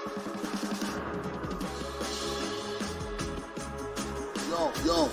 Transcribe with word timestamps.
Yo, 0.00 0.06
yo. 4.86 5.10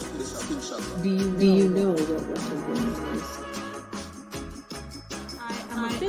Do 1.04 1.10
you, 1.10 1.32
do 1.32 1.46
you 1.46 1.68
know 1.70 1.92
what 1.92 2.00
Wataguan 2.00 3.16
is? 3.18 3.37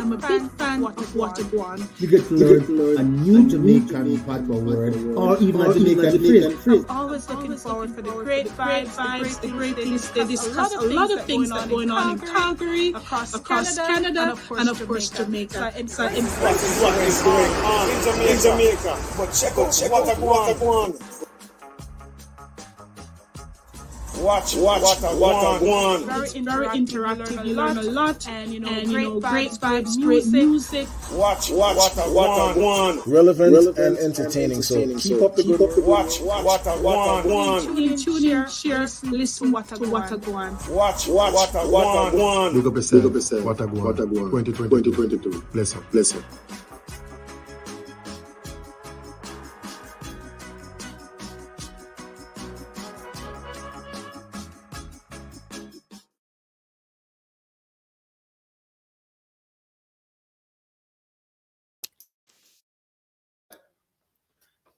I'm 0.01 0.13
a 0.13 0.17
big 0.17 0.51
fan 0.53 0.85
of 0.85 0.95
Wataguan. 1.15 2.01
You 2.01 2.09
get 2.09 2.27
to 2.29 2.35
learn 2.35 2.99
a 2.99 3.03
new 3.03 3.49
Jamaican 3.49 4.21
patois 4.21 4.59
word 4.59 4.95
or 5.17 5.39
even 5.39 5.61
a 5.61 5.75
Jamaican 5.75 6.57
phrase. 6.59 6.85
Always 6.89 7.29
looking 7.29 7.57
forward 7.57 7.91
for 7.91 8.03
the 8.03 8.13
great 8.13 8.47
vibes, 8.47 8.95
vibes, 8.97 9.41
the 9.41 9.49
great 9.49 9.77
things. 9.77 10.11
They 10.11 10.25
discuss 10.25 10.75
a 10.75 10.81
lot 10.83 11.11
of 11.11 11.25
things 11.25 11.51
that 11.51 11.67
are 11.67 11.69
going 11.69 11.91
on 11.91 12.13
in 12.13 12.19
Calgary, 12.21 12.89
across, 12.91 13.35
across 13.35 13.77
Canada, 13.77 14.37
and 14.57 14.69
of 14.69 14.87
course 14.87 15.11
Jamaica. 15.11 15.73
So 15.89 16.07
in 16.07 16.25
What 16.27 16.95
is 17.03 17.23
going 17.23 17.53
on 17.65 17.91
in 17.91 18.03
Jamaica? 18.05 18.33
In 18.33 18.41
Jamaica. 18.41 18.99
But 19.17 19.33
check 19.33 19.59
out, 19.59 19.73
check 19.73 19.91
out 24.19 24.25
what 24.25 24.55
I. 24.55 24.79
Watch, 24.79 24.83
watch, 24.83 25.03
what 25.03 25.35
I 25.35 25.65
want. 25.65 26.07
very, 26.07 26.41
very 26.41 26.67
interactive. 26.69 27.47
You 27.47 27.55
learn 27.55 27.79
a 27.79 27.83
lot, 27.83 28.29
and 28.29 28.53
you 28.53 28.61
know, 28.61 28.69
and, 28.69 28.91
you 28.91 28.99
know 28.99 29.21
great 29.21 29.51
vibes, 29.53 30.01
great 30.01 30.27
music. 30.27 30.89
Watch, 31.13 31.51
watch, 31.51 31.77
what 31.77 31.99
I 31.99 32.59
want. 32.59 33.07
relevant, 33.07 33.79
and 33.79 33.99
entertaining. 33.99 34.63
So 34.63 34.77
keep 34.99 35.23
up 35.23 35.37
the 35.37 35.45
good 35.45 35.61
work. 35.61 35.77
Watch, 35.79 36.21
what 36.21 36.67
I 36.67 36.81
want. 36.81 37.65
Tune 37.65 37.79
in, 37.79 37.97
tune 37.97 38.25
in, 38.25 38.49
share, 38.49 38.87
listen 39.05 39.53
what 39.53 39.69
to 39.69 39.89
what 39.89 40.09
to 40.09 40.19
go 40.19 40.35
on. 40.35 40.53
Watch, 40.71 41.09
watch, 41.09 41.35
what 41.35 41.55
I 41.55 41.65
want. 41.65 42.55
Big 42.55 42.67
up 42.67 42.75
yourself. 42.75 43.03
Big 43.03 43.11
up 43.11 43.15
yourself. 43.15 43.45
What 43.45 43.61
a 43.61 43.67
go. 43.67 43.85
What 43.85 44.01
a 44.01 44.07
go. 44.07 44.31
2020. 44.31 44.83
2022. 44.91 45.45
Bless 45.53 45.75
you. 45.75 45.85
Bless 45.91 46.15
you. 46.15 46.25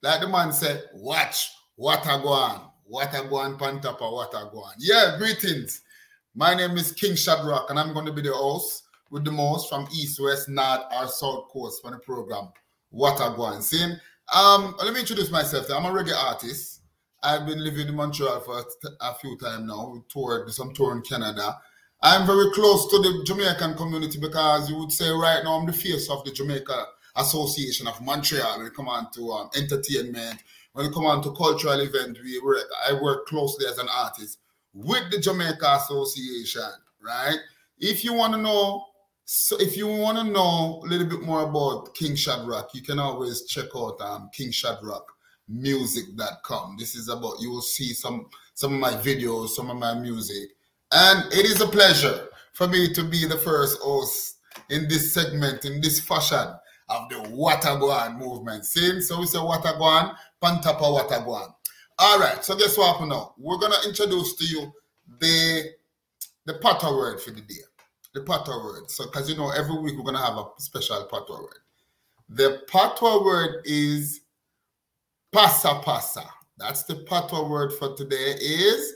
Like 0.02 0.20
the 0.20 0.28
man 0.28 0.52
said, 0.52 0.84
watch 0.94 1.50
what 1.76 2.06
I 2.06 2.22
go 2.22 2.28
on. 2.28 2.70
What 2.84 3.14
I 3.14 3.26
go 3.28 3.36
on, 3.36 3.58
pan 3.58 3.80
top 3.80 4.00
of 4.00 4.12
what 4.12 4.34
I 4.34 4.48
go 4.50 4.60
on. 4.60 4.74
Yeah, 4.78 5.16
greetings. 5.18 5.82
My 6.34 6.54
name 6.54 6.76
is 6.78 6.92
King 6.92 7.14
Shadrach, 7.14 7.68
and 7.68 7.78
I'm 7.78 7.92
going 7.92 8.06
to 8.06 8.12
be 8.12 8.22
the 8.22 8.32
host 8.32 8.84
with 9.10 9.24
the 9.24 9.30
most 9.30 9.68
from 9.68 9.86
East, 9.92 10.18
West, 10.20 10.48
North, 10.48 10.82
or 10.96 11.06
South 11.06 11.48
Coast 11.52 11.82
for 11.82 11.90
the 11.90 11.98
program. 11.98 12.48
What 12.90 13.20
I 13.20 13.34
go 13.36 13.42
on. 13.42 13.60
See, 13.62 13.82
um, 14.34 14.74
let 14.82 14.94
me 14.94 15.00
introduce 15.00 15.30
myself. 15.30 15.66
I'm 15.70 15.84
a 15.84 15.90
reggae 15.90 16.16
artist. 16.16 16.80
I've 17.22 17.46
been 17.46 17.62
living 17.62 17.88
in 17.88 17.94
Montreal 17.94 18.40
for 18.40 18.64
a 19.00 19.14
few 19.16 19.36
times 19.36 19.66
now. 19.66 19.90
We 19.92 20.00
toured 20.08 20.50
some 20.50 20.72
tour 20.72 20.96
in 20.96 21.02
Canada. 21.02 21.58
I'm 22.02 22.26
very 22.26 22.50
close 22.52 22.88
to 22.90 22.98
the 22.98 23.22
Jamaican 23.26 23.74
community 23.74 24.18
because 24.18 24.70
you 24.70 24.78
would 24.78 24.90
say 24.90 25.10
right 25.10 25.44
now 25.44 25.60
I'm 25.60 25.66
the 25.66 25.72
face 25.72 26.08
of 26.08 26.24
the 26.24 26.32
Jamaica 26.32 26.86
Association 27.16 27.86
of 27.86 28.00
Montreal 28.00 28.58
when 28.58 28.66
it 28.66 28.74
come 28.74 28.88
on 28.88 29.10
to 29.12 29.30
um, 29.32 29.50
entertainment, 29.56 30.42
when 30.72 30.86
it 30.86 30.92
come 30.92 31.06
on 31.06 31.22
to 31.22 31.32
cultural 31.32 31.80
event, 31.80 32.18
we 32.22 32.40
work, 32.40 32.64
I 32.88 32.92
work 33.00 33.26
closely 33.26 33.66
as 33.66 33.78
an 33.78 33.88
artist 33.92 34.38
with 34.72 35.10
the 35.10 35.18
Jamaica 35.18 35.80
Association, 35.82 36.70
right? 37.02 37.38
If 37.78 38.04
you 38.04 38.12
want 38.14 38.34
to 38.34 38.40
know, 38.40 38.84
so 39.24 39.56
if 39.58 39.76
you 39.76 39.86
want 39.86 40.18
to 40.18 40.24
know 40.24 40.82
a 40.84 40.86
little 40.86 41.06
bit 41.06 41.22
more 41.22 41.48
about 41.48 41.94
King 41.94 42.14
Shadrach, 42.14 42.70
you 42.74 42.82
can 42.82 42.98
always 42.98 43.46
check 43.46 43.66
out 43.76 44.00
um, 44.00 44.30
King 44.32 44.50
Shadrach 44.50 45.06
music.com. 45.48 46.76
This 46.78 46.94
is 46.94 47.08
about 47.08 47.40
you 47.40 47.50
will 47.50 47.60
see 47.60 47.92
some 47.92 48.26
some 48.54 48.74
of 48.74 48.80
my 48.80 48.92
videos, 48.92 49.48
some 49.50 49.70
of 49.70 49.76
my 49.76 49.94
music. 49.94 50.50
And 50.92 51.32
it 51.32 51.46
is 51.46 51.60
a 51.60 51.66
pleasure 51.66 52.28
for 52.52 52.68
me 52.68 52.92
to 52.92 53.02
be 53.02 53.26
the 53.26 53.38
first 53.38 53.80
host 53.80 54.36
in 54.68 54.88
this 54.88 55.12
segment, 55.12 55.64
in 55.64 55.80
this 55.80 56.00
fashion 56.00 56.54
of 56.90 57.08
the 57.08 57.16
Wataguan 57.30 58.18
movement. 58.18 58.66
See? 58.66 59.00
So 59.00 59.20
we 59.20 59.26
say 59.26 59.38
Wataguan, 59.38 60.14
Pantapa 60.42 60.80
Wataguan. 60.80 61.54
All 61.98 62.18
right, 62.18 62.44
so 62.44 62.56
guess 62.56 62.76
what 62.76 62.92
happened 62.92 63.10
now? 63.10 63.34
We're 63.38 63.58
gonna 63.58 63.76
introduce 63.86 64.34
to 64.36 64.44
you 64.44 64.72
the 65.20 65.70
the 66.46 66.54
patois 66.54 66.96
word 66.96 67.20
for 67.20 67.30
the 67.30 67.42
day. 67.42 67.60
The 68.14 68.22
patois 68.22 68.64
word. 68.64 68.90
So 68.90 69.04
because 69.04 69.28
you 69.28 69.36
know 69.36 69.50
every 69.50 69.78
week 69.78 69.96
we're 69.96 70.04
gonna 70.04 70.24
have 70.24 70.36
a 70.36 70.46
special 70.58 71.04
patois 71.04 71.40
word. 71.40 71.58
The 72.30 72.62
patois 72.68 73.22
word 73.22 73.62
is 73.64 74.22
pasa 75.30 75.80
pasa. 75.84 76.24
That's 76.58 76.84
the 76.84 76.96
patois 76.96 77.48
word 77.48 77.72
for 77.74 77.94
today 77.94 78.34
is 78.40 78.94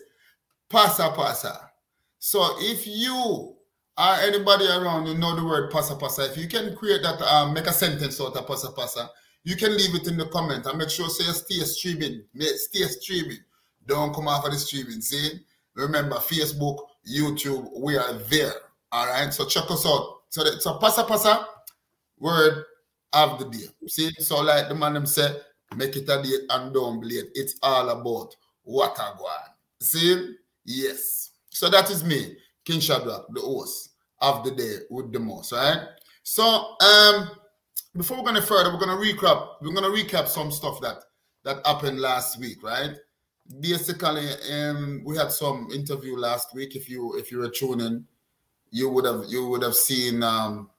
pasa 0.71 1.13
pasa. 1.15 1.71
So 2.19 2.57
if 2.59 2.87
you 2.87 3.54
or 3.97 4.15
anybody 4.23 4.67
around 4.67 5.07
you 5.07 5.15
know 5.15 5.37
the 5.37 5.45
word 5.45 5.71
pasa 5.71 5.95
pasa, 5.95 6.31
if 6.31 6.37
you 6.37 6.49
can 6.49 6.75
create 6.77 7.03
that, 7.03 7.21
um, 7.23 7.55
make 7.55 7.67
a 7.67 7.73
sentence 7.73 8.21
out 8.21 8.37
of 8.37 8.47
pasa 8.47 8.71
pasa, 8.73 9.11
you 9.45 9.57
can 9.57 9.77
leave 9.77 9.95
it 9.95 10.07
in 10.07 10.17
the 10.17 10.27
comment 10.27 10.67
and 10.67 10.79
make 10.79 10.91
sure 10.91 11.09
say 11.09 11.25
stay 11.33 11.65
streaming, 11.65 12.23
stay 12.35 12.85
streaming. 12.85 13.39
Don't 13.87 14.15
come 14.15 14.29
of 14.29 14.43
the 14.45 14.57
streaming. 14.57 15.01
See, 15.03 15.41
remember 15.75 16.17
Facebook, 16.17 16.79
YouTube, 17.07 17.69
we 17.79 17.97
are 17.97 18.15
there. 18.31 18.53
All 18.91 19.07
right, 19.07 19.33
so 19.33 19.45
check 19.45 19.71
us 19.71 19.87
out. 19.87 20.21
So 20.31 20.43
it's 20.47 20.67
a 20.67 20.75
pasa 20.75 21.05
pasa 21.05 21.47
word 22.19 22.65
of 23.13 23.39
the 23.39 23.45
day. 23.47 23.67
See, 23.87 24.11
so 24.19 24.41
like 24.41 24.69
the 24.69 24.75
man 24.75 24.95
them 24.95 25.07
said, 25.07 25.41
make 25.77 25.95
it 25.97 26.09
a 26.09 26.23
date 26.23 26.47
and 26.51 26.73
don't 26.73 27.01
blade. 27.01 27.27
It's 27.35 27.57
all 27.63 27.91
about 27.91 28.35
what 28.63 28.99
I 28.99 29.13
want. 29.21 29.51
See, 29.81 30.37
yes. 30.65 31.33
So 31.51 31.69
that 31.69 31.91
is 31.91 32.03
me. 32.03 32.37
King 32.65 32.81
Shadrach, 32.81 33.27
the 33.31 33.41
host 33.41 33.91
of 34.21 34.45
the 34.45 34.51
day 34.51 34.77
with 34.91 35.13
the 35.13 35.21
most, 35.21 35.53
right? 35.53 35.79
So 36.23 36.77
um 36.81 37.31
before 37.97 38.19
we're 38.19 38.25
gonna 38.25 38.43
further, 38.43 38.73
we're 38.73 38.81
gonna 38.81 38.97
recap, 38.97 39.57
we're 39.61 39.73
gonna 39.75 39.89
recap 39.89 40.29
some 40.29 40.51
stuff 40.51 40.81
that 40.81 40.99
that 41.45 41.65
happened 41.67 42.01
last 42.01 42.41
week, 42.41 42.63
right? 42.63 42.97
Basically, 43.61 44.29
um 44.53 45.03
we 45.05 45.17
had 45.17 45.31
some 45.31 45.69
interview 45.73 46.17
last 46.17 46.55
week. 46.55 46.75
If 46.77 46.89
you 46.89 47.17
if 47.19 47.31
you 47.31 47.39
were 47.39 47.51
tuning, 47.51 48.07
you 48.71 48.89
would 48.89 49.05
have 49.05 49.25
you 49.29 49.47
would 49.49 49.63
have 49.63 49.75
seen 49.75 50.23
um 50.23 50.71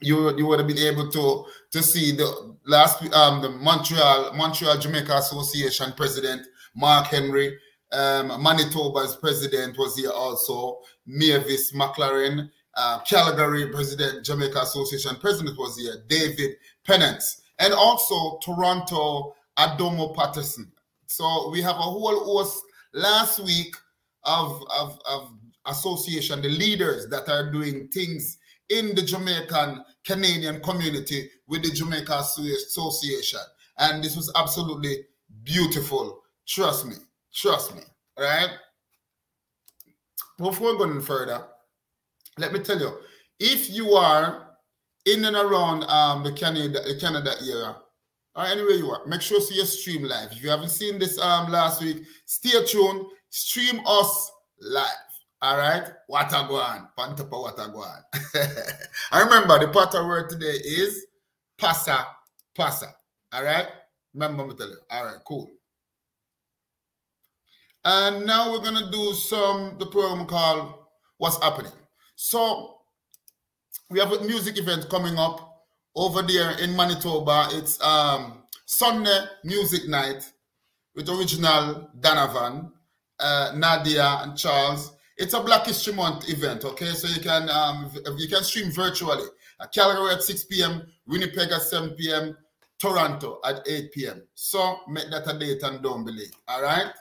you 0.00 0.36
you 0.36 0.46
would 0.46 0.58
have 0.58 0.68
been 0.68 0.78
able 0.78 1.10
to 1.10 1.44
to 1.70 1.82
see 1.82 2.12
the 2.12 2.56
last 2.66 3.02
um 3.14 3.42
the 3.42 3.50
Montreal 3.50 4.32
Montreal 4.34 4.78
Jamaica 4.78 5.16
Association 5.16 5.92
president 5.96 6.46
Mark 6.74 7.06
Henry 7.06 7.58
um, 7.92 8.28
Manitoba's 8.42 9.16
president 9.16 9.76
was 9.78 9.96
here 9.96 10.10
also. 10.10 10.80
Mavis 11.06 11.72
McLaren, 11.72 12.50
uh, 12.76 13.00
Calgary 13.00 13.68
president, 13.68 14.24
Jamaica 14.24 14.60
Association 14.60 15.16
president 15.16 15.58
was 15.58 15.76
here. 15.76 16.04
David 16.08 16.56
Pennant, 16.84 17.22
and 17.58 17.72
also 17.72 18.38
Toronto 18.38 19.34
Adaoma 19.58 20.14
Patterson. 20.14 20.70
So 21.06 21.50
we 21.50 21.60
have 21.62 21.76
a 21.76 21.80
whole 21.80 22.24
host 22.24 22.62
last 22.94 23.40
week 23.40 23.74
of, 24.24 24.62
of, 24.78 24.98
of 25.08 25.32
association, 25.66 26.42
the 26.42 26.48
leaders 26.48 27.08
that 27.08 27.28
are 27.28 27.50
doing 27.50 27.88
things 27.88 28.38
in 28.68 28.94
the 28.94 29.02
Jamaican 29.02 29.84
Canadian 30.04 30.60
community 30.60 31.28
with 31.48 31.62
the 31.64 31.70
Jamaica 31.70 32.18
Association. 32.20 33.40
And 33.78 34.02
this 34.02 34.16
was 34.16 34.32
absolutely 34.36 35.04
beautiful. 35.42 36.22
Trust 36.46 36.86
me. 36.86 36.94
Trust 37.32 37.74
me, 37.74 37.82
right? 38.18 38.50
Before 40.38 40.76
going 40.76 41.00
further, 41.02 41.44
let 42.38 42.52
me 42.52 42.60
tell 42.60 42.78
you, 42.78 42.98
if 43.38 43.70
you 43.70 43.92
are 43.92 44.56
in 45.06 45.24
and 45.24 45.36
around 45.36 45.84
um, 45.84 46.22
the 46.24 46.32
Canada, 46.32 46.80
the 46.86 46.98
Canada 46.98 47.34
area, 47.42 47.76
or 48.36 48.44
anywhere 48.44 48.72
you 48.72 48.90
are, 48.90 49.04
make 49.06 49.22
sure 49.22 49.38
to 49.38 49.44
see 49.44 49.56
your 49.56 49.66
stream 49.66 50.02
live. 50.02 50.32
If 50.32 50.42
you 50.42 50.50
haven't 50.50 50.70
seen 50.70 50.98
this 50.98 51.18
um 51.18 51.50
last 51.50 51.82
week, 51.82 52.02
stay 52.26 52.64
tuned, 52.64 53.06
stream 53.28 53.80
us 53.86 54.30
live. 54.60 54.86
All 55.42 55.56
right, 55.56 55.84
what 56.06 56.28
Wataguan, 56.28 56.88
Pantapa 56.98 57.30
Wataguan. 57.30 58.02
I 59.12 59.22
remember 59.22 59.58
the 59.58 59.68
pata 59.72 60.04
word 60.04 60.28
today 60.28 60.58
is 60.64 61.06
pasa 61.58 62.06
pasa. 62.54 62.94
All 63.32 63.42
right, 63.42 63.66
remember 64.12 64.46
me 64.46 64.54
tell 64.54 64.68
you. 64.68 64.76
All 64.90 65.04
right, 65.06 65.18
cool. 65.26 65.50
And 67.84 68.26
now 68.26 68.52
we're 68.52 68.62
gonna 68.62 68.90
do 68.90 69.14
some 69.14 69.76
the 69.78 69.86
program 69.86 70.26
called 70.26 70.74
What's 71.18 71.42
Happening. 71.42 71.72
So 72.16 72.76
we 73.88 73.98
have 73.98 74.12
a 74.12 74.22
music 74.24 74.58
event 74.58 74.88
coming 74.90 75.18
up 75.18 75.64
over 75.96 76.22
there 76.22 76.58
in 76.58 76.76
Manitoba. 76.76 77.48
It's 77.52 77.82
um 77.82 78.42
Sunday 78.66 79.24
Music 79.44 79.88
Night 79.88 80.30
with 80.94 81.08
original 81.08 81.88
Donovan, 81.98 82.72
uh, 83.18 83.52
Nadia, 83.56 84.20
and 84.22 84.36
Charles. 84.36 84.92
It's 85.16 85.34
a 85.34 85.40
Black 85.40 85.66
History 85.66 85.92
Month 85.94 86.28
event, 86.28 86.64
okay? 86.64 86.90
So 86.90 87.08
you 87.08 87.20
can 87.20 87.48
um 87.48 87.90
you 88.18 88.28
can 88.28 88.42
stream 88.42 88.70
virtually. 88.70 89.26
Uh, 89.58 89.66
Calgary 89.66 90.14
at 90.14 90.22
6 90.22 90.44
p.m., 90.44 90.86
Winnipeg 91.06 91.50
at 91.50 91.60
7 91.60 91.90
p.m., 91.90 92.34
Toronto 92.78 93.40
at 93.44 93.60
8 93.66 93.92
p.m. 93.92 94.22
So 94.34 94.78
make 94.88 95.10
that 95.10 95.28
a 95.28 95.38
date 95.38 95.62
and 95.62 95.82
don't 95.82 96.04
believe. 96.04 96.32
All 96.48 96.62
right. 96.62 96.92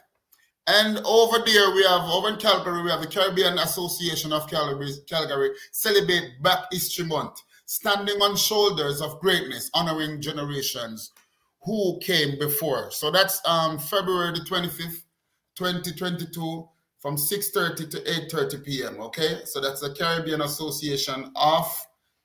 And 0.67 0.99
over 0.99 1.39
there, 1.45 1.73
we 1.73 1.83
have 1.85 2.01
over 2.03 2.29
in 2.29 2.35
Calgary, 2.35 2.83
we 2.83 2.91
have 2.91 3.01
the 3.01 3.07
Caribbean 3.07 3.57
Association 3.57 4.31
of 4.31 4.47
Calgary, 4.47 4.91
Calgary 5.07 5.51
celebrate 5.71 6.41
Black 6.41 6.65
History 6.71 7.05
Month, 7.05 7.41
standing 7.65 8.21
on 8.21 8.35
shoulders 8.35 9.01
of 9.01 9.19
greatness, 9.19 9.71
honoring 9.73 10.21
generations 10.21 11.11
who 11.63 11.99
came 11.99 12.37
before. 12.37 12.91
So 12.91 13.11
that's 13.11 13.41
um 13.45 13.79
February 13.79 14.33
the 14.33 14.45
25th, 14.45 15.03
2022, 15.55 16.69
from 16.99 17.15
6:30 17.15 17.89
to 17.89 17.97
8:30 18.01 18.63
p.m. 18.63 19.01
Okay, 19.01 19.41
so 19.45 19.59
that's 19.59 19.81
the 19.81 19.93
Caribbean 19.93 20.41
Association 20.41 21.31
of 21.35 21.65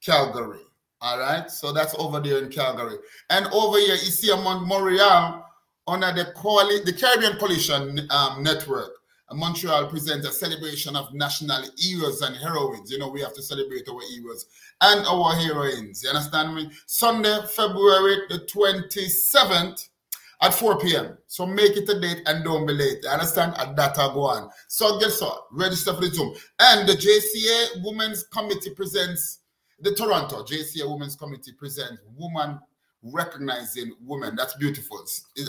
Calgary. 0.03 0.61
All 1.01 1.19
right, 1.19 1.51
so 1.51 1.73
that's 1.73 1.95
over 1.99 2.21
there 2.21 2.39
in 2.39 2.51
Calgary, 2.51 2.99
and 3.31 3.47
over 3.53 3.79
here 3.79 3.95
you 3.95 4.11
see 4.11 4.33
I'm 4.33 4.43
Montreal 4.43 5.44
under 5.87 6.13
the 6.13 6.33
Coali- 6.33 6.85
the 6.85 6.93
Caribbean 6.93 7.37
Coalition 7.37 8.07
um, 8.11 8.43
Network. 8.43 8.91
Montreal 9.33 9.89
presents 9.89 10.27
a 10.27 10.33
celebration 10.33 10.95
of 10.95 11.13
national 11.13 11.65
heroes 11.77 12.23
and 12.23 12.37
heroines. 12.37 12.91
You 12.91 12.99
know, 12.99 13.09
we 13.09 13.21
have 13.21 13.35
to 13.35 13.43
celebrate 13.43 13.89
our 13.89 14.01
heroes 14.13 14.47
and 14.81 15.05
our 15.07 15.35
heroines. 15.35 16.05
You 16.05 16.11
understand 16.11 16.55
me? 16.55 16.71
Sunday, 16.87 17.41
February 17.49 18.19
the 18.29 18.47
27th 18.47 19.89
at 20.41 20.55
4 20.55 20.79
p.m. 20.79 21.19
So 21.27 21.47
make 21.47 21.77
it 21.77 21.89
a 21.89 22.01
date 22.01 22.23
and 22.27 22.45
don't 22.45 22.67
be 22.67 22.75
late. 22.75 22.99
You 23.03 23.09
understand? 23.09 23.55
At 23.57 23.75
that 23.77 23.97
go 23.97 24.23
on. 24.23 24.51
So 24.69 25.01
guess 25.01 25.21
what? 25.21 25.47
Register 25.51 25.95
for 25.95 26.03
the 26.03 26.09
Zoom. 26.15 26.35
And 26.61 26.89
the 26.89 26.93
JCA 26.93 27.83
Women's 27.85 28.25
Committee 28.25 28.71
presents 28.71 29.41
the 29.81 29.95
Toronto 29.95 30.45
JCA 30.45 30.89
Women's 30.89 31.17
Committee 31.17 31.53
presents 31.53 32.01
Woman 32.17 32.59
Recognizing 33.05 33.93
Women. 34.05 34.35
That's 34.35 34.55
beautiful. 34.57 34.99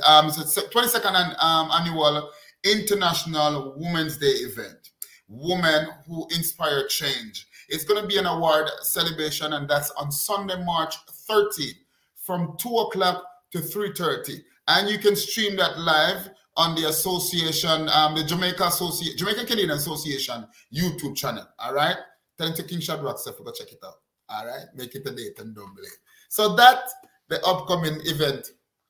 Um, 0.06 0.28
it's 0.28 0.58
a 0.58 0.62
22nd 0.62 1.14
and, 1.16 1.36
um, 1.40 1.70
annual 1.72 2.30
International 2.64 3.74
Women's 3.78 4.18
Day 4.18 4.28
event. 4.28 4.92
Women 5.28 5.88
who 6.08 6.28
inspire 6.36 6.88
change. 6.88 7.48
It's 7.70 7.84
going 7.84 8.02
to 8.02 8.08
be 8.08 8.18
an 8.18 8.26
award 8.26 8.70
celebration, 8.82 9.54
and 9.54 9.68
that's 9.68 9.90
on 9.92 10.12
Sunday, 10.12 10.64
March 10.64 10.96
13th 11.30 11.80
from 12.16 12.56
2 12.60 12.70
o'clock 12.78 13.24
to 13.52 13.60
3.30. 13.60 14.42
And 14.68 14.90
you 14.90 15.00
can 15.00 15.16
stream 15.16 15.56
that 15.58 15.80
live 15.80 16.30
on 16.58 16.76
the 16.76 16.88
association, 16.90 17.90
um, 17.90 18.16
the 18.16 18.24
Jamaica 18.24 18.66
Association, 18.66 19.18
Jamaican 19.18 19.46
Canadian 19.46 19.72
Association 19.72 20.46
YouTube 20.74 21.16
channel. 21.16 21.46
All 21.60 21.74
right. 21.74 21.98
Tell 22.38 22.48
him 22.48 22.54
to 22.56 22.64
King 22.64 22.80
Shadrach 22.80 23.20
stuff. 23.20 23.36
Go 23.44 23.52
check 23.52 23.72
it 23.72 23.80
out. 23.84 23.96
All 24.30 24.46
right. 24.46 24.66
Make 24.74 24.96
it 24.96 25.08
a 25.08 25.12
date 25.12 25.38
and 25.40 25.56
don't 25.56 25.76
believe. 25.76 25.92
So 26.30 26.56
that 26.56 26.90
the 27.30 27.44
upcoming 27.46 28.00
event 28.06 28.48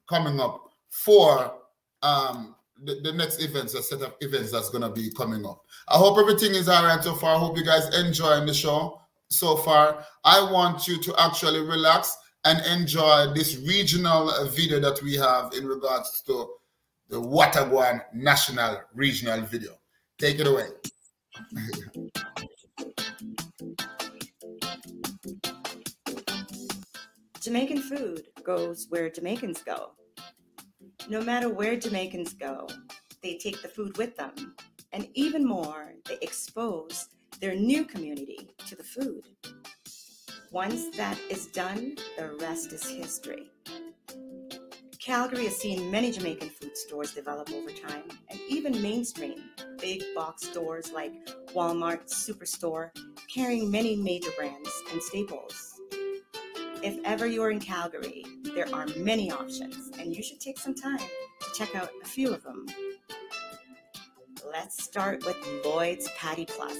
coming 0.07 0.39
up 0.39 0.69
for 0.89 1.53
um 2.03 2.55
the, 2.83 2.99
the 3.03 3.13
next 3.13 3.41
events, 3.41 3.73
a 3.73 3.81
set 3.81 4.01
of 4.01 4.13
events 4.19 4.51
that's 4.51 4.69
gonna 4.69 4.89
be 4.89 5.11
coming 5.11 5.45
up. 5.45 5.61
I 5.87 5.97
hope 5.97 6.17
everything 6.17 6.53
is 6.53 6.67
all 6.67 6.83
right 6.83 7.01
so 7.01 7.15
far. 7.15 7.35
I 7.35 7.39
hope 7.39 7.57
you 7.57 7.63
guys 7.63 7.87
enjoying 7.97 8.45
the 8.45 8.53
show 8.53 8.99
so 9.29 9.55
far. 9.55 10.05
I 10.23 10.51
want 10.51 10.87
you 10.87 11.01
to 11.01 11.15
actually 11.17 11.61
relax 11.61 12.15
and 12.43 12.63
enjoy 12.65 13.33
this 13.33 13.57
regional 13.57 14.31
video 14.49 14.79
that 14.79 15.01
we 15.01 15.15
have 15.15 15.53
in 15.53 15.65
regards 15.65 16.21
to 16.27 16.49
the 17.09 17.19
Wataguan 17.19 18.01
National 18.13 18.81
Regional 18.93 19.41
Video. 19.41 19.71
Take 20.19 20.39
it 20.39 20.47
away. 20.47 20.67
Jamaican 27.45 27.83
food 27.83 28.23
goes 28.43 28.87
where 28.89 29.07
Jamaicans 29.07 29.61
go. 29.61 29.91
No 31.07 31.21
matter 31.21 31.47
where 31.47 31.75
Jamaicans 31.75 32.33
go, 32.33 32.67
they 33.21 33.37
take 33.37 33.61
the 33.61 33.67
food 33.67 33.95
with 33.99 34.15
them. 34.15 34.55
And 34.93 35.07
even 35.13 35.45
more, 35.45 35.93
they 36.05 36.17
expose 36.23 37.07
their 37.39 37.53
new 37.53 37.85
community 37.85 38.49
to 38.65 38.75
the 38.75 38.83
food. 38.83 39.21
Once 40.51 40.89
that 40.97 41.19
is 41.29 41.45
done, 41.45 41.95
the 42.17 42.35
rest 42.41 42.73
is 42.73 42.89
history. 42.89 43.51
Calgary 44.99 45.43
has 45.43 45.55
seen 45.55 45.91
many 45.91 46.11
Jamaican 46.11 46.49
food 46.49 46.75
stores 46.75 47.13
develop 47.13 47.51
over 47.51 47.69
time, 47.69 48.09
and 48.31 48.39
even 48.49 48.81
mainstream 48.81 49.51
big 49.79 50.03
box 50.15 50.47
stores 50.47 50.91
like 50.91 51.13
Walmart, 51.53 52.11
Superstore, 52.11 52.89
carrying 53.31 53.69
many 53.69 53.95
major 53.95 54.31
brands 54.35 54.71
and 54.91 54.99
staples. 55.03 55.74
If 56.85 56.99
ever 57.03 57.25
you're 57.25 57.49
in 57.49 57.59
Calgary, 57.59 58.23
there 58.53 58.67
are 58.71 58.85
many 58.95 59.31
options, 59.31 59.89
and 59.97 60.15
you 60.15 60.21
should 60.21 60.39
take 60.39 60.59
some 60.59 60.75
time 60.75 60.99
to 60.99 61.53
check 61.55 61.75
out 61.75 61.89
a 62.03 62.05
few 62.05 62.31
of 62.31 62.43
them. 62.43 62.67
Let's 64.51 64.83
start 64.83 65.25
with 65.25 65.35
Lloyd's 65.65 66.07
Patty 66.15 66.45
Plus. 66.45 66.77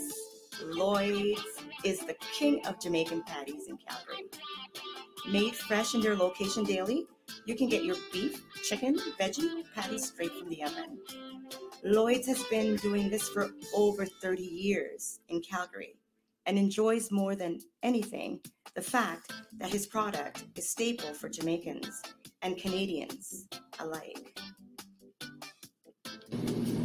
Lloyd's 0.63 1.41
is 1.83 2.01
the 2.01 2.15
king 2.37 2.63
of 2.67 2.79
Jamaican 2.79 3.23
patties 3.23 3.67
in 3.67 3.77
Calgary. 3.77 4.29
Made 5.27 5.55
fresh 5.55 5.95
in 5.95 6.01
their 6.01 6.15
location 6.15 6.65
daily, 6.65 7.07
you 7.47 7.55
can 7.55 7.67
get 7.67 7.83
your 7.83 7.97
beef, 8.13 8.43
chicken, 8.63 8.99
veggie 9.19 9.63
patties 9.73 10.05
straight 10.05 10.33
from 10.37 10.49
the 10.49 10.61
oven. 10.65 10.99
Lloyd's 11.83 12.27
has 12.27 12.43
been 12.43 12.75
doing 12.75 13.09
this 13.09 13.27
for 13.29 13.49
over 13.73 14.05
30 14.05 14.43
years 14.43 15.19
in 15.29 15.41
Calgary 15.41 15.95
and 16.45 16.57
enjoys 16.57 17.11
more 17.11 17.35
than 17.35 17.59
anything 17.83 18.39
the 18.75 18.81
fact 18.81 19.31
that 19.57 19.69
his 19.69 19.87
product 19.87 20.45
is 20.55 20.69
staple 20.69 21.13
for 21.13 21.29
Jamaicans 21.29 22.01
and 22.41 22.57
Canadians 22.57 23.47
alike. 23.79 24.37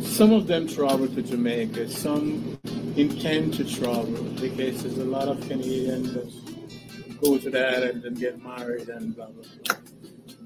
Some 0.03 0.33
of 0.33 0.47
them 0.47 0.69
travel 0.69 1.09
to 1.09 1.23
Jamaica, 1.23 1.89
some 1.89 2.59
intend 2.97 3.55
to 3.55 3.65
travel 3.65 4.23
because 4.41 4.83
there's 4.83 4.99
a 4.99 5.05
lot 5.05 5.29
of 5.29 5.41
Canadians 5.49 6.15
that 6.15 7.21
go 7.21 7.39
to 7.39 7.51
the 7.51 7.69
island 7.77 8.05
and 8.05 8.19
get 8.19 8.43
married 8.43 8.89
and 8.89 9.15
blah 9.15 9.27
blah 9.27 9.45
blah. 9.65 9.77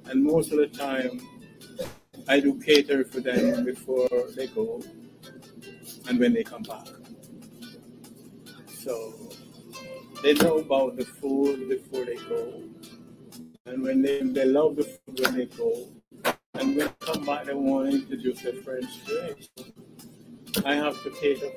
And 0.07 0.23
most 0.23 0.53
of 0.53 0.59
the 0.59 0.67
time, 0.67 1.21
I 2.29 2.41
do 2.41 2.61
cater 2.61 3.05
for 3.05 3.21
them 3.21 3.65
before 3.65 4.09
they 4.37 4.47
go 4.49 4.83
and 6.09 6.19
when 6.19 6.33
they 6.33 6.45
come 6.45 6.63
back. 6.63 6.87
So 8.85 9.15
they 10.23 10.35
know 10.35 10.59
about 10.59 10.97
the 10.97 11.07
food 11.07 11.71
before 11.71 12.05
they 12.05 12.17
go. 12.17 12.63
And 13.65 13.83
when 13.83 14.03
they, 14.03 14.21
they 14.21 14.45
love 14.45 14.77
the 14.77 14.85
food 14.85 15.21
when 15.21 15.39
they 15.39 15.47
go. 15.47 15.89
And 16.53 16.77
when 16.77 16.89
they 16.89 16.93
come 17.01 17.25
back, 17.25 17.47
they 17.47 17.55
want 17.55 17.91
to 17.91 17.97
introduce 17.97 18.43
their 18.43 18.53
friends 18.53 18.89
to 19.07 19.29
it. 19.31 19.49
I 20.67 20.75
have 20.75 21.03
to 21.03 21.11
cater. 21.13 21.49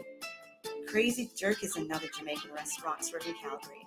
Crazy 0.87 1.29
Jerk 1.37 1.65
is 1.65 1.75
another 1.75 2.07
Jamaican 2.17 2.53
restaurant 2.53 3.03
serving 3.03 3.35
Calgary. 3.41 3.83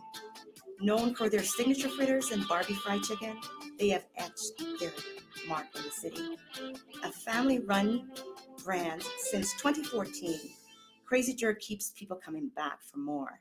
Known 0.83 1.15
for 1.15 1.31
their 1.31 1.43
signature 1.43 1.89
fritters 1.89 2.33
and 2.33 2.47
Barbie 2.47 2.75
fried 2.75 3.03
chicken, 3.05 3.41
they 3.79 3.89
have 3.89 4.05
etched 4.19 4.63
their 4.79 4.93
mark 5.49 5.65
in 5.77 5.83
the 5.83 5.91
city. 5.91 6.37
A 7.05 7.11
family 7.11 7.59
run 7.61 8.11
brand 8.63 9.03
since 9.31 9.55
2014, 9.55 10.39
Crazy 11.11 11.35
Jerk 11.35 11.59
keeps 11.59 11.91
people 11.91 12.17
coming 12.25 12.53
back 12.55 12.79
for 12.85 12.99
more. 12.99 13.41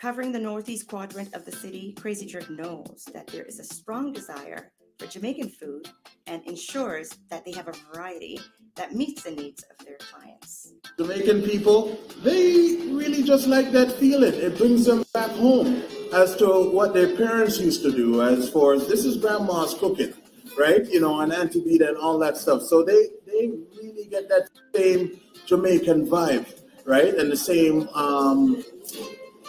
Covering 0.00 0.30
the 0.30 0.38
northeast 0.38 0.86
quadrant 0.86 1.34
of 1.34 1.44
the 1.44 1.50
city, 1.50 1.96
Crazy 2.00 2.26
Jerk 2.26 2.48
knows 2.48 3.08
that 3.12 3.26
there 3.26 3.42
is 3.42 3.58
a 3.58 3.64
strong 3.64 4.12
desire 4.12 4.70
for 4.96 5.08
Jamaican 5.08 5.48
food 5.48 5.90
and 6.28 6.46
ensures 6.46 7.10
that 7.28 7.44
they 7.44 7.50
have 7.50 7.66
a 7.66 7.72
variety 7.92 8.38
that 8.76 8.94
meets 8.94 9.24
the 9.24 9.32
needs 9.32 9.64
of 9.64 9.84
their 9.84 9.96
clients. 9.96 10.72
Jamaican 10.96 11.42
people, 11.42 11.98
they 12.22 12.76
really 12.86 13.24
just 13.24 13.48
like 13.48 13.72
that 13.72 13.90
feeling. 13.90 14.34
It 14.34 14.56
brings 14.56 14.84
them 14.84 15.04
back 15.12 15.32
home 15.32 15.82
as 16.14 16.36
to 16.36 16.70
what 16.70 16.94
their 16.94 17.16
parents 17.16 17.58
used 17.58 17.82
to 17.82 17.90
do, 17.90 18.22
as 18.22 18.48
far 18.48 18.74
as 18.74 18.86
this 18.86 19.04
is 19.04 19.16
grandma's 19.16 19.74
cooking, 19.74 20.14
right? 20.56 20.86
You 20.86 21.00
know, 21.00 21.18
and 21.18 21.32
Auntie 21.32 21.84
and 21.84 21.96
all 21.96 22.16
that 22.20 22.36
stuff. 22.36 22.62
So 22.62 22.84
they, 22.84 23.08
they 23.26 23.50
really 23.76 24.06
get 24.08 24.28
that 24.28 24.48
same 24.72 25.18
Jamaican 25.46 26.06
vibe, 26.06 26.59
right? 26.84 27.14
And 27.14 27.30
the 27.30 27.36
same 27.36 27.88
um, 27.94 28.64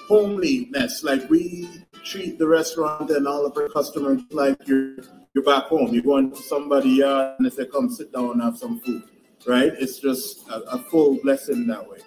homeliness. 0.08 1.04
Like 1.04 1.30
we 1.30 1.68
treat 2.04 2.38
the 2.40 2.48
restaurant 2.48 3.10
and 3.12 3.28
all 3.28 3.46
of 3.46 3.56
our 3.58 3.70
customers 3.70 4.22
like 4.32 4.68
you're 4.68 4.98
you're 5.34 5.44
back 5.44 5.66
home. 5.66 5.94
You're 5.94 6.04
going 6.04 6.32
to 6.32 6.38
somebody's 6.38 6.98
yard 6.98 7.36
and 7.38 7.46
they 7.46 7.50
say, 7.50 7.66
come 7.66 7.90
sit 7.90 8.12
down 8.12 8.32
and 8.32 8.42
have 8.42 8.58
some 8.58 8.80
food, 8.82 9.04
right? 9.48 9.72
It's 9.80 10.00
just 10.00 10.48
a, 10.50 10.62
a 10.72 10.80
full 10.80 11.20
blessing 11.24 11.68
that 11.68 11.88
way. 11.88 12.00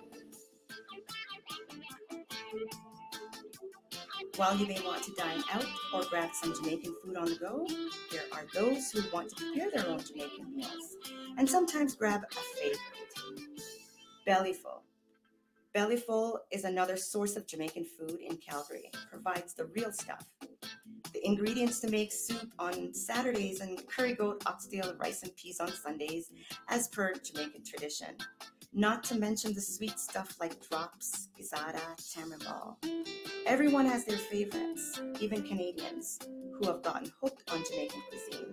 While 4.37 4.57
you 4.57 4.67
may 4.67 4.81
want 4.85 5.03
to 5.05 5.13
dine 5.13 5.43
out 5.53 5.65
or 5.95 6.03
grab 6.11 6.31
some 6.35 6.55
Jamaican 6.57 6.97
food 7.03 7.17
on 7.17 7.27
the 7.27 7.37
go, 7.37 7.67
there 8.11 8.25
are 8.33 8.45
those 8.53 8.91
who 8.91 9.01
want 9.13 9.31
to 9.31 9.37
prepare 9.37 9.71
their 9.71 9.89
own 9.89 10.01
Jamaican 10.01 10.57
meals 10.57 10.97
and 11.39 11.49
sometimes 11.49 11.95
grab 11.95 12.25
a 12.25 12.59
favorite. 12.59 12.79
Bellyful. 14.27 14.84
Bellyful 15.75 16.39
is 16.53 16.63
another 16.63 16.97
source 16.97 17.35
of 17.35 17.49
Jamaican 17.49 17.85
food 17.85 18.21
in 18.21 18.37
Calgary. 18.37 18.91
It 18.93 18.97
provides 19.11 19.55
the 19.55 19.65
real 19.67 19.91
stuff. 19.91 20.25
The 21.13 21.27
ingredients 21.27 21.81
to 21.81 21.91
make 21.91 22.13
soup 22.13 22.49
on 22.61 22.95
Saturdays 22.95 23.61
and 23.61 23.85
curry 23.89 24.15
goat, 24.15 24.45
oxtail, 24.47 24.95
rice, 25.01 25.25
and 25.25 25.35
peas 25.35 25.59
on 25.59 25.73
Sundays, 25.73 26.31
as 26.69 26.87
per 26.89 27.13
Jamaican 27.15 27.65
tradition. 27.65 28.17
Not 28.73 29.03
to 29.05 29.17
mention 29.17 29.53
the 29.53 29.61
sweet 29.61 29.99
stuff 29.99 30.37
like 30.39 30.65
drops, 30.69 31.29
gizzada, 31.37 31.81
tamarind 32.13 32.45
ball. 32.45 32.79
Everyone 33.45 33.87
has 33.87 34.05
their 34.05 34.19
favorites, 34.19 35.01
even 35.19 35.43
Canadians 35.43 36.21
who 36.53 36.69
have 36.69 36.83
gotten 36.83 37.11
hooked 37.21 37.51
on 37.51 37.65
Jamaican 37.65 38.03
cuisine. 38.09 38.53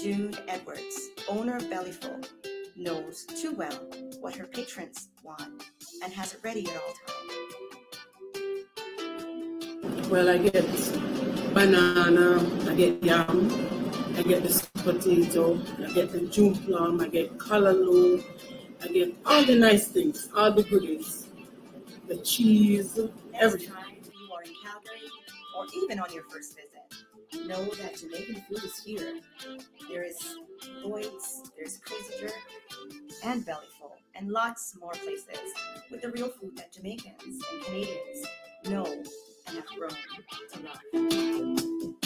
June 0.00 0.36
Edwards, 0.46 1.10
owner 1.28 1.56
of 1.56 1.64
Bellyful, 1.64 2.28
knows 2.76 3.24
too 3.24 3.52
well 3.52 3.88
what 4.20 4.34
her 4.34 4.46
patrons 4.46 5.08
want 5.22 5.64
and 6.02 6.12
has 6.12 6.34
it 6.34 6.40
ready 6.42 6.66
at 6.68 6.76
all 6.76 6.94
times. 7.06 7.46
Well, 10.10 10.28
I 10.28 10.38
get 10.38 10.64
banana, 11.52 12.38
I 12.70 12.74
get 12.74 13.02
yam, 13.02 13.50
I 14.16 14.22
get 14.22 14.42
the 14.42 14.52
sweet 14.52 14.84
potato, 14.84 15.60
I 15.84 15.92
get 15.92 16.12
the 16.12 16.20
June 16.20 16.54
plum, 16.54 17.00
I 17.00 17.08
get 17.08 17.36
callaloo, 17.38 18.22
I 18.82 18.88
get 18.88 19.14
all 19.24 19.42
the 19.44 19.56
nice 19.56 19.88
things, 19.88 20.28
all 20.36 20.52
the 20.52 20.62
goodies, 20.62 21.26
the 22.08 22.18
cheese, 22.18 22.98
everything. 23.34 23.72
Time 23.72 23.96
you 24.04 24.32
are 24.32 24.42
in 24.42 24.54
Calgary 24.62 25.10
or 25.56 25.66
even 25.82 25.98
on 25.98 26.12
your 26.12 26.24
first 26.24 26.54
visit. 26.56 26.72
Know 27.48 27.64
that 27.82 27.96
Jamaican 27.96 28.42
food 28.48 28.64
is 28.64 28.78
here. 28.78 29.20
There 29.88 30.04
is 30.04 30.36
Lloyd's, 30.84 31.50
there's 31.56 31.78
Crazy 31.78 32.14
Jerk, 32.20 32.32
and 33.24 33.44
Bellyful, 33.44 33.92
and 34.16 34.30
lots 34.30 34.76
more 34.80 34.92
places 34.92 35.52
with 35.90 36.02
the 36.02 36.10
real 36.10 36.28
food 36.28 36.56
that 36.56 36.72
Jamaicans 36.72 37.44
and 37.52 37.62
Canadians 37.64 38.26
know 38.68 38.84
and 39.46 39.56
have 39.56 39.66
grown 39.66 39.90
to 40.52 40.60
love. 40.62 42.05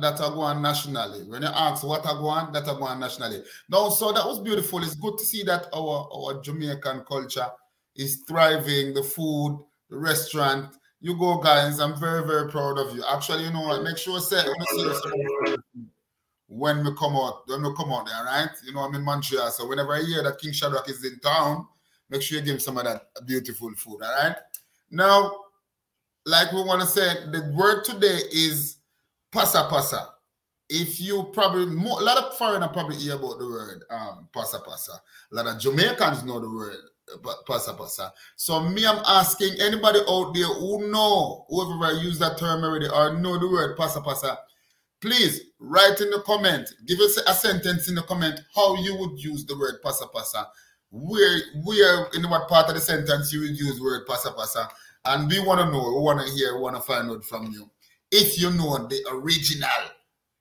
That 0.00 0.20
are 0.20 0.30
going 0.32 0.62
nationally. 0.62 1.24
When 1.24 1.42
you 1.42 1.48
ask 1.48 1.84
what 1.84 2.06
are 2.06 2.18
going, 2.18 2.52
that 2.52 2.68
are 2.68 2.78
going 2.78 3.00
nationally. 3.00 3.42
No, 3.68 3.90
so 3.90 4.12
that 4.12 4.24
was 4.24 4.40
beautiful. 4.40 4.82
It's 4.82 4.94
good 4.94 5.18
to 5.18 5.24
see 5.24 5.42
that 5.44 5.66
our, 5.74 6.08
our 6.12 6.40
Jamaican 6.42 7.04
culture 7.08 7.46
is 7.96 8.22
thriving, 8.28 8.94
the 8.94 9.02
food, 9.02 9.64
the 9.90 9.96
restaurant. 9.96 10.76
You 11.00 11.16
go, 11.16 11.38
guys. 11.38 11.80
I'm 11.80 11.98
very, 11.98 12.26
very 12.26 12.50
proud 12.50 12.78
of 12.78 12.94
you. 12.94 13.04
Actually, 13.10 13.44
you 13.44 13.52
know 13.52 13.62
what? 13.62 13.82
Make 13.82 13.98
sure 13.98 14.20
say 14.20 14.42
when 16.48 16.84
we 16.84 16.94
come 16.98 17.14
out, 17.14 17.42
when 17.46 17.62
we 17.62 17.74
come 17.76 17.92
out 17.92 18.06
there, 18.06 18.24
right? 18.24 18.48
You 18.64 18.72
know, 18.72 18.80
I'm 18.80 18.94
in 18.94 19.02
Montreal. 19.02 19.50
So 19.50 19.68
whenever 19.68 19.94
I 19.94 20.02
hear 20.02 20.22
that 20.22 20.38
King 20.38 20.52
Shadrach 20.52 20.88
is 20.88 21.04
in 21.04 21.18
town, 21.20 21.66
make 22.10 22.22
sure 22.22 22.38
you 22.38 22.44
give 22.44 22.54
him 22.54 22.60
some 22.60 22.78
of 22.78 22.84
that 22.84 23.02
beautiful 23.26 23.70
food. 23.76 24.02
All 24.02 24.24
right. 24.24 24.34
Now, 24.90 25.44
like 26.24 26.52
we 26.52 26.62
want 26.62 26.80
to 26.80 26.86
say, 26.86 27.26
the 27.30 27.52
word 27.54 27.84
today 27.84 28.20
is 28.32 28.77
pasa 29.30 29.68
pasa. 29.68 30.08
If 30.68 31.00
you 31.00 31.30
probably 31.32 31.66
more, 31.66 32.00
a 32.00 32.04
lot 32.04 32.18
of 32.18 32.36
foreigners 32.36 32.68
probably 32.72 32.96
hear 32.96 33.14
about 33.14 33.38
the 33.38 33.46
word 33.46 33.84
um, 33.90 34.28
pasa 34.32 34.58
pasa. 34.58 35.00
A 35.32 35.34
lot 35.34 35.46
of 35.46 35.60
Jamaicans 35.60 36.24
know 36.24 36.40
the 36.40 36.50
word 36.50 36.76
uh, 37.12 37.18
pa- 37.18 37.42
pasa 37.46 37.72
pasa. 37.72 38.12
So 38.36 38.60
me, 38.60 38.86
I'm 38.86 39.02
asking 39.06 39.58
anybody 39.60 40.00
out 40.06 40.34
there 40.34 40.44
who 40.44 40.90
know 40.90 41.46
whoever 41.48 41.92
use 42.00 42.18
that 42.18 42.36
term 42.36 42.64
already 42.64 42.86
or 42.86 43.18
know 43.18 43.38
the 43.38 43.48
word 43.48 43.78
pasa 43.78 44.02
pasa. 44.02 44.38
Please 45.00 45.40
write 45.58 46.00
in 46.00 46.10
the 46.10 46.20
comment. 46.26 46.68
Give 46.86 47.00
us 47.00 47.16
a 47.16 47.32
sentence 47.32 47.88
in 47.88 47.94
the 47.94 48.02
comment 48.02 48.40
how 48.54 48.76
you 48.76 48.94
would 48.98 49.18
use 49.22 49.46
the 49.46 49.56
word 49.56 49.80
pasa 49.82 50.06
pasa. 50.08 50.48
Where, 50.90 51.40
where 51.64 52.08
in 52.14 52.28
what 52.28 52.48
part 52.48 52.68
of 52.68 52.74
the 52.74 52.80
sentence 52.80 53.32
you 53.32 53.40
would 53.40 53.58
use 53.58 53.76
the 53.78 53.82
word 53.82 54.06
pasa 54.06 54.32
pasa. 54.32 54.68
And 55.04 55.30
we 55.30 55.40
want 55.40 55.60
to 55.60 55.70
know, 55.70 55.94
we 55.94 56.00
want 56.00 56.20
to 56.20 56.30
hear, 56.34 56.56
we 56.56 56.62
want 56.62 56.76
to 56.76 56.82
find 56.82 57.10
out 57.10 57.24
from 57.24 57.46
you 57.52 57.70
if 58.10 58.40
you 58.40 58.50
know 58.50 58.86
the 58.86 59.00
original 59.10 59.68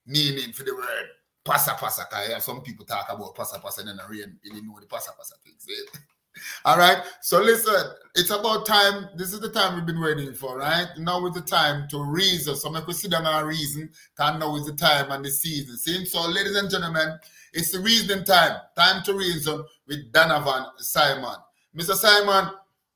meaning 0.05 0.53
for 0.53 0.63
the 0.63 0.73
word 0.73 1.09
pasa 1.47 1.75
pasa, 1.79 2.05
because 2.09 2.29
yeah, 2.29 2.39
some 2.39 2.61
people 2.61 2.85
talk 2.85 3.07
about 3.09 3.33
pasa 3.33 3.59
pasa 3.59 3.81
and 3.81 3.89
then 3.89 3.99
I 3.99 4.09
really, 4.09 4.25
know 4.61 4.77
the 4.79 4.85
pasa 4.85 5.11
pasa 5.17 5.35
things. 5.43 5.65
All 6.65 6.77
right. 6.77 7.01
So 7.21 7.41
listen, 7.41 7.73
it's 8.15 8.29
about 8.29 8.65
time. 8.65 9.09
This 9.15 9.33
is 9.33 9.39
the 9.39 9.49
time 9.49 9.75
we've 9.75 9.85
been 9.85 9.99
waiting 9.99 10.33
for, 10.33 10.57
right? 10.57 10.87
Now 10.97 11.25
is 11.25 11.33
the 11.33 11.41
time 11.41 11.87
to 11.89 12.03
reason. 12.03 12.55
So 12.55 12.69
make 12.69 12.85
we 12.85 12.93
sit 12.93 13.11
down 13.11 13.25
and 13.25 13.47
reason. 13.47 13.89
Because 14.15 14.39
now 14.39 14.55
is 14.55 14.65
the 14.65 14.73
time 14.73 15.11
and 15.11 15.25
the 15.25 15.31
season. 15.31 15.77
See? 15.77 16.05
So, 16.05 16.27
ladies 16.27 16.55
and 16.55 16.69
gentlemen, 16.69 17.17
it's 17.53 17.71
the 17.71 17.79
reasoning 17.79 18.23
time. 18.23 18.57
Time 18.75 19.03
to 19.05 19.13
reason 19.13 19.63
with 19.87 20.11
Donovan 20.11 20.65
Simon. 20.77 21.37
Mr. 21.75 21.95
Simon, 21.95 22.51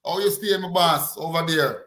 how 0.06 0.20
you 0.20 0.30
stay, 0.30 0.58
my 0.58 0.70
boss, 0.70 1.18
over 1.18 1.46
there? 1.46 1.86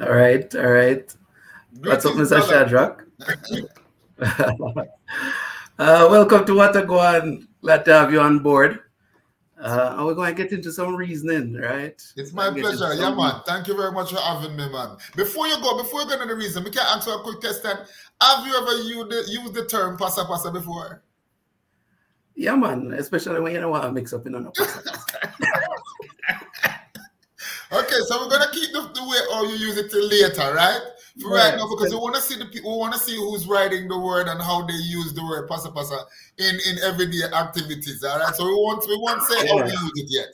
All 0.00 0.14
right, 0.14 0.46
all 0.54 0.70
right. 0.70 1.12
What's 1.82 2.06
up, 2.06 2.12
Greetings, 2.14 2.30
Mr. 2.30 2.46
brother. 2.46 2.54
Shadrach? 2.54 3.02
uh, 5.78 6.06
welcome 6.08 6.44
to 6.46 6.52
Wataguan. 6.52 7.48
Glad 7.62 7.84
to 7.86 7.92
have 7.92 8.12
you 8.12 8.20
on 8.20 8.38
board. 8.38 8.78
Uh, 9.60 9.94
and 9.96 10.06
we're 10.06 10.14
going 10.14 10.32
to 10.32 10.40
get 10.40 10.52
into 10.52 10.70
some 10.70 10.94
reasoning, 10.94 11.54
right? 11.54 12.00
It's 12.16 12.32
my 12.32 12.48
Get 12.54 12.62
pleasure. 12.62 12.94
Yeah, 12.94 13.10
some- 13.10 13.16
man. 13.16 13.40
Thank 13.44 13.66
you 13.66 13.76
very 13.76 13.90
much 13.90 14.12
for 14.12 14.20
having 14.20 14.54
me, 14.54 14.68
man. 14.70 14.98
Before 15.16 15.48
you 15.48 15.60
go, 15.60 15.76
before 15.76 16.02
you 16.02 16.06
go 16.06 16.12
into 16.14 16.26
the 16.26 16.36
reason, 16.36 16.62
we 16.62 16.70
can 16.70 16.86
answer 16.94 17.10
a 17.10 17.18
quick 17.18 17.40
question. 17.40 17.72
Have 18.20 18.46
you 18.46 18.54
ever 18.54 18.76
used 18.82 19.10
the, 19.10 19.24
used 19.32 19.54
the 19.54 19.64
term 19.64 19.96
pasa 19.96 20.24
pasa 20.24 20.52
before? 20.52 21.02
Yeah, 22.36 22.54
man. 22.54 22.92
Especially 22.92 23.40
when 23.40 23.52
you 23.52 23.58
don't 23.58 23.72
want 23.72 23.82
to 23.82 23.90
mix 23.90 24.12
up 24.12 24.24
in 24.28 24.36
a 24.36 24.38
Okay, 27.70 28.00
so 28.06 28.20
we're 28.24 28.30
gonna 28.30 28.50
keep 28.52 28.72
the, 28.72 28.80
the 28.94 29.04
way 29.06 29.18
how 29.32 29.44
you 29.44 29.56
use 29.56 29.76
it 29.76 29.90
till 29.90 30.06
later, 30.08 30.54
right? 30.54 30.80
For 31.20 31.30
right, 31.30 31.50
Right. 31.50 31.56
now, 31.56 31.68
because 31.68 31.92
we 31.92 31.98
want 31.98 32.14
to 32.14 32.20
see 32.20 32.36
the 32.38 32.46
people, 32.46 32.72
we 32.72 32.78
want 32.78 32.94
to 32.94 33.00
see 33.00 33.16
who's 33.16 33.46
writing 33.46 33.88
the 33.88 33.98
word 33.98 34.28
and 34.28 34.40
how 34.40 34.64
they 34.64 34.74
use 34.74 35.12
the 35.12 35.22
word 35.22 35.48
pasa 35.48 35.70
pasa 35.70 35.98
in 36.38 36.54
in 36.66 36.78
everyday 36.82 37.24
activities. 37.24 38.02
All 38.04 38.18
right, 38.18 38.34
so 38.34 38.44
we 38.44 38.52
want 38.52 38.88
we 38.88 38.96
won't 38.96 39.22
say 39.22 39.36
how 39.46 39.56
we 39.56 39.70
use 39.70 39.92
it 39.96 40.06
yet, 40.08 40.28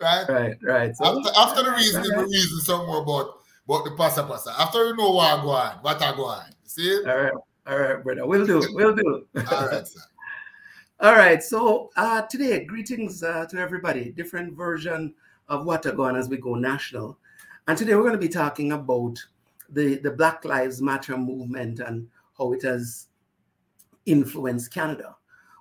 right? 0.00 0.28
Right, 0.28 0.56
right. 0.62 0.96
So, 0.96 1.04
After 1.06 1.30
after 1.38 1.62
the 1.62 1.70
reasoning, 1.70 2.10
we 2.10 2.16
Alright. 2.16 2.30
reason 2.30 2.60
some 2.60 2.86
more 2.86 3.02
about 3.02 3.40
about 3.66 3.84
the 3.84 3.92
pasa 3.92 4.22
pasa. 4.24 4.54
After 4.58 4.84
you 4.84 4.96
know 4.96 5.12
what 5.12 5.38
I 5.38 5.42
go 5.42 5.50
on, 5.50 5.72
what 5.80 6.02
I 6.02 6.14
go 6.14 6.24
on. 6.26 6.44
See? 6.64 7.04
all 7.06 7.16
right, 7.16 7.32
all 7.66 7.78
right, 7.78 8.02
brother. 8.04 8.26
We'll 8.26 8.44
do, 8.44 8.62
we'll 8.74 8.94
do. 8.94 9.26
All 9.50 9.66
right, 9.68 9.86
sir. 9.86 10.00
All 11.00 11.14
right. 11.14 11.40
So 11.40 11.90
uh, 11.96 12.22
today, 12.22 12.64
greetings 12.64 13.22
uh, 13.22 13.46
to 13.46 13.58
everybody. 13.58 14.10
Different 14.10 14.54
version 14.54 15.14
of 15.48 15.64
Wataguan 15.64 16.18
as 16.18 16.28
we 16.28 16.36
go 16.36 16.54
national. 16.54 17.18
And 17.66 17.76
today 17.76 17.94
we're 17.94 18.02
going 18.02 18.12
to 18.12 18.18
be 18.18 18.28
talking 18.28 18.72
about 18.72 19.18
the, 19.68 19.96
the 19.96 20.10
Black 20.10 20.44
Lives 20.44 20.80
Matter 20.80 21.16
movement 21.16 21.80
and 21.80 22.08
how 22.36 22.52
it 22.52 22.62
has 22.62 23.08
influenced 24.06 24.72
Canada. 24.72 25.16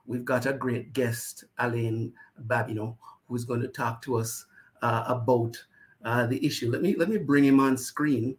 We've 0.05 0.25
got 0.25 0.45
a 0.45 0.53
great 0.53 0.93
guest, 0.93 1.43
Alain 1.59 2.13
Babineau, 2.47 2.95
who's 3.27 3.43
going 3.43 3.61
to 3.61 3.67
talk 3.67 4.01
to 4.03 4.15
us 4.17 4.45
uh, 4.81 5.03
about 5.07 5.61
uh, 6.05 6.25
the 6.27 6.45
issue. 6.45 6.71
Let 6.71 6.81
me 6.81 6.95
let 6.95 7.09
me 7.09 7.17
bring 7.17 7.43
him 7.43 7.59
on 7.59 7.75
screen, 7.75 8.37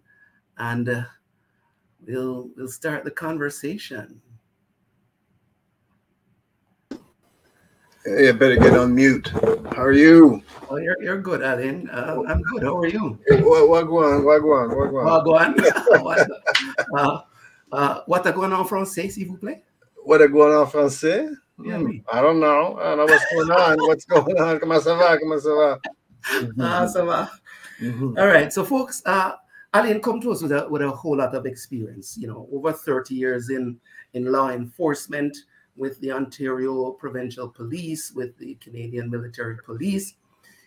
and 0.56 0.88
uh, 0.88 1.02
we'll 2.06 2.48
we'll 2.56 2.68
start 2.68 3.04
the 3.04 3.10
conversation. 3.10 4.20
Hey, 8.08 8.26
you 8.26 8.32
better 8.32 8.56
get 8.56 8.72
on 8.72 8.94
mute. 8.94 9.28
How 9.76 9.82
are 9.82 9.92
you? 9.92 10.42
Oh, 10.70 10.76
you're, 10.76 10.96
you're 11.02 11.20
good, 11.20 11.42
Alain. 11.42 11.90
Uh, 11.90 12.22
I'm 12.26 12.40
good. 12.40 12.62
How 12.62 12.78
are 12.78 12.86
you? 12.86 13.18
Oh, 13.32 13.84
go 13.84 15.36
on. 15.36 15.54
what, 16.02 16.30
uh, 16.96 17.20
uh, 17.70 18.00
what 18.06 18.26
are 18.26 18.32
going 18.32 18.54
on 18.54 18.66
français, 18.66 19.10
s'il 19.10 19.26
vous 19.28 19.36
plaît? 19.36 19.62
What 20.04 20.22
are 20.22 20.28
going 20.28 20.54
on, 20.54 20.66
français? 20.68 21.34
Yeah, 21.62 21.76
me. 21.76 22.02
I 22.10 22.22
don't 22.22 22.40
know. 22.40 22.78
I 22.80 22.94
don't 22.94 22.98
know 22.98 23.04
what's 23.04 23.26
going 23.34 23.50
on. 23.50 23.76
What's 23.86 24.04
going 24.06 24.38
on? 24.40 24.58
Comment 24.58 24.80
ça 24.80 24.96
va? 24.96 25.18
Comment 25.18 25.40
ça 25.42 25.54
va? 25.54 25.78
Ah, 26.60 26.86
ça 26.88 27.04
va. 27.04 27.30
Mhm. 27.78 28.18
All 28.18 28.26
right. 28.26 28.50
So, 28.50 28.64
folks, 28.64 29.02
uh, 29.04 29.32
Alain 29.74 30.00
come 30.00 30.20
to 30.22 30.32
us 30.32 30.40
with 30.40 30.52
a, 30.52 30.66
with 30.70 30.80
a 30.80 30.90
whole 30.90 31.18
lot 31.18 31.34
of 31.34 31.44
experience, 31.44 32.16
you 32.16 32.26
know, 32.26 32.48
over 32.54 32.72
30 32.72 33.14
years 33.14 33.50
in, 33.50 33.78
in 34.14 34.32
law 34.32 34.48
enforcement 34.48 35.36
with 35.78 35.98
the 36.00 36.12
Ontario 36.12 36.90
Provincial 36.92 37.48
Police, 37.48 38.12
with 38.12 38.36
the 38.38 38.54
Canadian 38.56 39.10
Military 39.10 39.56
Police. 39.64 40.14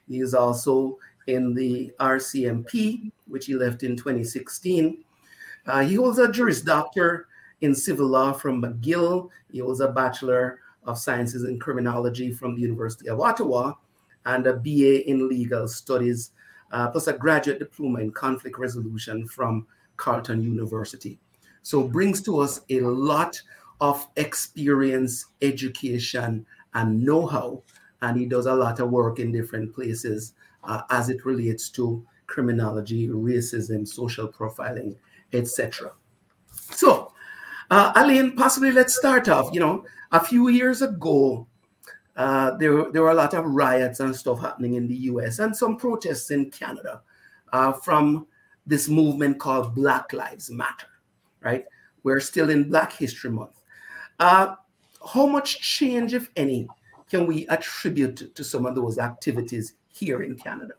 He 0.08 0.20
is 0.20 0.34
also 0.34 0.98
in 1.28 1.54
the 1.54 1.92
RCMP, 2.00 3.12
which 3.28 3.46
he 3.46 3.56
left 3.56 3.84
in 3.84 3.96
2016. 3.96 5.04
Uh, 5.68 5.82
he 5.82 5.96
holds 5.96 6.18
a 6.18 6.32
Juris 6.32 6.62
Doctor 6.62 7.28
in 7.62 7.76
Civil 7.76 8.08
Law 8.08 8.34
from 8.34 8.62
McGill. 8.62 9.30
He 9.52 9.60
holds 9.60 9.82
a 9.82 9.90
Bachelor 9.90 10.60
of 10.86 10.98
Sciences 10.98 11.44
in 11.44 11.60
Criminology 11.60 12.32
from 12.34 12.56
the 12.56 12.62
University 12.62 13.10
of 13.10 13.20
Ottawa 13.20 13.74
and 14.26 14.48
a 14.48 14.54
BA 14.54 15.08
in 15.08 15.28
Legal 15.28 15.68
Studies, 15.68 16.32
uh, 16.72 16.90
plus 16.90 17.08
a 17.08 17.14
graduate 17.14 17.60
diploma 17.60 18.00
in 18.00 18.12
conflict 18.12 18.58
resolution 18.58 19.28
from 19.28 19.68
Carleton 19.98 20.42
University. 20.42 21.20
So 21.64 21.84
brings 21.84 22.22
to 22.24 22.40
us 22.40 22.62
a 22.70 22.80
lot 22.82 23.40
of 23.82 24.08
experience, 24.16 25.26
education, 25.42 26.46
and 26.76 27.04
know-how, 27.04 27.62
and 28.02 28.18
he 28.18 28.26
does 28.26 28.46
a 28.46 28.54
lot 28.54 28.80
of 28.80 28.90
work 28.90 29.20
in 29.20 29.32
different 29.32 29.74
places 29.74 30.34
uh, 30.64 30.84
as 30.92 31.10
it 31.10 31.26
relates 31.26 31.70
to 31.70 32.06
criminology, 32.28 33.10
racism, 33.10 33.86
social 33.88 34.28
profiling, 34.28 34.96
etc. 35.34 35.92
So, 36.52 37.12
uh, 37.70 37.92
Alain, 37.96 38.36
possibly 38.36 38.72
let's 38.72 38.96
start 38.96 39.28
off. 39.28 39.50
You 39.54 39.60
know, 39.60 39.86
a 40.12 40.24
few 40.24 40.50
years 40.50 40.82
ago, 40.82 41.48
uh, 42.16 42.52
there, 42.58 42.92
there 42.92 43.02
were 43.02 43.12
a 43.12 43.16
lot 43.16 43.34
of 43.34 43.46
riots 43.46 44.00
and 44.00 44.16
stuff 44.16 44.40
happening 44.40 44.76
in 44.76 44.88
the 44.88 44.96
US 44.96 45.40
and 45.40 45.56
some 45.56 45.78
protests 45.78 46.30
in 46.30 46.52
Canada 46.52 47.02
uh, 47.52 47.72
from 47.72 48.28
this 48.66 48.88
movement 48.88 49.40
called 49.40 49.74
Black 49.74 50.14
Lives 50.14 50.52
Matter, 50.52 50.88
right? 51.42 51.66
We're 52.04 52.20
still 52.20 52.50
in 52.50 52.70
Black 52.70 52.94
History 52.94 53.32
Month. 53.32 53.61
Uh, 54.22 54.56
how 55.14 55.26
much 55.26 55.60
change, 55.60 56.14
if 56.14 56.30
any, 56.36 56.68
can 57.10 57.26
we 57.26 57.48
attribute 57.48 58.36
to 58.36 58.44
some 58.44 58.68
of 58.68 58.76
those 58.76 59.00
activities 59.00 59.74
here 59.90 60.22
in 60.22 60.38
Canada? 60.38 60.76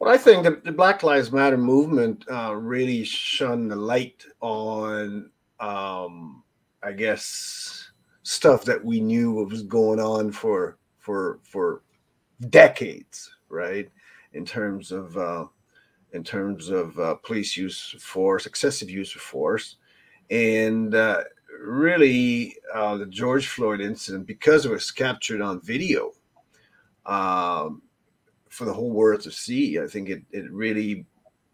Well, 0.00 0.12
I 0.12 0.18
think 0.18 0.42
the, 0.42 0.60
the 0.64 0.72
Black 0.72 1.04
Lives 1.04 1.30
Matter 1.30 1.56
movement 1.56 2.24
uh, 2.28 2.56
really 2.56 3.04
shone 3.04 3.68
the 3.68 3.76
light 3.76 4.26
on, 4.40 5.30
um, 5.60 6.42
I 6.82 6.90
guess, 6.90 7.88
stuff 8.24 8.64
that 8.64 8.84
we 8.84 9.00
knew 9.00 9.32
was 9.32 9.62
going 9.62 10.00
on 10.00 10.32
for 10.32 10.78
for 10.98 11.38
for 11.44 11.82
decades, 12.50 13.30
right? 13.48 13.88
In 14.32 14.44
terms 14.44 14.90
of 14.90 15.16
uh, 15.16 15.46
in 16.12 16.24
terms 16.24 16.68
of 16.68 16.98
uh, 16.98 17.14
police 17.14 17.56
use 17.56 17.94
of 17.94 18.02
force, 18.02 18.44
excessive 18.44 18.90
use 18.90 19.14
of 19.14 19.22
force, 19.22 19.76
and 20.30 20.96
uh, 20.96 21.22
really 21.66 22.56
uh, 22.74 22.96
the 22.96 23.06
George 23.06 23.48
Floyd 23.48 23.80
incident 23.80 24.26
because 24.26 24.64
it 24.64 24.70
was 24.70 24.90
captured 24.90 25.40
on 25.40 25.60
video. 25.60 26.12
Um, 27.04 27.82
for 28.56 28.64
the 28.64 28.72
whole 28.72 28.90
world 28.90 29.20
to 29.20 29.30
see. 29.30 29.78
I 29.78 29.86
think 29.86 30.08
it, 30.08 30.22
it 30.32 30.50
really 30.50 31.04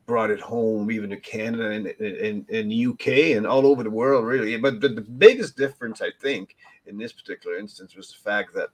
brought 0.07 0.31
it 0.31 0.40
home 0.40 0.90
even 0.90 1.11
to 1.11 1.16
Canada 1.16 1.71
and 1.71 2.49
in 2.49 2.90
UK 2.90 3.37
and 3.37 3.45
all 3.45 3.66
over 3.66 3.83
the 3.83 3.90
world 3.90 4.25
really. 4.25 4.57
But 4.57 4.81
the, 4.81 4.88
the, 4.88 5.00
biggest 5.00 5.57
difference 5.57 6.00
I 6.00 6.11
think 6.21 6.57
in 6.87 6.97
this 6.97 7.12
particular 7.12 7.59
instance 7.59 7.97
was 7.97 8.09
the 8.09 8.31
fact 8.31 8.54
that 8.54 8.69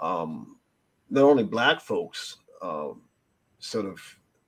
um, 0.00 0.56
not 1.08 1.24
only 1.24 1.44
black 1.44 1.80
folks 1.80 2.36
um, 2.60 3.00
sort 3.58 3.86
of 3.86 4.00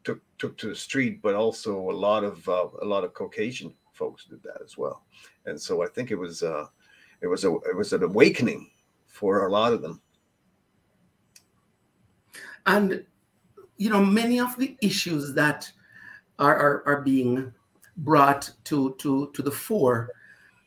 took 0.02 0.20
took 0.36 0.58
to 0.58 0.68
the 0.68 0.76
street, 0.76 1.22
but 1.22 1.34
also 1.34 1.78
a 1.78 1.96
lot 2.08 2.24
of 2.24 2.46
uh, 2.46 2.68
a 2.82 2.84
lot 2.84 3.04
of 3.04 3.14
Caucasian 3.14 3.72
folks 3.94 4.26
did 4.26 4.42
that 4.42 4.60
as 4.62 4.76
well. 4.76 5.04
And 5.46 5.60
so 5.60 5.82
I 5.82 5.86
think 5.86 6.10
it 6.10 6.16
was 6.16 6.42
uh, 6.42 6.66
it 7.20 7.26
was 7.26 7.44
a 7.44 7.54
it 7.68 7.76
was 7.76 7.92
an 7.92 8.02
awakening 8.02 8.70
for 9.06 9.46
a 9.46 9.50
lot 9.50 9.72
of 9.72 9.80
them. 9.80 10.00
And 12.66 13.04
you 13.76 13.90
know, 13.90 14.04
many 14.04 14.40
of 14.40 14.56
the 14.56 14.76
issues 14.80 15.34
that 15.34 15.70
are, 16.38 16.56
are, 16.56 16.82
are 16.86 17.02
being 17.02 17.52
brought 17.98 18.50
to, 18.64 18.94
to, 18.98 19.30
to 19.34 19.42
the 19.42 19.50
fore 19.50 20.10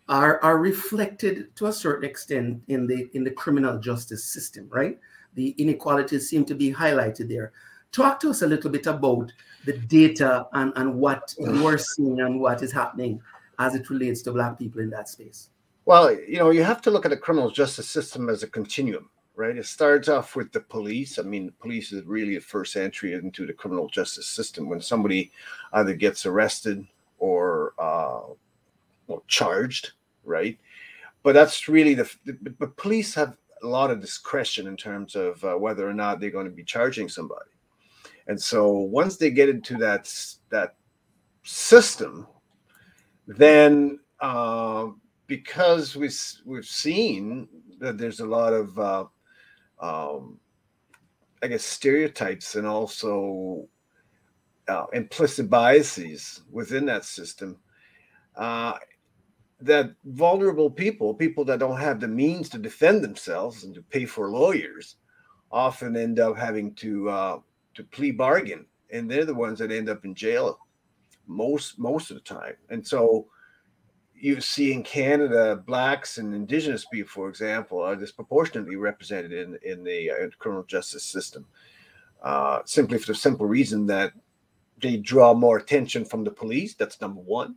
are, 0.09 0.41
are 0.41 0.57
reflected 0.57 1.55
to 1.55 1.67
a 1.67 1.73
certain 1.73 2.09
extent 2.09 2.61
in 2.67 2.87
the 2.87 3.09
in 3.13 3.23
the 3.23 3.31
criminal 3.31 3.77
justice 3.77 4.23
system, 4.23 4.67
right? 4.69 4.97
The 5.33 5.49
inequalities 5.57 6.29
seem 6.29 6.45
to 6.45 6.55
be 6.55 6.73
highlighted 6.73 7.27
there. 7.27 7.51
Talk 7.91 8.19
to 8.21 8.29
us 8.29 8.41
a 8.41 8.47
little 8.47 8.69
bit 8.69 8.85
about 8.85 9.31
the 9.65 9.73
data 9.73 10.47
and, 10.53 10.71
and 10.75 10.95
what 10.95 11.33
you're 11.39 11.77
seeing 11.77 12.21
and 12.21 12.39
what 12.39 12.61
is 12.61 12.71
happening 12.71 13.21
as 13.59 13.75
it 13.75 13.89
relates 13.89 14.21
to 14.23 14.31
Black 14.31 14.57
people 14.59 14.81
in 14.81 14.89
that 14.91 15.09
space. 15.09 15.49
Well, 15.85 16.11
you 16.13 16.37
know, 16.37 16.51
you 16.51 16.63
have 16.63 16.81
to 16.83 16.91
look 16.91 17.05
at 17.05 17.09
the 17.09 17.17
criminal 17.17 17.49
justice 17.49 17.89
system 17.89 18.29
as 18.29 18.43
a 18.43 18.47
continuum 18.47 19.09
right? 19.37 19.55
It 19.55 19.67
starts 19.67 20.09
off 20.09 20.35
with 20.35 20.51
the 20.51 20.59
police. 20.59 21.19
I 21.19 21.21
mean, 21.21 21.45
the 21.45 21.51
police 21.53 21.93
is 21.93 22.03
really 22.05 22.35
a 22.35 22.41
first 22.41 22.75
entry 22.75 23.13
into 23.13 23.45
the 23.45 23.53
criminal 23.53 23.87
justice 23.87 24.27
system 24.27 24.67
when 24.67 24.81
somebody 24.81 25.31
either 25.73 25.93
gets 25.93 26.25
arrested 26.25 26.85
or 27.19 27.73
uh, 27.77 28.21
well, 29.05 29.23
charged, 29.27 29.91
right? 30.25 30.57
But 31.21 31.33
that's 31.33 31.69
really 31.69 31.93
the, 31.93 32.11
the 32.25 32.33
but 32.33 32.75
police 32.77 33.13
have 33.13 33.37
a 33.61 33.67
lot 33.67 33.91
of 33.91 34.01
discretion 34.01 34.67
in 34.67 34.75
terms 34.75 35.15
of 35.15 35.43
uh, 35.43 35.53
whether 35.53 35.87
or 35.87 35.93
not 35.93 36.19
they're 36.19 36.31
going 36.31 36.49
to 36.49 36.51
be 36.51 36.63
charging 36.63 37.07
somebody. 37.07 37.51
And 38.27 38.41
so 38.41 38.71
once 38.71 39.17
they 39.17 39.31
get 39.31 39.49
into 39.49 39.75
that 39.77 40.11
that 40.49 40.75
system, 41.43 42.27
then 43.25 43.99
uh, 44.19 44.87
because 45.27 45.95
we 45.95 46.09
we've 46.45 46.65
seen 46.65 47.47
that 47.79 47.97
there's 47.97 48.19
a 48.19 48.25
lot 48.25 48.53
of 48.53 48.77
uh, 48.79 49.05
um, 49.79 50.39
I 51.41 51.47
guess 51.47 51.63
stereotypes 51.63 52.55
and 52.55 52.67
also 52.67 53.67
uh, 54.67 54.85
implicit 54.93 55.49
biases 55.49 56.41
within 56.51 56.85
that 56.87 57.05
system. 57.05 57.57
Uh, 58.35 58.73
that 59.59 59.91
vulnerable 60.05 60.69
people, 60.69 61.13
people 61.13 61.43
that 61.45 61.59
don't 61.59 61.79
have 61.79 61.99
the 61.99 62.07
means 62.07 62.47
to 62.49 62.59
defend 62.59 63.03
themselves 63.03 63.63
and 63.63 63.73
to 63.73 63.81
pay 63.81 64.05
for 64.05 64.29
lawyers, 64.29 64.97
often 65.51 65.95
end 65.95 66.19
up 66.19 66.37
having 66.37 66.75
to 66.75 67.09
uh, 67.09 67.39
to 67.77 67.83
plea 67.83 68.11
bargain, 68.11 68.65
and 68.91 69.09
they're 69.09 69.23
the 69.23 69.33
ones 69.33 69.59
that 69.59 69.71
end 69.71 69.87
up 69.87 70.03
in 70.03 70.15
jail 70.15 70.57
most 71.27 71.77
most 71.77 72.09
of 72.09 72.17
the 72.17 72.23
time. 72.23 72.55
And 72.69 72.85
so 72.85 73.27
you 74.19 74.41
see 74.41 74.73
in 74.73 74.81
Canada, 74.81 75.63
blacks 75.67 76.17
and 76.17 76.33
indigenous 76.33 76.85
people, 76.91 77.09
for 77.09 77.29
example, 77.29 77.79
are 77.79 77.95
disproportionately 77.95 78.75
represented 78.75 79.31
in 79.31 79.57
in 79.61 79.83
the 79.83 80.09
uh, 80.09 80.29
criminal 80.39 80.63
justice 80.63 81.03
system, 81.03 81.45
uh, 82.23 82.59
simply 82.65 82.97
for 82.97 83.11
the 83.11 83.15
simple 83.15 83.45
reason 83.45 83.85
that 83.85 84.11
they 84.81 84.97
draw 84.97 85.33
more 85.33 85.57
attention 85.57 86.03
from 86.03 86.23
the 86.23 86.31
police. 86.31 86.73
That's 86.73 86.99
number 86.99 87.21
one, 87.21 87.55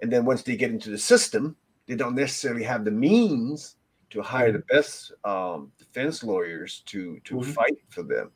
and 0.00 0.10
then 0.12 0.24
once 0.24 0.42
they 0.42 0.56
get 0.56 0.72
into 0.72 0.90
the 0.90 0.98
system, 0.98 1.56
they 1.86 1.94
don't 1.94 2.16
necessarily 2.16 2.64
have 2.64 2.84
the 2.84 2.90
means 2.90 3.76
to 4.10 4.22
hire 4.22 4.50
the 4.50 4.58
mm-hmm. 4.58 4.76
best 4.76 5.12
um, 5.24 5.70
defense 5.78 6.24
lawyers 6.24 6.82
to 6.86 7.20
to 7.20 7.36
mm-hmm. 7.36 7.52
fight 7.52 7.78
for 7.90 8.02
them, 8.02 8.32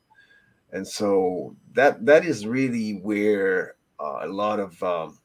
and 0.73 0.87
so 0.87 1.55
that 1.75 2.05
that 2.07 2.25
is 2.25 2.47
really 2.47 2.93
where 2.99 3.75
uh, 3.99 4.21
a 4.23 4.29
lot 4.29 4.61
of 4.61 4.83
um, 4.83 5.19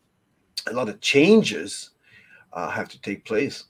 a 0.67 0.73
lot 0.73 0.89
of 0.89 0.99
changes 1.01 1.91
uh, 2.53 2.69
have 2.69 2.89
to 2.89 3.01
take 3.01 3.25
place. 3.25 3.65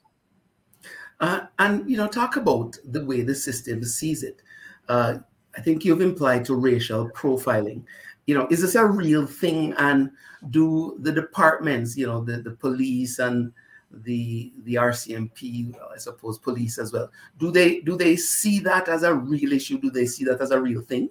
Uh, 1.19 1.41
and 1.59 1.89
you 1.89 1.97
know, 1.97 2.07
talk 2.07 2.35
about 2.35 2.77
the 2.85 3.03
way 3.03 3.21
the 3.21 3.35
system 3.35 3.83
sees 3.83 4.23
it. 4.23 4.41
Uh, 4.89 5.15
I 5.57 5.61
think 5.61 5.85
you've 5.85 6.01
implied 6.01 6.45
to 6.45 6.55
racial 6.55 7.09
profiling. 7.11 7.83
You 8.27 8.35
know, 8.35 8.47
is 8.49 8.61
this 8.61 8.75
a 8.75 8.85
real 8.85 9.25
thing? 9.25 9.73
And 9.77 10.11
do 10.49 10.97
the 10.99 11.11
departments, 11.11 11.95
you 11.95 12.05
know, 12.05 12.23
the, 12.23 12.41
the 12.41 12.51
police 12.51 13.19
and 13.19 13.51
the 13.91 14.51
the 14.63 14.75
RCMP, 14.75 15.73
I 15.93 15.97
suppose 15.97 16.37
police 16.37 16.77
as 16.77 16.91
well, 16.91 17.09
do 17.39 17.51
they 17.51 17.79
do 17.81 17.95
they 17.95 18.15
see 18.15 18.59
that 18.59 18.89
as 18.89 19.03
a 19.03 19.13
real 19.13 19.53
issue? 19.53 19.79
Do 19.79 19.89
they 19.89 20.05
see 20.05 20.25
that 20.25 20.41
as 20.41 20.51
a 20.51 20.59
real 20.59 20.81
thing? 20.81 21.09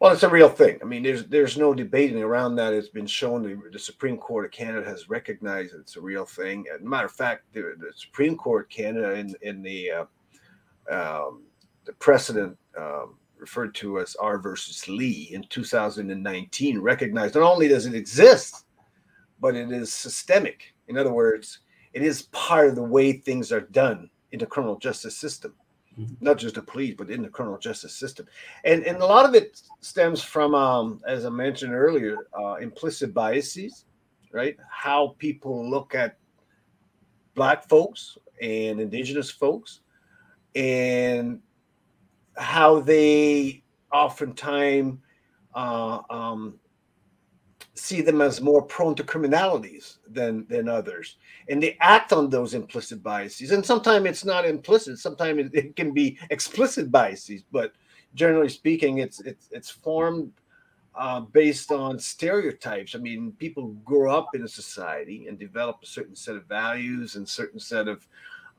Well, 0.00 0.12
it's 0.12 0.22
a 0.22 0.28
real 0.28 0.48
thing. 0.48 0.78
I 0.80 0.84
mean, 0.84 1.02
there's 1.02 1.24
there's 1.26 1.58
no 1.58 1.74
debating 1.74 2.22
around 2.22 2.54
that. 2.56 2.72
It's 2.72 2.88
been 2.88 3.06
shown. 3.06 3.42
The, 3.42 3.60
the 3.72 3.78
Supreme 3.80 4.16
Court 4.16 4.44
of 4.44 4.52
Canada 4.52 4.88
has 4.88 5.08
recognized 5.08 5.74
it's 5.74 5.96
a 5.96 6.00
real 6.00 6.24
thing. 6.24 6.66
As 6.72 6.80
a 6.80 6.84
matter 6.84 7.06
of 7.06 7.12
fact, 7.12 7.52
the, 7.52 7.74
the 7.78 7.90
Supreme 7.96 8.36
Court 8.36 8.70
Canada 8.70 9.14
in 9.14 9.34
in 9.42 9.60
the 9.60 9.90
uh, 9.90 10.04
um, 10.88 11.42
the 11.84 11.92
precedent 11.94 12.56
um, 12.78 13.16
referred 13.38 13.74
to 13.76 13.98
as 13.98 14.14
R 14.16 14.38
versus 14.38 14.86
Le 14.88 15.34
in 15.34 15.44
2019 15.50 16.80
recognized 16.80 17.34
not 17.34 17.42
only 17.42 17.66
does 17.66 17.86
it 17.86 17.94
exist, 17.94 18.66
but 19.40 19.56
it 19.56 19.72
is 19.72 19.92
systemic. 19.92 20.74
In 20.86 20.96
other 20.96 21.12
words, 21.12 21.60
it 21.92 22.02
is 22.02 22.22
part 22.30 22.68
of 22.68 22.76
the 22.76 22.82
way 22.82 23.12
things 23.12 23.50
are 23.50 23.62
done 23.62 24.10
in 24.30 24.38
the 24.38 24.46
criminal 24.46 24.78
justice 24.78 25.16
system 25.16 25.54
not 26.20 26.38
just 26.38 26.54
the 26.54 26.62
police, 26.62 26.94
but 26.96 27.10
in 27.10 27.22
the 27.22 27.28
criminal 27.28 27.58
justice 27.58 27.94
system. 27.94 28.26
And 28.64 28.84
and 28.84 28.98
a 28.98 29.06
lot 29.06 29.24
of 29.24 29.34
it 29.34 29.62
stems 29.80 30.22
from, 30.22 30.54
um, 30.54 31.00
as 31.06 31.24
I 31.24 31.30
mentioned 31.30 31.74
earlier, 31.74 32.28
uh, 32.38 32.54
implicit 32.54 33.12
biases, 33.14 33.84
right? 34.32 34.56
How 34.70 35.14
people 35.18 35.68
look 35.68 35.94
at 35.94 36.16
black 37.34 37.68
folks 37.68 38.18
and 38.42 38.80
indigenous 38.80 39.30
folks 39.30 39.80
and 40.54 41.40
how 42.36 42.80
they 42.80 43.62
oftentimes 43.92 44.98
uh, 45.54 46.00
um, 46.10 46.54
see 47.78 48.00
them 48.00 48.20
as 48.20 48.40
more 48.40 48.62
prone 48.62 48.94
to 48.96 49.04
criminalities 49.04 49.98
than 50.08 50.46
than 50.48 50.68
others. 50.68 51.16
And 51.48 51.62
they 51.62 51.76
act 51.80 52.12
on 52.12 52.28
those 52.28 52.54
implicit 52.54 53.02
biases. 53.02 53.52
And 53.52 53.64
sometimes 53.64 54.06
it's 54.06 54.24
not 54.24 54.46
implicit. 54.46 54.98
Sometimes 54.98 55.46
it, 55.46 55.54
it, 55.54 55.76
can 55.76 55.92
be 55.92 56.18
explicit 56.30 56.90
biases. 56.90 57.42
But 57.50 57.72
generally 58.14 58.48
speaking 58.48 58.98
it's 58.98 59.20
it's 59.20 59.48
it's 59.52 59.70
formed 59.70 60.32
uh, 60.94 61.20
based 61.20 61.70
on 61.70 61.98
stereotypes. 61.98 62.94
I 62.94 62.98
mean 62.98 63.32
people 63.38 63.68
grow 63.84 64.16
up 64.16 64.34
in 64.34 64.42
a 64.42 64.48
society 64.48 65.26
and 65.28 65.38
develop 65.38 65.76
a 65.82 65.86
certain 65.86 66.16
set 66.16 66.36
of 66.36 66.46
values 66.46 67.16
and 67.16 67.28
certain 67.28 67.60
set 67.60 67.88
of 67.88 68.06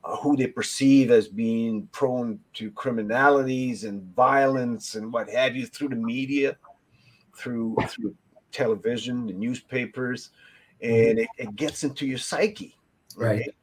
uh, 0.02 0.16
who 0.16 0.34
they 0.36 0.46
perceive 0.46 1.10
as 1.10 1.28
being 1.28 1.86
prone 1.92 2.40
to 2.54 2.70
criminalities 2.70 3.84
and 3.84 4.02
violence 4.14 4.94
and 4.94 5.12
what 5.12 5.28
have 5.28 5.54
you 5.54 5.66
through 5.66 5.90
the 5.90 5.96
media 5.96 6.56
through 7.36 7.76
through 7.88 8.14
television, 8.52 9.26
the 9.26 9.32
newspapers, 9.32 10.30
and 10.82 11.18
it, 11.18 11.28
it 11.38 11.56
gets 11.56 11.84
into 11.84 12.06
your 12.06 12.18
psyche. 12.18 12.76
Right. 13.16 13.46
right. 13.46 13.54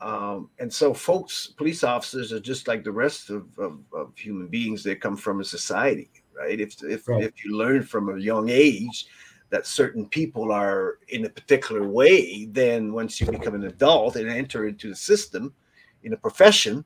Um, 0.00 0.50
and 0.58 0.72
so, 0.72 0.92
folks, 0.92 1.48
police 1.48 1.82
officers 1.82 2.32
are 2.32 2.40
just 2.40 2.68
like 2.68 2.84
the 2.84 2.92
rest 2.92 3.30
of, 3.30 3.46
of, 3.58 3.80
of 3.92 4.12
human 4.16 4.46
beings. 4.46 4.82
They 4.82 4.94
come 4.94 5.16
from 5.16 5.40
a 5.40 5.44
society, 5.44 6.10
right? 6.38 6.60
If 6.60 6.82
if, 6.82 7.08
right. 7.08 7.24
if 7.24 7.44
you 7.44 7.56
learn 7.56 7.82
from 7.82 8.08
a 8.08 8.20
young 8.20 8.48
age 8.50 9.06
that 9.50 9.66
certain 9.66 10.06
people 10.06 10.52
are 10.52 10.98
in 11.08 11.24
a 11.24 11.30
particular 11.30 11.88
way, 11.88 12.46
then 12.46 12.92
once 12.92 13.20
you 13.20 13.26
become 13.26 13.54
an 13.54 13.64
adult 13.64 14.16
and 14.16 14.28
enter 14.28 14.66
into 14.66 14.90
the 14.90 14.96
system 14.96 15.54
in 16.02 16.12
a 16.12 16.16
profession, 16.16 16.84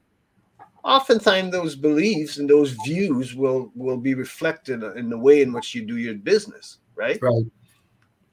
oftentimes 0.84 1.50
those 1.50 1.74
beliefs 1.74 2.38
and 2.38 2.48
those 2.48 2.72
views 2.84 3.34
will 3.34 3.72
will 3.74 3.96
be 3.96 4.14
reflected 4.14 4.82
in 4.82 5.10
the 5.10 5.18
way 5.18 5.42
in 5.42 5.52
which 5.52 5.74
you 5.74 5.84
do 5.84 5.96
your 5.96 6.14
business 6.14 6.78
right? 7.00 7.18
Right. 7.22 7.44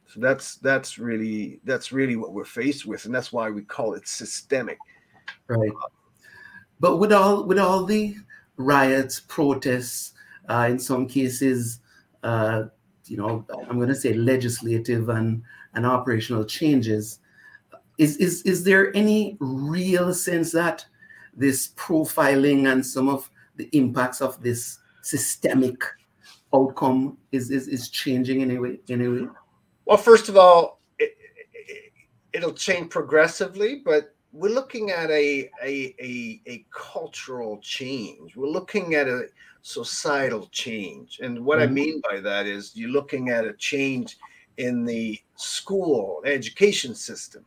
So 0.07 0.19
that's 0.19 0.55
that's 0.57 0.97
really 0.97 1.59
that's 1.63 1.91
really 1.91 2.15
what 2.15 2.33
we're 2.33 2.45
faced 2.45 2.85
with, 2.85 3.05
and 3.05 3.15
that's 3.15 3.31
why 3.31 3.49
we 3.49 3.61
call 3.61 3.93
it 3.93 4.07
systemic. 4.07 4.77
Right. 5.47 5.71
But 6.79 6.97
with 6.97 7.11
all 7.11 7.45
with 7.45 7.59
all 7.59 7.85
the 7.85 8.15
riots, 8.57 9.21
protests, 9.27 10.13
uh, 10.49 10.67
in 10.69 10.79
some 10.79 11.07
cases, 11.07 11.79
uh, 12.23 12.65
you 13.05 13.17
know, 13.17 13.45
I'm 13.69 13.77
going 13.77 13.89
to 13.89 13.95
say 13.95 14.13
legislative 14.13 15.09
and 15.09 15.43
and 15.73 15.85
operational 15.85 16.45
changes. 16.45 17.19
Is 17.97 18.17
is 18.17 18.41
is 18.43 18.63
there 18.63 18.95
any 18.95 19.37
real 19.39 20.13
sense 20.13 20.51
that 20.51 20.85
this 21.35 21.69
profiling 21.69 22.71
and 22.71 22.85
some 22.85 23.09
of 23.09 23.29
the 23.55 23.69
impacts 23.71 24.21
of 24.21 24.41
this 24.41 24.79
systemic 25.01 25.83
outcome 26.53 27.17
is 27.31 27.51
is, 27.51 27.67
is 27.67 27.89
changing 27.89 28.41
in 28.41 28.51
any 28.51 28.59
way 28.59 28.79
anyway? 28.89 29.27
Well, 29.85 29.97
first 29.97 30.29
of 30.29 30.37
all, 30.37 30.81
it, 30.99 31.17
it, 32.33 32.43
will 32.43 32.53
change 32.53 32.89
progressively, 32.89 33.81
but 33.85 34.13
we're 34.33 34.53
looking 34.53 34.91
at 34.91 35.09
a, 35.09 35.49
a, 35.63 35.95
a, 35.99 36.41
a, 36.45 36.65
cultural 36.71 37.57
change. 37.61 38.35
We're 38.35 38.49
looking 38.49 38.95
at 38.95 39.07
a 39.07 39.27
societal 39.61 40.47
change. 40.51 41.19
And 41.23 41.43
what 41.45 41.59
mm-hmm. 41.59 41.69
I 41.69 41.73
mean 41.73 42.01
by 42.09 42.19
that 42.19 42.45
is 42.45 42.75
you're 42.75 42.89
looking 42.89 43.29
at 43.29 43.45
a 43.45 43.53
change 43.53 44.17
in 44.57 44.85
the 44.85 45.19
school 45.35 46.21
education 46.25 46.93
system 46.93 47.45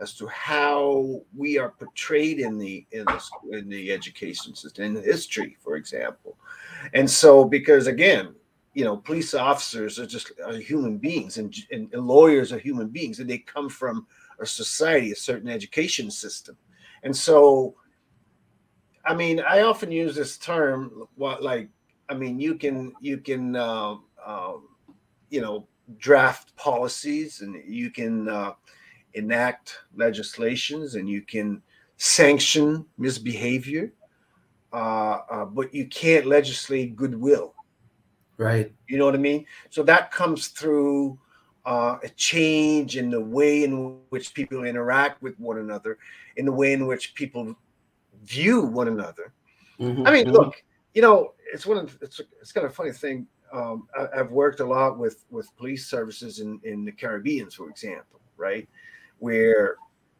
as 0.00 0.14
to 0.14 0.26
how 0.28 1.20
we 1.36 1.58
are 1.58 1.70
portrayed 1.70 2.40
in 2.40 2.58
the 2.58 2.86
in 2.92 3.04
the, 3.04 3.22
in 3.52 3.68
the 3.68 3.92
education 3.92 4.54
system 4.54 4.96
in 4.96 5.02
history 5.02 5.56
for 5.60 5.76
example 5.76 6.36
and 6.94 7.10
so, 7.10 7.44
because 7.44 7.86
again, 7.86 8.34
you 8.74 8.84
know, 8.84 8.96
police 8.96 9.34
officers 9.34 9.98
are 9.98 10.06
just 10.06 10.32
are 10.44 10.54
human 10.54 10.98
beings, 10.98 11.38
and, 11.38 11.54
and, 11.70 11.92
and 11.92 12.06
lawyers 12.06 12.52
are 12.52 12.58
human 12.58 12.88
beings, 12.88 13.18
and 13.18 13.28
they 13.28 13.38
come 13.38 13.68
from 13.68 14.06
a 14.38 14.46
society, 14.46 15.12
a 15.12 15.16
certain 15.16 15.48
education 15.48 16.10
system, 16.10 16.56
and 17.02 17.16
so, 17.16 17.74
I 19.04 19.14
mean, 19.14 19.40
I 19.40 19.62
often 19.62 19.90
use 19.90 20.14
this 20.14 20.38
term, 20.38 21.06
what 21.16 21.42
like, 21.42 21.68
I 22.08 22.14
mean, 22.14 22.38
you 22.38 22.54
can 22.54 22.92
you 23.00 23.18
can, 23.18 23.56
uh, 23.56 23.96
um, 24.24 24.68
you 25.30 25.40
know, 25.40 25.66
draft 25.98 26.54
policies, 26.56 27.40
and 27.40 27.62
you 27.66 27.90
can 27.90 28.28
uh, 28.28 28.52
enact 29.14 29.78
legislations, 29.94 30.94
and 30.94 31.08
you 31.08 31.22
can 31.22 31.62
sanction 31.96 32.86
misbehavior 32.98 33.92
uh, 34.72 35.18
uh, 35.30 35.44
but 35.44 35.74
you 35.74 35.86
can't 35.86 36.26
legislate 36.26 36.96
goodwill. 36.96 37.54
Right. 38.38 38.72
You 38.88 38.98
know 38.98 39.04
what 39.04 39.14
I 39.14 39.18
mean? 39.18 39.44
So 39.68 39.82
that 39.82 40.10
comes 40.10 40.48
through 40.48 41.18
uh, 41.66 41.98
a 42.02 42.08
change 42.10 42.96
in 42.96 43.10
the 43.10 43.20
way 43.20 43.64
in 43.64 43.98
which 44.08 44.32
people 44.32 44.64
interact 44.64 45.20
with 45.22 45.38
one 45.38 45.58
another, 45.58 45.98
in 46.36 46.46
the 46.46 46.52
way 46.52 46.72
in 46.72 46.86
which 46.86 47.14
people 47.14 47.54
view 48.24 48.62
one 48.62 48.88
another. 48.88 49.32
Mm-hmm. 49.78 50.06
I 50.06 50.10
mean, 50.10 50.26
mm-hmm. 50.26 50.34
look, 50.34 50.62
you 50.94 51.02
know, 51.02 51.34
it's 51.52 51.66
one 51.66 51.78
of 51.78 51.98
it's 52.00 52.20
it's 52.40 52.52
kind 52.52 52.64
of 52.64 52.72
a 52.72 52.74
funny 52.74 52.92
thing. 52.92 53.26
Um, 53.52 53.88
I, 53.98 54.16
have 54.16 54.30
worked 54.30 54.60
a 54.60 54.64
lot 54.64 54.98
with 54.98 55.24
with 55.30 55.54
police 55.56 55.86
services 55.86 56.38
in 56.38 56.60
in 56.64 56.84
the 56.84 56.92
Caribbean, 56.92 57.50
for 57.50 57.68
example, 57.68 58.20
right, 58.36 58.68
where 59.18 59.76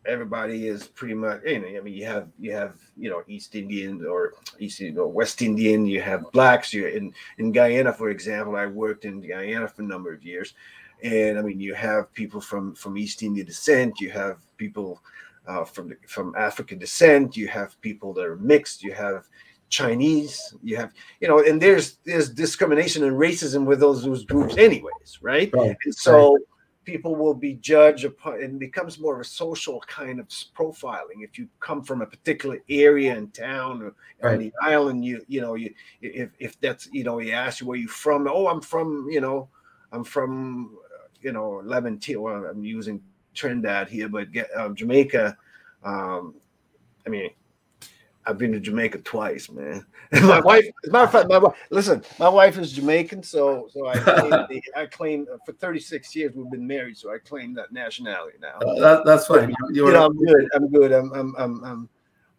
everybody 0.07 0.67
is 0.67 0.87
pretty 0.87 1.15
much 1.15 1.41
you 1.45 1.61
know, 1.61 1.79
I 1.79 1.81
mean 1.81 1.95
you 1.95 2.07
have 2.07 2.29
you 2.39 2.53
have 2.53 2.77
you 2.97 3.11
know 3.11 3.23
East 3.29 3.55
Indian 3.55 4.05
or 4.07 4.35
East 4.59 4.83
or 4.97 5.09
West 5.09 5.43
Indian, 5.43 5.87
you 5.87 6.01
have 6.01 6.31
blacks, 6.33 6.73
you 6.73 6.87
in 6.87 7.13
in 7.39 7.53
Guyana, 7.53 7.93
for 7.93 8.11
example, 8.11 8.57
I 8.57 8.67
worked 8.67 9.05
in 9.05 9.21
Guyana 9.21 9.69
for 9.69 9.83
a 9.83 9.87
number 9.87 10.13
of 10.13 10.23
years. 10.25 10.55
And 11.03 11.39
I 11.39 11.43
mean 11.43 11.61
you 11.61 11.75
have 11.75 12.13
people 12.13 12.41
from 12.41 12.75
from 12.75 12.97
East 12.97 13.23
Indian 13.23 13.47
descent, 13.47 14.01
you 14.01 14.11
have 14.11 14.39
people 14.57 15.03
uh, 15.47 15.65
from 15.65 15.89
the, 15.89 15.97
from 16.07 16.35
African 16.37 16.79
descent, 16.79 17.37
you 17.37 17.49
have 17.49 17.81
people 17.81 18.13
that 18.15 18.25
are 18.25 18.37
mixed, 18.37 18.83
you 18.83 18.93
have 18.93 19.27
Chinese, 19.71 20.55
you 20.63 20.77
have, 20.77 20.93
you 21.21 21.29
know, 21.29 21.39
and 21.39 21.63
there's 21.63 21.99
there's 22.05 22.29
discrimination 22.29 23.05
and 23.05 23.17
racism 23.17 23.65
with 23.65 23.81
those 23.81 24.05
those 24.05 24.25
groups, 24.25 24.57
anyways, 24.57 25.19
right? 25.23 25.51
right. 25.55 25.77
And 25.85 25.95
so 25.95 26.39
people 26.85 27.15
will 27.15 27.35
be 27.35 27.55
judged 27.55 28.05
upon 28.05 28.43
and 28.43 28.59
becomes 28.59 28.99
more 28.99 29.15
of 29.15 29.21
a 29.21 29.25
social 29.25 29.81
kind 29.87 30.19
of 30.19 30.29
profiling. 30.29 31.23
If 31.23 31.39
you 31.39 31.49
come 31.61 31.83
from 31.83 32.01
a 32.03 32.07
particular 32.07 32.59
area 32.69 33.17
in 33.17 33.29
town 33.29 33.83
or 33.83 33.95
right. 34.23 34.35
on 34.35 34.39
the 34.39 34.53
island 34.63 35.05
you 35.05 35.25
you 35.29 35.41
know 35.41 35.55
you 35.55 35.73
if, 36.01 36.31
if 36.39 36.61
that's 36.61 36.89
you 36.93 37.05
know 37.05 37.19
he 37.19 37.33
asks 37.33 37.61
you 37.61 37.67
where 37.67 37.79
you 37.79 37.89
from? 37.89 38.27
Oh 38.29 38.47
i'm 38.49 38.61
from 38.61 39.09
you 39.11 39.21
know 39.21 39.49
i'm 39.93 40.05
from 40.05 40.77
you 41.21 41.33
know 41.33 41.63
Laventille 41.65 42.23
well 42.23 42.45
i'm 42.47 42.65
using 42.65 43.03
trinidad 43.35 43.89
here 43.89 44.09
but 44.09 44.33
get, 44.33 44.49
uh, 44.57 44.69
jamaica 44.71 45.37
um 45.85 46.35
i 47.07 47.11
mean 47.11 47.31
I've 48.27 48.39
been 48.39 48.53
to 48.53 48.61
Jamaica 48.61 48.99
twice, 48.99 49.51
man. 49.51 49.85
my 50.13 50.41
wife, 50.45 50.65
as 50.85 50.91
a 50.91 50.93
matter 50.93 51.05
of 51.05 51.13
fact, 51.13 51.29
my 51.29 51.39
wife, 51.39 51.55
listen, 51.71 52.03
my 52.19 52.29
wife 52.29 52.59
is 52.59 52.73
Jamaican, 52.73 53.23
so 53.23 53.69
so 53.73 53.89
I 53.89 53.99
claim, 53.99 54.31
the, 54.31 54.63
I 54.77 54.87
claim 54.87 55.27
uh, 55.33 55.39
for 55.47 55.53
36 55.53 56.15
years 56.17 56.35
we've 56.35 56.51
been 56.51 56.67
married, 56.67 56.97
so 56.97 57.13
I 57.13 57.19
claim 57.19 57.55
that 57.55 57.73
nationality 57.73 58.39
now. 58.41 58.59
Uh, 58.59 58.81
that, 58.81 59.05
that's 59.05 59.27
fine. 59.27 59.55
You're, 59.73 59.89
you 59.89 59.93
know, 59.93 60.07
I'm 60.07 60.17
good. 60.17 60.49
I'm 60.55 60.69
good. 60.71 60.93
I'm, 60.93 61.13
I'm, 61.13 61.35
I'm, 61.39 61.65
I'm 61.65 61.89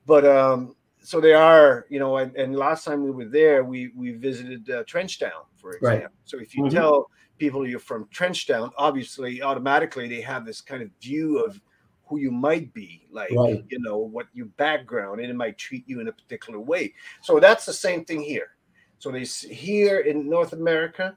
but 0.05 0.25
um, 0.25 0.75
so 1.01 1.19
they 1.19 1.33
are, 1.33 1.85
you 1.89 1.99
know, 1.99 2.17
and, 2.17 2.35
and, 2.35 2.55
last 2.55 2.85
time 2.85 3.03
we 3.03 3.11
were 3.11 3.25
there, 3.25 3.63
we 3.63 3.91
we 3.95 4.11
visited 4.11 4.69
uh, 4.69 4.83
Trenchtown, 4.83 5.45
for 5.55 5.73
example. 5.73 5.99
Right. 5.99 6.07
So 6.25 6.39
if 6.39 6.55
you 6.55 6.63
mm-hmm. 6.63 6.75
tell 6.75 7.09
people 7.37 7.67
you're 7.67 7.79
from 7.79 8.05
Trenchtown, 8.13 8.71
obviously, 8.77 9.41
automatically 9.41 10.07
they 10.07 10.21
have 10.21 10.45
this 10.45 10.61
kind 10.61 10.83
of 10.83 10.89
view 11.01 11.39
of 11.39 11.59
who 12.11 12.19
you 12.19 12.29
might 12.29 12.73
be, 12.73 13.07
like 13.09 13.31
right. 13.31 13.63
you 13.69 13.79
know 13.79 13.97
what 13.97 14.27
your 14.33 14.47
background, 14.57 15.21
and 15.21 15.29
it 15.29 15.35
might 15.35 15.57
treat 15.57 15.87
you 15.87 16.01
in 16.01 16.09
a 16.09 16.11
particular 16.11 16.59
way. 16.59 16.93
So 17.21 17.39
that's 17.39 17.65
the 17.65 17.73
same 17.73 18.03
thing 18.03 18.21
here. 18.21 18.49
So 18.99 19.11
they 19.11 19.23
here 19.23 20.01
in 20.01 20.29
North 20.29 20.51
America, 20.51 21.15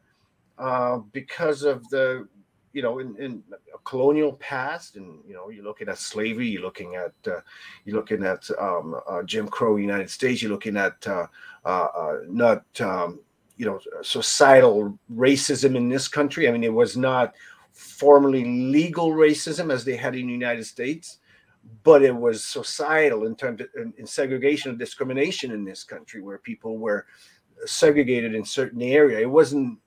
uh, 0.56 0.98
because 1.12 1.64
of 1.64 1.86
the 1.88 2.28
you 2.72 2.80
know 2.80 3.00
in, 3.00 3.16
in 3.16 3.42
colonial 3.82 4.34
past, 4.34 4.94
and 4.94 5.18
you 5.26 5.34
know 5.34 5.50
you're 5.50 5.64
looking 5.64 5.88
at 5.88 5.98
slavery, 5.98 6.46
you're 6.46 6.62
looking 6.62 6.94
at 6.94 7.12
uh, 7.26 7.40
you're 7.84 7.96
looking 7.96 8.24
at 8.24 8.48
um, 8.60 8.94
uh, 9.08 9.24
Jim 9.24 9.48
Crow, 9.48 9.76
United 9.76 10.10
States, 10.10 10.42
you're 10.42 10.52
looking 10.52 10.76
at 10.76 11.04
uh, 11.08 11.26
uh, 11.64 11.88
uh, 11.96 12.16
not 12.28 12.64
um, 12.80 13.18
you 13.56 13.66
know 13.66 13.80
societal 14.02 14.96
racism 15.12 15.74
in 15.74 15.88
this 15.88 16.06
country. 16.06 16.48
I 16.48 16.52
mean, 16.52 16.62
it 16.62 16.72
was 16.72 16.96
not 16.96 17.34
formally 17.74 18.44
legal 18.44 19.10
racism 19.10 19.72
as 19.72 19.84
they 19.84 19.96
had 19.96 20.14
in 20.14 20.26
the 20.26 20.32
United 20.32 20.64
States, 20.64 21.18
but 21.82 22.02
it 22.02 22.14
was 22.14 22.44
societal 22.44 23.26
in 23.26 23.36
terms 23.36 23.60
of 23.60 23.68
in, 23.76 23.92
in 23.98 24.06
segregation 24.06 24.70
and 24.70 24.78
discrimination 24.78 25.50
in 25.50 25.64
this 25.64 25.84
country, 25.84 26.22
where 26.22 26.38
people 26.38 26.78
were 26.78 27.06
segregated 27.66 28.34
in 28.34 28.44
certain 28.44 28.82
area. 28.82 29.20
It 29.20 29.30
wasn't 29.30 29.78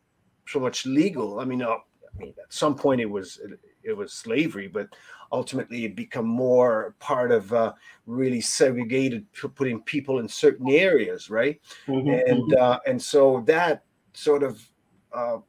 so 0.47 0.60
much 0.60 0.86
legal. 0.86 1.39
I 1.39 1.45
mean, 1.45 1.62
uh, 1.62 1.69
I 1.76 2.17
mean, 2.17 2.34
at 2.41 2.54
some 2.54 2.76
point 2.76 3.02
it 3.02 3.06
was 3.10 3.38
it, 3.38 3.60
it 3.84 3.93
was 3.93 4.13
slavery, 4.13 4.67
but 4.67 4.89
ultimately 5.32 5.86
it 5.86 5.95
become 5.95 6.26
more 6.28 6.95
part 7.00 7.32
of 7.32 7.54
uh, 7.54 7.73
really 8.06 8.41
segregated, 8.41 9.26
putting 9.56 9.82
people 9.84 10.19
in 10.19 10.28
certain 10.28 10.69
areas, 10.69 11.30
right? 11.30 11.62
Mhm, 11.88 12.21
And 12.28 12.43
mhm. 12.43 12.58
uh, 12.60 12.80
and 12.86 13.02
so 13.02 13.41
that 13.47 13.86
sort 14.13 14.43
of 14.43 14.67
uh, 15.13 15.39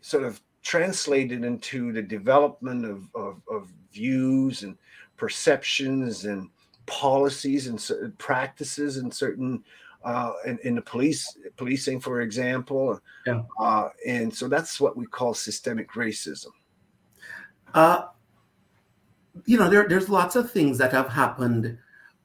sort 0.00 0.24
of 0.24 0.40
translated 0.64 1.44
into 1.44 1.92
the 1.92 2.02
development 2.02 2.84
of, 2.84 3.08
of, 3.14 3.40
of 3.48 3.68
views 3.92 4.64
and 4.64 4.76
perceptions 5.16 6.24
and 6.24 6.48
policies 6.86 7.68
and 7.68 8.18
practices 8.18 8.96
and 8.96 9.14
certain 9.14 9.62
uh, 10.04 10.32
in, 10.44 10.58
in 10.64 10.74
the 10.74 10.82
police 10.82 11.38
policing, 11.56 12.00
for 12.00 12.20
example. 12.22 13.00
Yeah. 13.26 13.42
Uh, 13.58 13.88
and 14.06 14.34
so 14.34 14.48
that's 14.48 14.80
what 14.80 14.96
we 14.96 15.06
call 15.06 15.32
systemic 15.32 15.92
racism. 15.92 16.50
Uh, 17.72 18.06
you 19.46 19.58
know, 19.58 19.68
there, 19.68 19.88
there's 19.88 20.08
lots 20.08 20.36
of 20.36 20.50
things 20.50 20.78
that 20.78 20.92
have 20.92 21.08
happened 21.08 21.78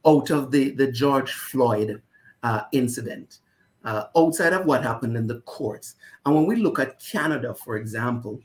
out 0.06 0.30
of 0.30 0.52
the, 0.52 0.72
the 0.72 0.92
George 0.92 1.32
Floyd 1.32 2.02
uh, 2.44 2.62
incident, 2.72 3.40
uh, 3.84 4.06
outside 4.16 4.54
of 4.54 4.66
what 4.66 4.84
happened 4.84 5.16
in 5.16 5.28
the 5.28 5.42
courts. 5.42 5.96
And 6.26 6.36
when 6.36 6.46
we 6.46 6.56
look 6.56 6.80
at 6.80 7.02
Canada, 7.04 7.54
for 7.54 7.78
example, 7.78 8.42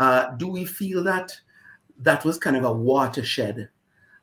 uh, 0.00 0.32
do 0.36 0.48
we 0.48 0.64
feel 0.64 1.02
that 1.04 1.32
that 2.00 2.24
was 2.24 2.38
kind 2.38 2.56
of 2.56 2.64
a 2.64 2.72
watershed 2.72 3.68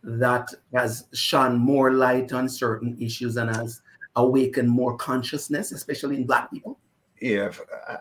that 0.03 0.49
has 0.73 1.05
shone 1.13 1.57
more 1.57 1.93
light 1.93 2.33
on 2.33 2.49
certain 2.49 2.97
issues 2.99 3.37
and 3.37 3.55
has 3.55 3.81
awakened 4.15 4.69
more 4.69 4.97
consciousness, 4.97 5.71
especially 5.71 6.17
in 6.17 6.25
Black 6.25 6.51
people? 6.51 6.79
Yeah, 7.21 7.51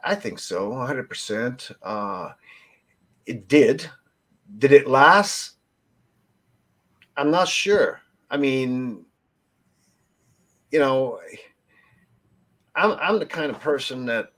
I 0.02 0.14
think 0.14 0.38
so, 0.38 0.70
100%. 0.70 1.72
Uh, 1.82 2.30
it 3.26 3.48
did. 3.48 3.88
Did 4.58 4.72
it 4.72 4.88
last? 4.88 5.56
I'm 7.16 7.30
not 7.30 7.48
sure. 7.48 8.00
I 8.30 8.38
mean, 8.38 9.04
you 10.70 10.78
know, 10.78 11.20
I'm, 12.76 12.92
I'm 13.00 13.18
the 13.18 13.26
kind 13.26 13.50
of 13.50 13.60
person 13.60 14.06
that 14.06 14.28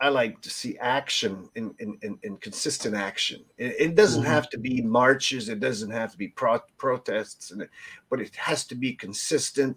I 0.00 0.08
like 0.10 0.40
to 0.42 0.50
see 0.50 0.76
action 0.78 1.48
in, 1.54 1.74
in, 1.78 1.98
in, 2.02 2.18
in 2.22 2.36
consistent 2.36 2.94
action. 2.94 3.44
It, 3.56 3.74
it 3.78 3.94
doesn't 3.94 4.24
Mhm. 4.24 4.26
have 4.26 4.48
to 4.50 4.58
be 4.58 4.82
marches, 4.82 5.48
it 5.48 5.60
doesn't 5.60 5.90
have 5.90 6.12
to 6.12 6.18
be 6.18 6.28
pro- 6.28 6.60
protests, 6.76 7.50
and 7.50 7.62
it, 7.62 7.70
but 8.10 8.20
it 8.20 8.34
has 8.36 8.66
to 8.66 8.74
be 8.74 8.92
consistent, 8.92 9.76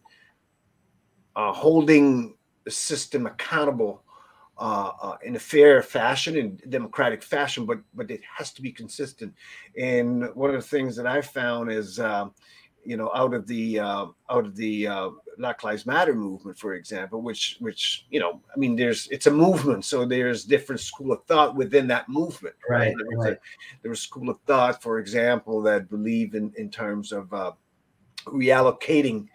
uh, 1.36 1.54
holding 1.54 2.36
the 2.66 2.72
system 2.72 3.26
accountable 3.28 4.04
uh, 4.58 4.92
uh, 5.02 5.18
in 5.24 5.38
a 5.38 5.40
fair 5.40 5.82
fashion, 5.82 6.36
in 6.36 6.60
democratic 6.70 7.24
fashion, 7.24 7.66
but 7.66 7.80
but 7.94 8.12
it 8.12 8.20
has 8.38 8.52
to 8.52 8.62
be 8.62 8.74
consistent. 8.74 9.34
And 9.78 10.36
one 10.36 10.54
of 10.54 10.62
the 10.62 10.68
things 10.68 10.98
that 10.98 11.08
I 11.08 11.22
found 11.22 11.72
is, 11.72 11.98
um, 11.98 12.34
you 12.86 12.98
know, 12.98 13.12
out 13.14 13.34
of 13.34 13.48
the 13.48 13.80
uh, 13.80 14.06
out 14.30 14.46
of 14.46 14.56
the 14.56 14.88
uh, 14.88 15.10
Black 15.38 15.64
Lives 15.64 15.86
Matter 15.86 16.14
movement, 16.14 16.58
for 16.58 16.74
example, 16.74 17.22
which 17.22 17.58
which 17.60 18.06
you 18.10 18.20
know, 18.20 18.42
I 18.54 18.58
mean, 18.58 18.76
there's 18.76 19.08
it's 19.08 19.28
a 19.28 19.32
movement, 19.32 19.86
so 19.86 20.06
there's 20.06 20.44
different 20.44 20.82
school 20.82 21.12
of 21.12 21.24
thought 21.26 21.56
within 21.56 21.88
that 21.88 22.10
movement. 22.10 22.56
Right, 22.70 22.94
There 22.98 23.18
was, 23.18 23.26
right. 23.26 23.34
a, 23.34 23.40
there 23.82 23.90
was 23.90 24.02
school 24.02 24.30
of 24.30 24.40
thought, 24.46 24.82
for 24.82 25.00
example, 25.00 25.62
that 25.64 25.90
believe 25.90 26.36
in 26.36 26.54
in 26.58 26.70
terms 26.70 27.12
of 27.12 27.34
uh, 27.34 27.52
reallocating 28.26 29.28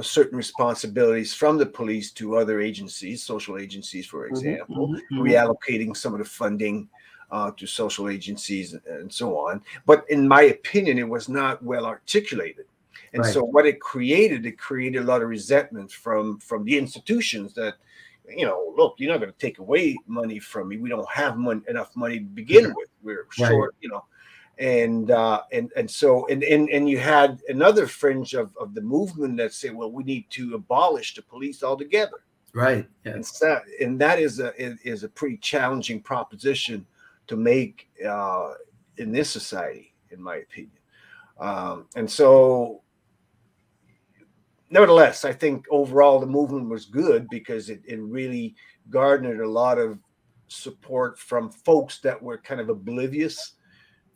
certain 0.00 0.36
responsibilities 0.36 1.34
from 1.34 1.58
the 1.58 1.66
police 1.66 2.12
to 2.12 2.36
other 2.36 2.60
agencies, 2.60 3.22
social 3.22 3.58
agencies, 3.58 4.06
for 4.06 4.26
example, 4.26 4.88
mhm, 4.88 5.00
mhm. 5.12 5.22
reallocating 5.22 5.96
some 5.96 6.12
of 6.12 6.20
the 6.20 6.24
funding 6.24 6.88
uh, 7.30 7.50
to 7.52 7.66
social 7.66 8.08
agencies 8.08 8.74
and 8.86 9.12
so 9.12 9.36
on. 9.36 9.62
But 9.86 10.04
in 10.08 10.26
my 10.26 10.42
opinion, 10.42 10.98
it 10.98 11.08
was 11.08 11.28
not 11.28 11.62
well 11.62 11.86
articulated. 11.86 12.66
And 13.12 13.24
Right. 13.24 13.32
so 13.32 13.42
what 13.42 13.66
it 13.66 13.80
created, 13.80 14.46
it 14.46 14.58
created 14.58 15.02
a 15.02 15.06
lot 15.06 15.22
of 15.22 15.28
resentment 15.28 15.90
from 15.90 16.38
from 16.38 16.64
the 16.64 16.78
institutions 16.78 17.54
that, 17.54 17.74
you 18.28 18.46
know, 18.46 18.72
look, 18.76 18.94
you're 18.98 19.10
not 19.10 19.20
going 19.20 19.32
to 19.32 19.38
take 19.38 19.58
away 19.58 19.98
money 20.06 20.38
from 20.38 20.68
me. 20.68 20.76
We 20.76 20.88
don't 20.88 21.10
have 21.10 21.36
mon- 21.36 21.64
enough 21.68 21.94
money 21.96 22.18
to 22.20 22.24
begin 22.24 22.72
with. 22.74 22.88
We're 23.02 23.26
Right. 23.38 23.50
short, 23.50 23.74
you 23.80 23.88
know 23.88 24.04
and 24.60 25.10
uh, 25.10 25.42
and 25.52 25.72
and 25.74 25.90
so 25.90 26.26
and 26.28 26.44
and 26.44 26.68
and 26.68 26.88
you 26.88 26.98
had 26.98 27.40
another 27.48 27.86
fringe 27.86 28.34
of, 28.34 28.54
of 28.60 28.74
the 28.74 28.80
movement 28.82 29.38
that 29.38 29.54
said, 29.54 29.74
well, 29.74 29.90
we 29.90 30.04
need 30.04 30.28
to 30.30 30.54
abolish 30.54 31.14
the 31.14 31.22
police 31.22 31.62
altogether. 31.62 32.20
Right. 32.52 32.86
And 33.06 33.16
Yes. 33.16 33.38
that 33.38 33.62
and 33.80 33.98
that 34.00 34.18
is 34.18 34.38
a 34.38 34.54
is, 34.62 34.78
is 34.84 35.02
a 35.02 35.08
pretty 35.08 35.38
challenging 35.38 36.02
proposition 36.02 36.86
to 37.26 37.36
make 37.36 37.88
uh, 38.06 38.52
in 38.98 39.10
this 39.12 39.30
society, 39.30 39.94
in 40.10 40.22
my 40.22 40.36
opinion. 40.36 40.78
Um, 41.38 41.86
and 41.96 42.10
so, 42.10 42.82
nevertheless, 44.70 45.24
I 45.24 45.32
think 45.32 45.66
overall 45.70 46.20
the 46.20 46.26
movement 46.26 46.68
was 46.68 46.86
good 46.86 47.28
because 47.28 47.68
it, 47.70 47.82
it 47.86 48.00
really 48.00 48.54
garnered 48.88 49.40
a 49.40 49.48
lot 49.48 49.78
of 49.78 49.98
support 50.48 51.18
from 51.18 51.50
folks 51.50 51.98
that 52.00 52.20
were 52.20 52.38
kind 52.38 52.60
of 52.60 52.68
oblivious 52.68 53.54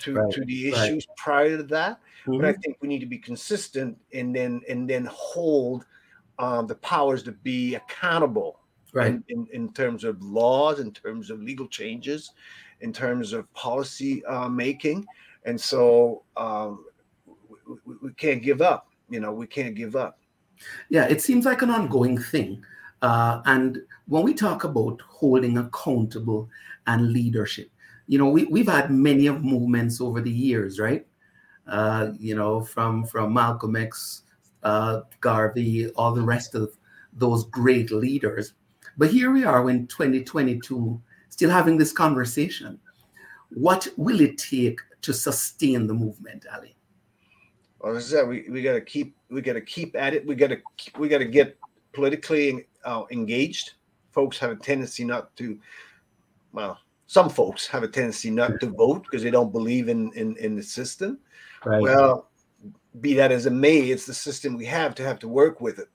to, 0.01 0.14
Right, 0.14 0.33
to 0.33 0.45
the 0.45 0.73
right. 0.73 0.83
issues 0.83 1.07
prior 1.17 1.57
to 1.57 1.62
that. 1.64 2.01
But 2.27 2.45
I 2.47 2.53
Mhm. 2.53 2.62
think 2.62 2.77
we 2.81 2.88
need 2.88 3.01
to 3.01 3.07
be 3.07 3.19
consistent 3.19 3.97
and 4.12 4.35
then 4.35 4.62
and 4.69 4.90
then 4.90 5.07
hold 5.11 5.87
um, 6.38 6.67
the 6.67 6.75
powers 6.77 7.23
to 7.25 7.33
be 7.33 7.77
accountable 7.77 8.61
Right. 8.93 9.09
in, 9.09 9.25
in, 9.29 9.47
in 9.53 9.73
terms 9.73 10.05
of 10.05 10.21
laws, 10.23 10.81
in 10.81 10.93
terms 10.93 11.31
of 11.31 11.43
legal 11.43 11.69
changes, 11.69 12.33
in 12.81 12.93
terms 12.93 13.33
of 13.33 13.53
policy 13.55 14.25
uh, 14.27 14.49
making. 14.49 15.07
And 15.45 15.61
so 15.61 16.25
um, 16.37 16.85
we, 17.27 17.77
we, 17.85 17.95
we 18.03 18.12
can't 18.14 18.43
give 18.43 18.62
up. 18.62 18.88
You 19.09 19.21
know, 19.21 19.33
we 19.33 19.47
can't 19.47 19.75
give 19.75 19.95
up. 19.97 20.19
Yeah, 20.88 21.05
it 21.07 21.21
seems 21.23 21.45
like 21.45 21.62
an 21.62 21.71
ongoing 21.71 22.19
thing. 22.19 22.64
Uh, 23.03 23.43
and 23.45 23.83
when 24.07 24.23
we 24.23 24.35
talk 24.35 24.64
about 24.64 25.01
holding 25.03 25.59
accountable 25.59 26.49
and 26.87 27.12
leadership, 27.12 27.71
you 28.07 28.19
know, 28.19 28.29
we, 28.29 28.45
we've 28.45 28.69
had 28.69 28.90
many 28.90 29.27
of 29.27 29.43
movements 29.43 30.01
over 30.01 30.21
the 30.21 30.31
years, 30.31 30.79
right? 30.79 31.07
Uh, 31.67 32.12
you 32.19 32.35
know, 32.35 32.61
from 32.61 33.07
from 33.07 33.33
Malcolm 33.33 33.77
X, 33.77 34.23
uh, 34.62 35.01
Garvey, 35.21 35.88
all 35.90 36.12
the 36.14 36.23
rest 36.23 36.55
of 36.55 36.77
those 37.14 37.45
great 37.45 37.90
leaders. 37.90 38.53
But 38.97 39.11
here 39.11 39.33
we 39.33 39.45
are 39.45 39.69
in 39.71 39.87
2022, 39.87 41.01
still 41.31 41.51
having 41.51 41.79
this 41.79 41.93
conversation. 41.93 42.79
What 43.51 43.88
will 43.97 44.21
it 44.21 44.38
take 44.38 44.81
to 45.03 45.12
sustain 45.12 45.87
the 45.87 45.95
movement, 45.95 46.45
Ali? 46.55 46.77
Well, 47.85 47.94
as 47.97 48.14
I 48.14 48.16
said, 48.16 48.29
we, 48.29 48.47
we 48.49 48.62
got 48.62 48.73
to 48.73 48.81
keep 48.81 49.14
we 49.29 49.42
got 49.42 49.53
to 49.53 49.61
keep 49.61 49.94
at 49.94 50.14
it. 50.14 50.27
We 50.27 50.35
got 50.35 50.49
to 50.49 50.59
we 50.99 51.07
got 51.07 51.18
to 51.18 51.27
get 51.27 51.59
politically 51.92 52.66
uh, 52.83 53.03
engaged. 53.11 53.75
Folks 54.11 54.38
have 54.38 54.51
a 54.53 54.57
tendency 54.57 55.05
not 55.05 55.37
to. 55.37 55.59
Well, 56.55 56.79
some 57.09 57.29
folks 57.29 57.66
have 57.66 57.83
a 57.83 57.88
tendency 57.88 58.31
not 58.31 58.59
to 58.61 58.68
vote 58.68 59.03
because 59.03 59.23
they 59.23 59.31
don't 59.31 59.53
believe 59.53 59.90
in 59.90 60.11
in, 60.14 60.35
in 60.38 60.57
the 60.57 60.62
system. 60.62 61.18
Right. 61.62 61.83
Well, 61.83 62.31
be 63.03 63.12
that 63.14 63.31
as 63.31 63.44
it 63.44 63.53
may, 63.53 63.81
it's 63.81 64.07
the 64.07 64.14
system 64.14 64.57
we 64.57 64.64
have 64.64 64.94
to 64.94 65.03
have 65.03 65.18
to 65.18 65.29
work 65.29 65.61
with 65.61 65.79
it. 65.79 65.88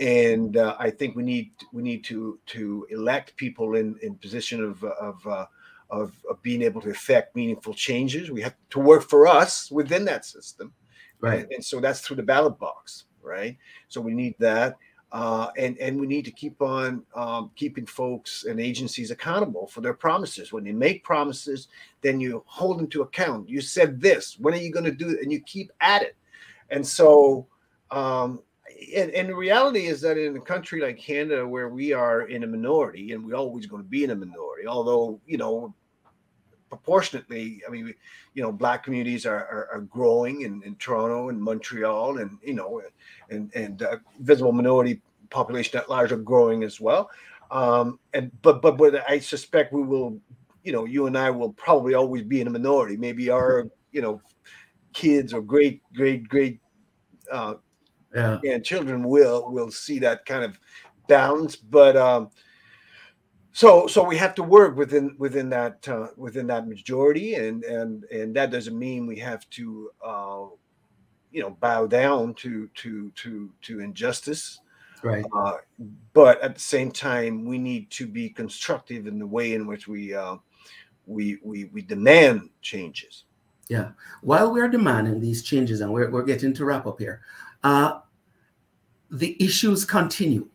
And 0.00 0.56
uh, 0.56 0.74
I 0.80 0.90
think 0.90 1.14
we 1.14 1.22
need 1.22 1.52
we 1.72 1.84
need 1.84 2.02
to 2.06 2.40
to 2.46 2.88
elect 2.90 3.36
people 3.36 3.76
in 3.76 3.96
in 4.02 4.16
position 4.16 4.64
of 4.64 4.82
of, 4.82 5.24
uh, 5.28 5.46
of 5.90 6.12
of 6.28 6.42
being 6.42 6.62
able 6.62 6.80
to 6.80 6.90
affect 6.90 7.36
meaningful 7.36 7.72
changes. 7.72 8.32
We 8.32 8.42
have 8.42 8.56
to 8.70 8.80
work 8.80 9.08
for 9.08 9.28
us 9.28 9.70
within 9.70 10.04
that 10.06 10.24
system, 10.24 10.72
Right. 11.20 11.46
And, 11.50 11.64
so 11.64 11.80
that's 11.80 12.00
through 12.00 12.16
the 12.16 12.22
ballot 12.22 12.58
box, 12.58 13.04
right? 13.22 13.56
So 13.88 14.00
we 14.00 14.14
need 14.14 14.34
that, 14.38 14.76
uh, 15.12 15.48
and 15.58 15.76
and 15.78 16.00
we 16.00 16.06
need 16.06 16.24
to 16.24 16.30
keep 16.30 16.60
on 16.62 17.02
um, 17.14 17.50
keeping 17.56 17.84
folks 17.84 18.44
and 18.44 18.60
agencies 18.60 19.10
accountable 19.10 19.66
for 19.66 19.80
their 19.80 19.94
promises. 19.94 20.52
When 20.52 20.64
they 20.64 20.72
make 20.72 21.04
promises, 21.04 21.68
then 22.00 22.20
you 22.20 22.42
hold 22.46 22.78
them 22.78 22.86
to 22.88 23.02
account. 23.02 23.48
You 23.48 23.60
said 23.60 24.00
this. 24.00 24.38
When 24.38 24.54
are 24.54 24.58
you 24.58 24.72
going 24.72 24.84
to 24.84 24.92
do 24.92 25.10
it? 25.10 25.20
And 25.22 25.32
you 25.32 25.40
keep 25.40 25.70
at 25.80 26.02
it. 26.02 26.16
And 26.70 26.86
so, 26.86 27.46
um, 27.90 28.40
and, 28.94 29.10
and 29.10 29.28
the 29.28 29.34
reality 29.34 29.86
is 29.86 30.00
that 30.02 30.16
in 30.16 30.36
a 30.36 30.40
country 30.40 30.80
like 30.80 30.96
Canada, 30.96 31.46
where 31.46 31.68
we 31.68 31.92
are 31.92 32.22
in 32.28 32.44
a 32.44 32.46
minority, 32.46 33.12
and 33.12 33.24
we're 33.24 33.34
always 33.34 33.66
going 33.66 33.82
to 33.82 33.88
be 33.88 34.04
in 34.04 34.10
a 34.10 34.16
minority, 34.16 34.66
although 34.66 35.20
you 35.26 35.36
know 35.36 35.74
proportionately, 36.70 37.62
I 37.66 37.70
mean, 37.70 37.92
you 38.34 38.42
know, 38.42 38.52
black 38.52 38.84
communities 38.84 39.26
are, 39.26 39.36
are, 39.36 39.68
are 39.72 39.80
growing 39.82 40.42
in, 40.42 40.62
in 40.62 40.76
Toronto 40.76 41.28
and 41.28 41.42
Montreal, 41.42 42.18
and 42.18 42.38
you 42.42 42.54
know, 42.54 42.80
and 43.28 43.50
and 43.54 43.82
uh, 43.82 43.98
visible 44.20 44.52
minority 44.52 45.02
population 45.28 45.78
at 45.78 45.90
large 45.90 46.12
are 46.12 46.16
growing 46.16 46.62
as 46.62 46.80
well. 46.80 47.10
Um, 47.50 47.98
and 48.14 48.30
but 48.42 48.62
but 48.62 48.78
but 48.78 49.04
I 49.08 49.18
suspect 49.18 49.72
we 49.72 49.82
will, 49.82 50.18
you 50.62 50.72
know, 50.72 50.84
you 50.84 51.06
and 51.06 51.18
I 51.18 51.30
will 51.30 51.52
probably 51.52 51.94
always 51.94 52.22
be 52.22 52.40
in 52.40 52.46
a 52.46 52.50
minority. 52.50 52.96
Maybe 52.96 53.28
our 53.30 53.66
you 53.92 54.00
know 54.00 54.22
kids 54.92 55.34
or 55.34 55.42
great 55.42 55.82
great 55.94 56.28
great 56.28 56.60
uh, 57.30 57.54
Yeah. 58.14 58.40
and 58.44 58.64
children 58.64 59.04
will 59.04 59.50
will 59.52 59.70
see 59.70 59.98
that 60.00 60.24
kind 60.26 60.44
of 60.44 60.58
balance, 61.08 61.56
but 61.56 61.96
um, 61.96 62.30
so 63.52 63.86
so 63.86 64.04
we 64.04 64.16
have 64.16 64.34
to 64.36 64.42
work 64.42 64.76
within 64.76 65.14
within 65.18 65.50
that 65.50 65.86
uh, 65.88 66.08
within 66.16 66.46
that 66.46 66.68
majority 66.68 67.34
and 67.34 67.64
and 67.64 68.04
and 68.04 68.34
that 68.34 68.50
doesn't 68.50 68.78
mean 68.78 69.06
we 69.06 69.18
have 69.18 69.48
to 69.50 69.90
uh, 70.04 70.44
you 71.30 71.42
know 71.42 71.50
bow 71.60 71.86
down 71.86 72.34
to 72.34 72.68
to 72.74 73.10
to 73.16 73.50
to 73.62 73.80
injustice. 73.80 74.60
Right. 75.02 75.24
Uh, 75.34 75.54
but 76.12 76.40
at 76.42 76.54
the 76.54 76.60
same 76.60 76.92
time 76.92 77.46
we 77.46 77.56
need 77.58 77.90
to 77.92 78.06
be 78.06 78.28
constructive 78.28 79.06
in 79.06 79.18
the 79.18 79.26
way 79.26 79.54
in 79.54 79.66
which 79.66 79.88
we 79.88 80.14
uh, 80.14 80.36
we 81.06 81.38
we 81.42 81.64
we 81.66 81.82
demand 81.82 82.50
changes. 82.60 83.24
Yeah. 83.68 83.90
While 84.22 84.52
we're 84.52 84.68
demanding 84.68 85.20
these 85.20 85.44
changes 85.44 85.80
and 85.80 85.92
we're, 85.92 86.10
we're 86.10 86.24
getting 86.24 86.52
to 86.54 86.64
wrap 86.64 86.86
up 86.86 86.98
here 86.98 87.22
uh, 87.62 88.00
the 89.10 89.36
issues 89.42 89.84
continue. 89.84 90.48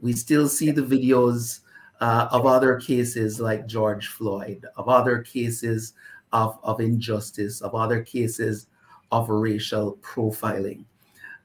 We 0.00 0.12
still 0.12 0.48
see 0.48 0.70
the 0.70 0.82
videos 0.82 1.60
uh, 2.00 2.28
of 2.30 2.46
other 2.46 2.76
cases 2.76 3.40
like 3.40 3.66
George 3.66 4.08
Floyd, 4.08 4.64
of 4.76 4.88
other 4.88 5.20
cases 5.20 5.94
of, 6.32 6.58
of 6.62 6.80
injustice, 6.80 7.60
of 7.60 7.74
other 7.74 8.02
cases 8.02 8.66
of 9.10 9.28
racial 9.28 9.98
profiling. 10.02 10.84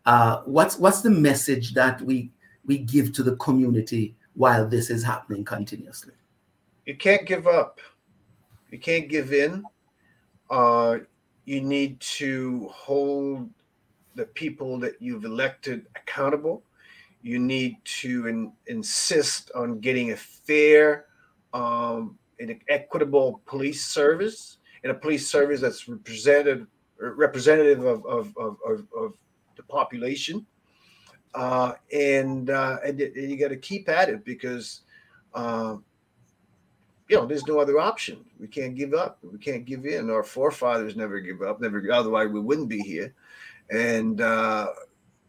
Uh, 0.05 0.41
what's 0.45 0.77
what's 0.77 1.01
the 1.01 1.09
message 1.09 1.73
that 1.73 2.01
we 2.01 2.29
we 2.65 2.77
give 2.77 3.13
to 3.13 3.23
the 3.23 3.37
community 3.37 4.15
while 4.35 4.67
this 4.67 4.89
is 4.89 5.01
happening 5.01 5.45
continuously? 5.45 6.13
You 6.85 6.95
can't 6.95 7.25
give 7.25 7.47
up. 7.47 7.79
You 8.69 8.79
can't 8.79 9.07
give 9.07 9.33
in. 9.33 9.63
Uh, 10.49 10.99
you 11.45 11.61
need 11.61 11.99
to 12.01 12.69
hold 12.73 13.49
the 14.15 14.25
people 14.25 14.77
that 14.79 15.01
you've 15.01 15.25
elected 15.25 15.85
accountable 15.95 16.63
you 17.23 17.39
need 17.39 17.77
to 17.85 18.27
in, 18.27 18.51
insist 18.67 19.49
on 19.55 19.79
getting 19.79 20.11
a 20.11 20.15
fair 20.15 21.05
um, 21.53 22.17
and 22.39 22.55
equitable 22.67 23.41
police 23.45 23.85
service 23.85 24.57
and 24.83 24.91
a 24.91 24.95
police 24.95 25.27
service 25.27 25.61
that's 25.61 25.87
represented 25.87 26.67
representative 26.99 27.83
of, 27.83 28.05
of, 28.05 28.37
of, 28.37 28.57
of, 28.67 28.85
of 28.95 29.13
the 29.55 29.63
population. 29.63 30.45
Uh, 31.33 31.73
and 31.91 32.49
uh, 32.49 32.77
and, 32.85 32.99
and 33.01 33.31
you 33.31 33.37
got 33.37 33.47
to 33.47 33.57
keep 33.57 33.89
at 33.89 34.09
it 34.09 34.23
because 34.23 34.81
uh, 35.33 35.77
you 37.07 37.15
know 37.15 37.25
there's 37.25 37.47
no 37.47 37.59
other 37.59 37.79
option. 37.79 38.23
We 38.39 38.47
can't 38.47 38.75
give 38.75 38.93
up. 38.93 39.17
We 39.23 39.39
can't 39.39 39.65
give 39.65 39.85
in. 39.85 40.11
Our 40.11 40.23
forefathers 40.23 40.95
never 40.95 41.19
give 41.19 41.41
up. 41.41 41.59
Never 41.59 41.83
otherwise 41.91 42.29
we 42.29 42.39
wouldn't 42.39 42.69
be 42.69 42.81
here. 42.81 43.15
And 43.71 44.21
uh, 44.21 44.67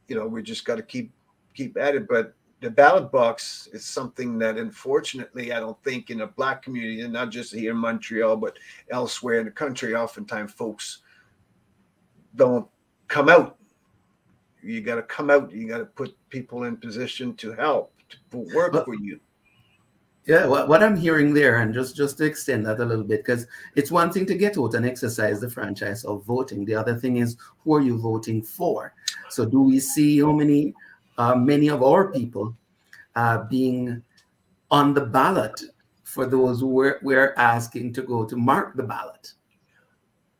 you 0.08 0.16
know 0.16 0.26
we 0.26 0.42
just 0.42 0.66
got 0.66 0.76
to 0.76 0.82
keep 0.82 1.10
keep 1.54 1.76
at 1.76 1.94
it. 1.94 2.08
But 2.08 2.34
the 2.60 2.70
ballot 2.70 3.10
box 3.12 3.68
is 3.72 3.84
something 3.84 4.38
that, 4.38 4.56
unfortunately, 4.56 5.52
I 5.52 5.60
don't 5.60 5.82
think 5.84 6.10
in 6.10 6.22
a 6.22 6.26
black 6.26 6.62
community, 6.62 7.02
and 7.02 7.12
not 7.12 7.30
just 7.30 7.54
here 7.54 7.72
in 7.72 7.76
Montreal, 7.76 8.36
but 8.36 8.58
elsewhere 8.90 9.38
in 9.38 9.44
the 9.44 9.50
country, 9.50 9.94
oftentimes 9.94 10.52
folks 10.52 11.02
don't 12.36 12.66
come 13.08 13.28
out. 13.28 13.58
You 14.62 14.80
got 14.80 14.96
to 14.96 15.02
come 15.02 15.30
out. 15.30 15.52
You 15.52 15.68
got 15.68 15.78
to 15.78 15.84
put 15.84 16.16
people 16.30 16.64
in 16.64 16.76
position 16.76 17.34
to 17.36 17.52
help, 17.52 17.92
to 18.30 18.38
work 18.54 18.84
for 18.84 18.94
you. 18.94 19.20
Yeah, 20.26 20.46
what, 20.46 20.68
what 20.68 20.82
I'm 20.82 20.96
hearing 20.96 21.34
there, 21.34 21.58
and 21.58 21.74
just 21.74 21.94
just 21.94 22.16
to 22.16 22.24
extend 22.24 22.64
that 22.64 22.80
a 22.80 22.84
little 22.84 23.04
bit, 23.04 23.20
because 23.20 23.46
it's 23.76 23.90
one 23.90 24.10
thing 24.10 24.24
to 24.24 24.34
get 24.34 24.56
out 24.56 24.72
and 24.72 24.86
exercise 24.86 25.38
the 25.38 25.50
franchise 25.50 26.02
of 26.04 26.24
voting. 26.24 26.64
The 26.64 26.76
other 26.76 26.96
thing 26.96 27.18
is 27.18 27.36
who 27.58 27.74
are 27.74 27.82
you 27.82 27.98
voting 27.98 28.42
for? 28.42 28.94
So, 29.28 29.44
do 29.44 29.60
we 29.60 29.80
see 29.80 30.20
how 30.22 30.32
many 30.32 30.72
uh, 31.18 31.34
many 31.34 31.68
of 31.68 31.82
our 31.82 32.10
people 32.12 32.56
uh, 33.16 33.44
being 33.44 34.02
on 34.70 34.94
the 34.94 35.00
ballot 35.00 35.62
for 36.02 36.26
those 36.26 36.60
who 36.60 36.68
we're, 36.68 36.98
we're 37.02 37.34
asking 37.36 37.92
to 37.92 38.02
go 38.02 38.24
to 38.24 38.36
mark 38.36 38.76
the 38.76 38.82
ballot. 38.82 39.32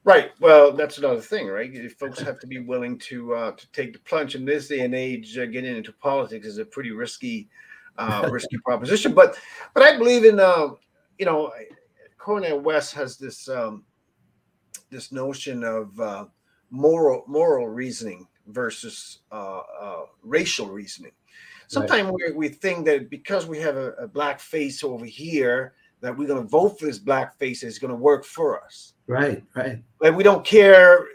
Right. 0.05 0.33
Well, 0.39 0.73
that's 0.73 0.99
another 0.99 1.21
thing, 1.21 1.49
right? 1.49 1.91
Folks 1.93 2.21
have 2.21 2.39
to 2.41 2.47
be 2.47 2.59
willing 2.59 2.99
to 2.99 3.35
uh, 3.35 3.53
to 3.53 3.73
take 3.73 3.95
the 3.95 3.99
plunge. 4.01 4.35
In 4.35 4.45
this 4.45 4.69
day 4.69 4.81
and 4.81 4.95
age, 4.95 5.39
uh, 5.39 5.47
getting 5.47 5.75
into 5.75 5.93
politics 5.93 6.47
is 6.47 6.59
a 6.59 6.65
pretty 6.65 6.91
risky, 6.91 7.49
uh, 7.97 8.29
risky 8.31 8.59
proposition. 8.59 9.15
But 9.15 9.39
but 9.73 9.83
I 9.83 9.97
believe 9.97 10.27
in 10.27 10.39
uh, 10.41 10.69
you 11.19 11.25
know, 11.25 11.53
Cornel 12.19 12.61
West 12.61 12.93
has 12.95 13.17
this 13.17 13.49
um, 13.49 13.85
this 14.91 15.11
notion 15.11 15.65
of 15.65 15.99
uh, 15.99 16.27
moral 16.71 17.25
moral 17.27 17.69
reasoning 17.69 18.27
versus 18.47 19.21
uh, 19.33 19.61
uh, 19.81 20.03
racial 20.23 20.67
reasoning. 20.67 21.13
Sometimes 21.67 22.11
right. 22.11 22.33
we, 22.33 22.33
we 22.33 22.49
think 22.49 22.85
that 22.87 23.11
because 23.11 23.47
we 23.47 23.59
have 23.59 23.77
a, 23.77 23.93
a, 23.93 24.07
black 24.07 24.39
face 24.39 24.85
over 24.85 25.07
here, 25.07 25.73
that 26.01 26.17
we're 26.17 26.29
going 26.29 26.43
to 26.43 26.49
vote 26.49 26.79
for 26.79 26.85
this 26.85 26.99
black 26.99 27.39
face 27.39 27.63
is 27.63 27.79
going 27.79 27.91
to 27.91 27.97
work 27.97 28.25
for 28.25 28.63
us. 28.63 28.93
Right, 29.07 29.43
right. 29.57 29.83
Like 30.01 30.15
we 30.15 30.23
don't 30.23 30.45
care 30.45 31.07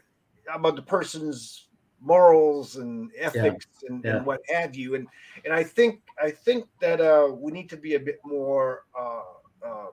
about 0.52 0.76
the 0.76 0.82
person's 0.82 1.68
morals 2.02 2.78
and 2.78 3.12
ethics 3.18 3.68
yeah. 3.84 3.90
And, 3.90 4.04
yeah. 4.04 4.16
and, 4.18 4.26
what 4.26 4.42
have 4.50 4.76
you. 4.76 4.96
And 4.96 5.08
and 5.46 5.54
I 5.54 5.64
think 5.64 6.02
I 6.22 6.32
think 6.32 6.66
that 6.82 7.02
uh, 7.02 7.30
we 7.32 7.52
need 7.52 7.70
to 7.70 7.78
be 7.78 7.96
a 7.96 8.00
bit 8.00 8.20
more 8.24 8.84
uh, 9.00 9.22
uh, 9.66 9.88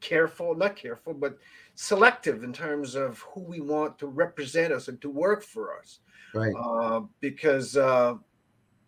careful, 0.00 0.54
not 0.54 0.76
careful, 0.76 1.14
but 1.14 1.38
selective 1.74 2.42
in 2.42 2.52
terms 2.52 2.94
of 2.94 3.18
who 3.32 3.40
we 3.40 3.60
want 3.60 3.98
to 3.98 4.06
represent 4.06 4.72
us 4.72 4.88
and 4.88 5.00
to 5.00 5.10
work 5.10 5.42
for 5.42 5.78
us 5.78 6.00
right? 6.34 6.54
Uh, 6.56 7.02
because 7.20 7.76
uh, 7.76 8.14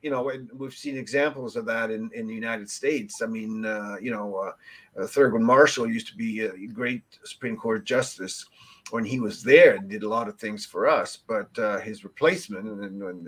you 0.03 0.11
know 0.11 0.31
we've 0.57 0.75
seen 0.75 0.96
examples 0.96 1.57
of 1.57 1.66
that 1.66 1.90
in, 1.90 2.11
in 2.14 2.27
the 2.27 2.35
United 2.35 2.70
States. 2.70 3.23
I 3.23 3.27
mean, 3.27 3.64
uh, 3.64 3.96
you 4.01 4.11
know, 4.11 4.37
uh, 4.37 5.01
uh, 5.01 5.07
Thurgood 5.07 5.42
Marshall 5.42 5.88
used 5.88 6.09
to 6.09 6.16
be 6.16 6.40
a 6.40 6.66
great 6.66 7.03
Supreme 7.25 7.57
Court 7.57 7.85
justice 7.85 8.46
when 8.90 9.05
he 9.05 9.20
was 9.20 9.42
there 9.42 9.75
and 9.75 9.88
did 9.88 10.03
a 10.03 10.09
lot 10.09 10.29
of 10.29 10.38
things 10.38 10.66
for 10.66 10.88
us. 10.88 11.16
But 11.16 11.57
uh, 11.59 11.79
his 11.81 12.05
replacement, 12.05 12.66
and 12.66 13.03
when 13.03 13.27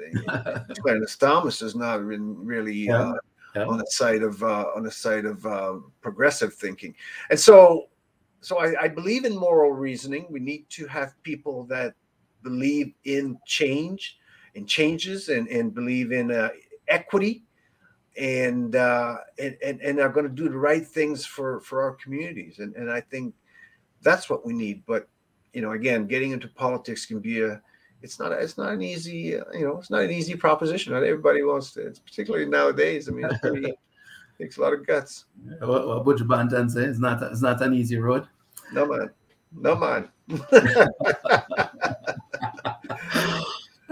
Clarence 0.81 1.17
Thomas, 1.21 1.61
has 1.61 1.75
not 1.75 2.07
been 2.09 2.45
really. 2.45 2.75
Yeah. 2.75 3.15
Yeah. 3.55 3.67
on 3.67 3.77
the 3.77 3.87
side 3.87 4.23
of 4.23 4.43
uh, 4.43 4.67
on 4.75 4.83
the 4.83 4.91
side 4.91 5.27
of 5.27 5.45
uh, 5.45 5.75
progressive 6.01 6.55
thinking, 6.55 6.95
and 7.31 7.39
so 7.39 7.89
so 8.41 8.59
I, 8.59 8.85
I, 8.85 8.89
believe 8.89 9.25
in 9.25 9.37
moral 9.37 9.73
reasoning. 9.73 10.27
We 10.31 10.41
need 10.41 10.69
to 10.71 10.87
have 10.87 11.15
people 11.23 11.65
that 11.65 11.95
believe 12.43 12.93
in 13.05 13.39
change 13.47 14.19
and 14.55 14.69
changes 14.69 15.29
and, 15.29 15.49
and 15.49 15.75
believe 15.75 16.13
in 16.13 16.31
uh, 16.31 16.51
equity 16.89 17.45
and, 18.19 18.77
uh, 18.77 19.17
and, 19.39 19.57
and 19.65 19.81
and 19.81 20.01
are 20.01 20.09
going 20.09 20.29
to 20.29 20.35
do 20.35 20.49
the 20.49 20.59
right 20.59 20.87
things 20.87 21.25
for 21.25 21.61
for 21.61 21.83
our 21.83 21.93
communities 21.93 22.59
and 22.59 22.75
and 22.77 22.91
I 22.91 23.01
think 23.01 23.35
that's 24.03 24.29
what 24.29 24.45
we 24.45 24.53
need 24.53 24.83
but 24.87 25.09
you 25.55 25.63
know 25.63 25.73
again 25.73 26.07
getting 26.07 26.33
into 26.33 26.49
politics 26.49 27.07
can 27.07 27.21
be 27.21 27.41
a 27.41 27.63
it's 28.03 28.19
not 28.19 28.33
it's 28.33 28.59
not 28.59 28.73
an 28.73 28.83
easy 28.83 29.39
uh, 29.39 29.45
you 29.53 29.67
know 29.67 29.79
it's 29.79 29.91
not 29.91 30.03
an 30.03 30.11
easy 30.11 30.35
proposition. 30.37 30.93
Not 30.93 31.05
everybody 31.05 31.43
wants 31.43 31.73
to 31.73 31.87
it's 31.87 31.99
particularly 31.99 32.47
nowadays 32.47 33.09
I 33.09 33.13
mean 33.13 33.27
it's 33.27 33.39
pretty 33.39 33.73
takes 34.39 34.57
a 34.59 34.61
lot 34.61 34.73
of 34.73 34.87
guts. 34.87 35.27
What, 35.61 35.87
what 35.87 36.05
Buju 36.05 36.27
Banton 36.27 36.71
say 36.71 36.85
it's 36.85 36.99
not 36.99 37.23
it's 37.23 37.43
not 37.43 37.63
an 37.63 37.75
easy 37.75 37.99
road. 37.99 38.27
No 38.73 38.87
man. 38.87 39.11
No 39.55 39.77
man. 39.77 40.09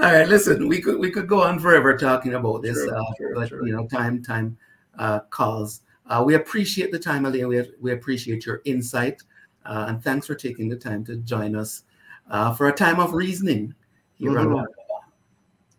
All 0.00 0.06
right, 0.06 0.26
listen, 0.26 0.66
we 0.66 0.80
could 0.80 0.98
we 0.98 1.10
could 1.10 1.28
go 1.28 1.42
on 1.42 1.58
forever 1.58 1.94
talking 1.96 2.32
about 2.34 2.62
this, 2.62 2.78
uh, 2.78 3.02
but 3.34 3.50
you 3.50 3.76
know, 3.76 3.86
time 3.86 4.22
time 4.22 4.56
uh, 4.98 5.20
calls. 5.28 5.82
Uh, 6.06 6.22
we 6.24 6.34
appreciate 6.34 6.90
the 6.90 6.98
time, 6.98 7.26
Alain. 7.26 7.46
We, 7.48 7.62
we 7.80 7.92
appreciate 7.92 8.46
your 8.46 8.62
insight, 8.64 9.22
uh, 9.66 9.86
and 9.88 10.02
thanks 10.02 10.26
for 10.26 10.34
taking 10.34 10.70
the 10.70 10.76
time 10.76 11.04
to 11.04 11.16
join 11.16 11.54
us 11.54 11.82
uh, 12.30 12.54
for 12.54 12.68
a 12.68 12.72
time 12.72 12.98
of 12.98 13.12
reasoning 13.12 13.74
here 14.20 14.32
mm-hmm. 14.32 14.54
on 14.54 14.66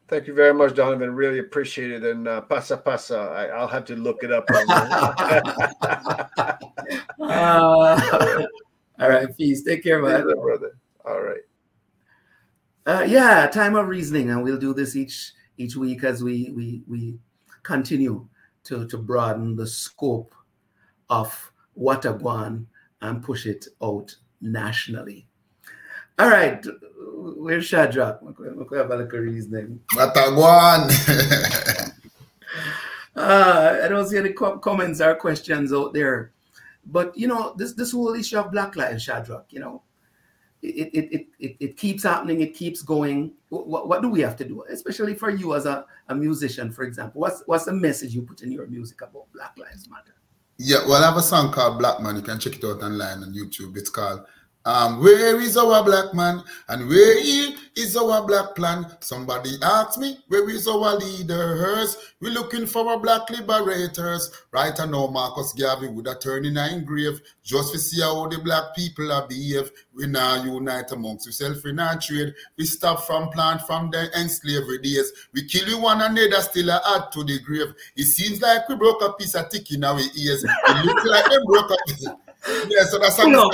Thank 0.08 0.27
you 0.27 0.34
very 0.34 0.54
much, 0.54 0.75
Donovan. 0.75 1.15
Really 1.15 1.39
appreciate 1.39 1.89
it. 1.89 2.04
And 2.04 2.27
uh, 2.27 2.42
pasa 2.42 2.75
pasa, 2.75 3.17
I, 3.17 3.62
will 3.62 3.67
have 3.69 3.85
to 3.85 3.96
look 3.96 4.23
it 4.23 4.31
up. 4.33 4.46
uh, 7.21 8.46
all 9.00 9.10
right, 9.10 9.37
peace. 9.37 9.63
Take 9.63 9.83
care, 9.83 10.02
man. 10.02 10.23
brother. 10.23 10.73
All 11.06 11.21
right. 11.21 11.39
Uh, 12.85 13.06
yeah, 13.08 13.48
time 13.48 13.75
of 13.75 13.87
reasoning, 13.87 14.31
and 14.31 14.44
we'll 14.44 14.58
do 14.58 14.73
this 14.73 14.98
each 14.98 15.31
each 15.58 15.77
week 15.77 16.04
as 16.04 16.21
we 16.21 16.52
we 16.54 16.83
we 16.89 17.17
continue 17.63 18.27
to 18.65 18.85
to 18.87 18.98
broaden 18.98 19.56
the 19.56 19.67
scope 19.67 20.35
of 21.10 21.54
Wataguan 21.79 22.65
and 23.02 23.23
push 23.23 23.46
it 23.46 23.65
out 23.81 24.13
nationally. 24.42 25.27
All 26.19 26.29
right, 26.29 26.65
where's 27.22 27.65
Shadrach? 27.65 28.22
We 28.22 28.78
have 28.78 28.92
a 28.92 28.96
little 28.96 29.19
reasoning. 29.19 29.80
Wataguan. 29.94 30.90
uh, 33.15 33.80
I 33.84 33.88
don't 33.88 34.08
see 34.08 34.17
any 34.17 34.34
co- 34.34 34.60
comments 34.60 35.02
or 35.02 35.15
questions 35.15 35.74
out 35.74 35.94
there, 35.94 36.32
but 36.86 37.15
you 37.17 37.28
know 37.28 37.54
this 37.58 37.74
this 37.74 37.92
whole 37.92 38.13
issue 38.13 38.40
of 38.40 38.52
Black 38.52 38.76
Lives, 38.76 39.04
Shadrach. 39.04 39.46
You 39.50 39.60
know, 39.60 39.84
it, 40.62 40.90
it, 40.94 41.28
it, 41.40 41.58
it, 41.60 41.78
keeps 41.78 42.04
happening, 42.04 42.42
it 42.42 42.54
keeps 42.54 42.82
going. 42.82 43.34
What, 43.50 43.88
what 43.88 44.02
do 44.02 44.10
we 44.10 44.22
have 44.22 44.36
to 44.38 44.46
do? 44.46 44.63
Especially 44.69 45.15
for 45.15 45.30
you 45.30 45.56
as 45.56 45.65
a, 45.65 45.86
a 46.10 46.15
musician, 46.15 46.72
for 46.72 46.84
example. 46.84 47.22
What's 47.22 47.44
what's 47.46 47.65
the 47.65 47.74
message 47.74 48.13
you 48.13 48.22
put 48.22 48.42
in 48.42 48.52
your 48.52 48.67
music 48.67 49.02
about 49.02 49.32
Black 49.34 49.54
Lives 49.58 49.90
Matter? 49.90 50.15
Yeah, 50.58 50.86
well, 50.88 51.04
I 51.04 51.08
have 51.08 51.17
a 51.17 51.24
song 51.24 51.52
called 51.52 51.80
Black 51.80 52.00
Man. 52.02 52.15
You 52.15 52.22
can 52.22 52.40
check 52.40 52.56
it 52.56 52.63
out 52.63 52.84
online 52.84 53.24
on 53.24 53.34
YouTube. 53.34 53.76
It's 53.78 53.90
called 53.90 54.26
um, 54.65 55.01
Where 55.01 55.39
is 55.41 55.57
our 55.57 55.83
black 55.83 56.13
man? 56.13 56.43
And 56.69 56.87
where 56.87 57.17
is 57.75 57.97
our 57.97 58.25
black 58.25 58.55
plan? 58.55 58.85
Somebody 58.99 59.51
asked 59.63 59.97
me, 59.97 60.19
Where 60.27 60.47
is 60.49 60.67
our 60.67 60.95
leaders? 60.95 61.97
We're 62.19 62.33
looking 62.33 62.67
for 62.67 62.87
our 62.87 62.99
black 62.99 63.29
liberators. 63.29 64.31
Right 64.51 64.77
I 64.79 64.85
know 64.85 65.07
Marcus 65.07 65.53
Garvey 65.53 65.87
would 65.87 66.07
have 66.07 66.19
turned 66.19 66.45
in 66.45 66.57
a 66.57 66.79
grave 66.81 67.19
just 67.43 67.73
to 67.73 67.79
see 67.79 68.01
how 68.01 68.27
the 68.27 68.37
black 68.37 68.75
people 68.75 69.12
are 69.12 69.27
behave. 69.27 69.71
We 69.93 70.07
now 70.07 70.43
unite 70.43 70.91
amongst 70.91 71.27
ourselves, 71.27 71.63
we 71.63 71.73
now 71.73 71.95
trade. 71.95 72.33
We 72.57 72.65
stop 72.65 73.03
from 73.05 73.29
plant 73.29 73.62
from 73.62 73.89
the 73.89 74.09
enslavery 74.19 74.79
days. 74.79 75.12
We 75.33 75.47
kill 75.47 75.67
you 75.67 75.79
one 75.79 76.01
another, 76.01 76.41
still 76.41 76.71
add 76.71 77.12
to 77.13 77.23
the 77.23 77.39
grave. 77.39 77.73
It 77.95 78.05
seems 78.05 78.41
like 78.41 78.69
we 78.69 78.75
broke 78.75 79.01
a 79.01 79.13
piece 79.13 79.33
of 79.33 79.49
tick 79.49 79.71
in 79.71 79.83
our 79.83 79.99
ears. 79.99 80.43
It 80.43 80.85
looks 80.85 81.05
like 81.05 81.29
we 81.29 81.43
broke 81.47 81.71
up. 81.71 82.19
Yeah, 82.48 82.83
so 82.83 83.00
that's 83.00 83.17
how 83.17 83.23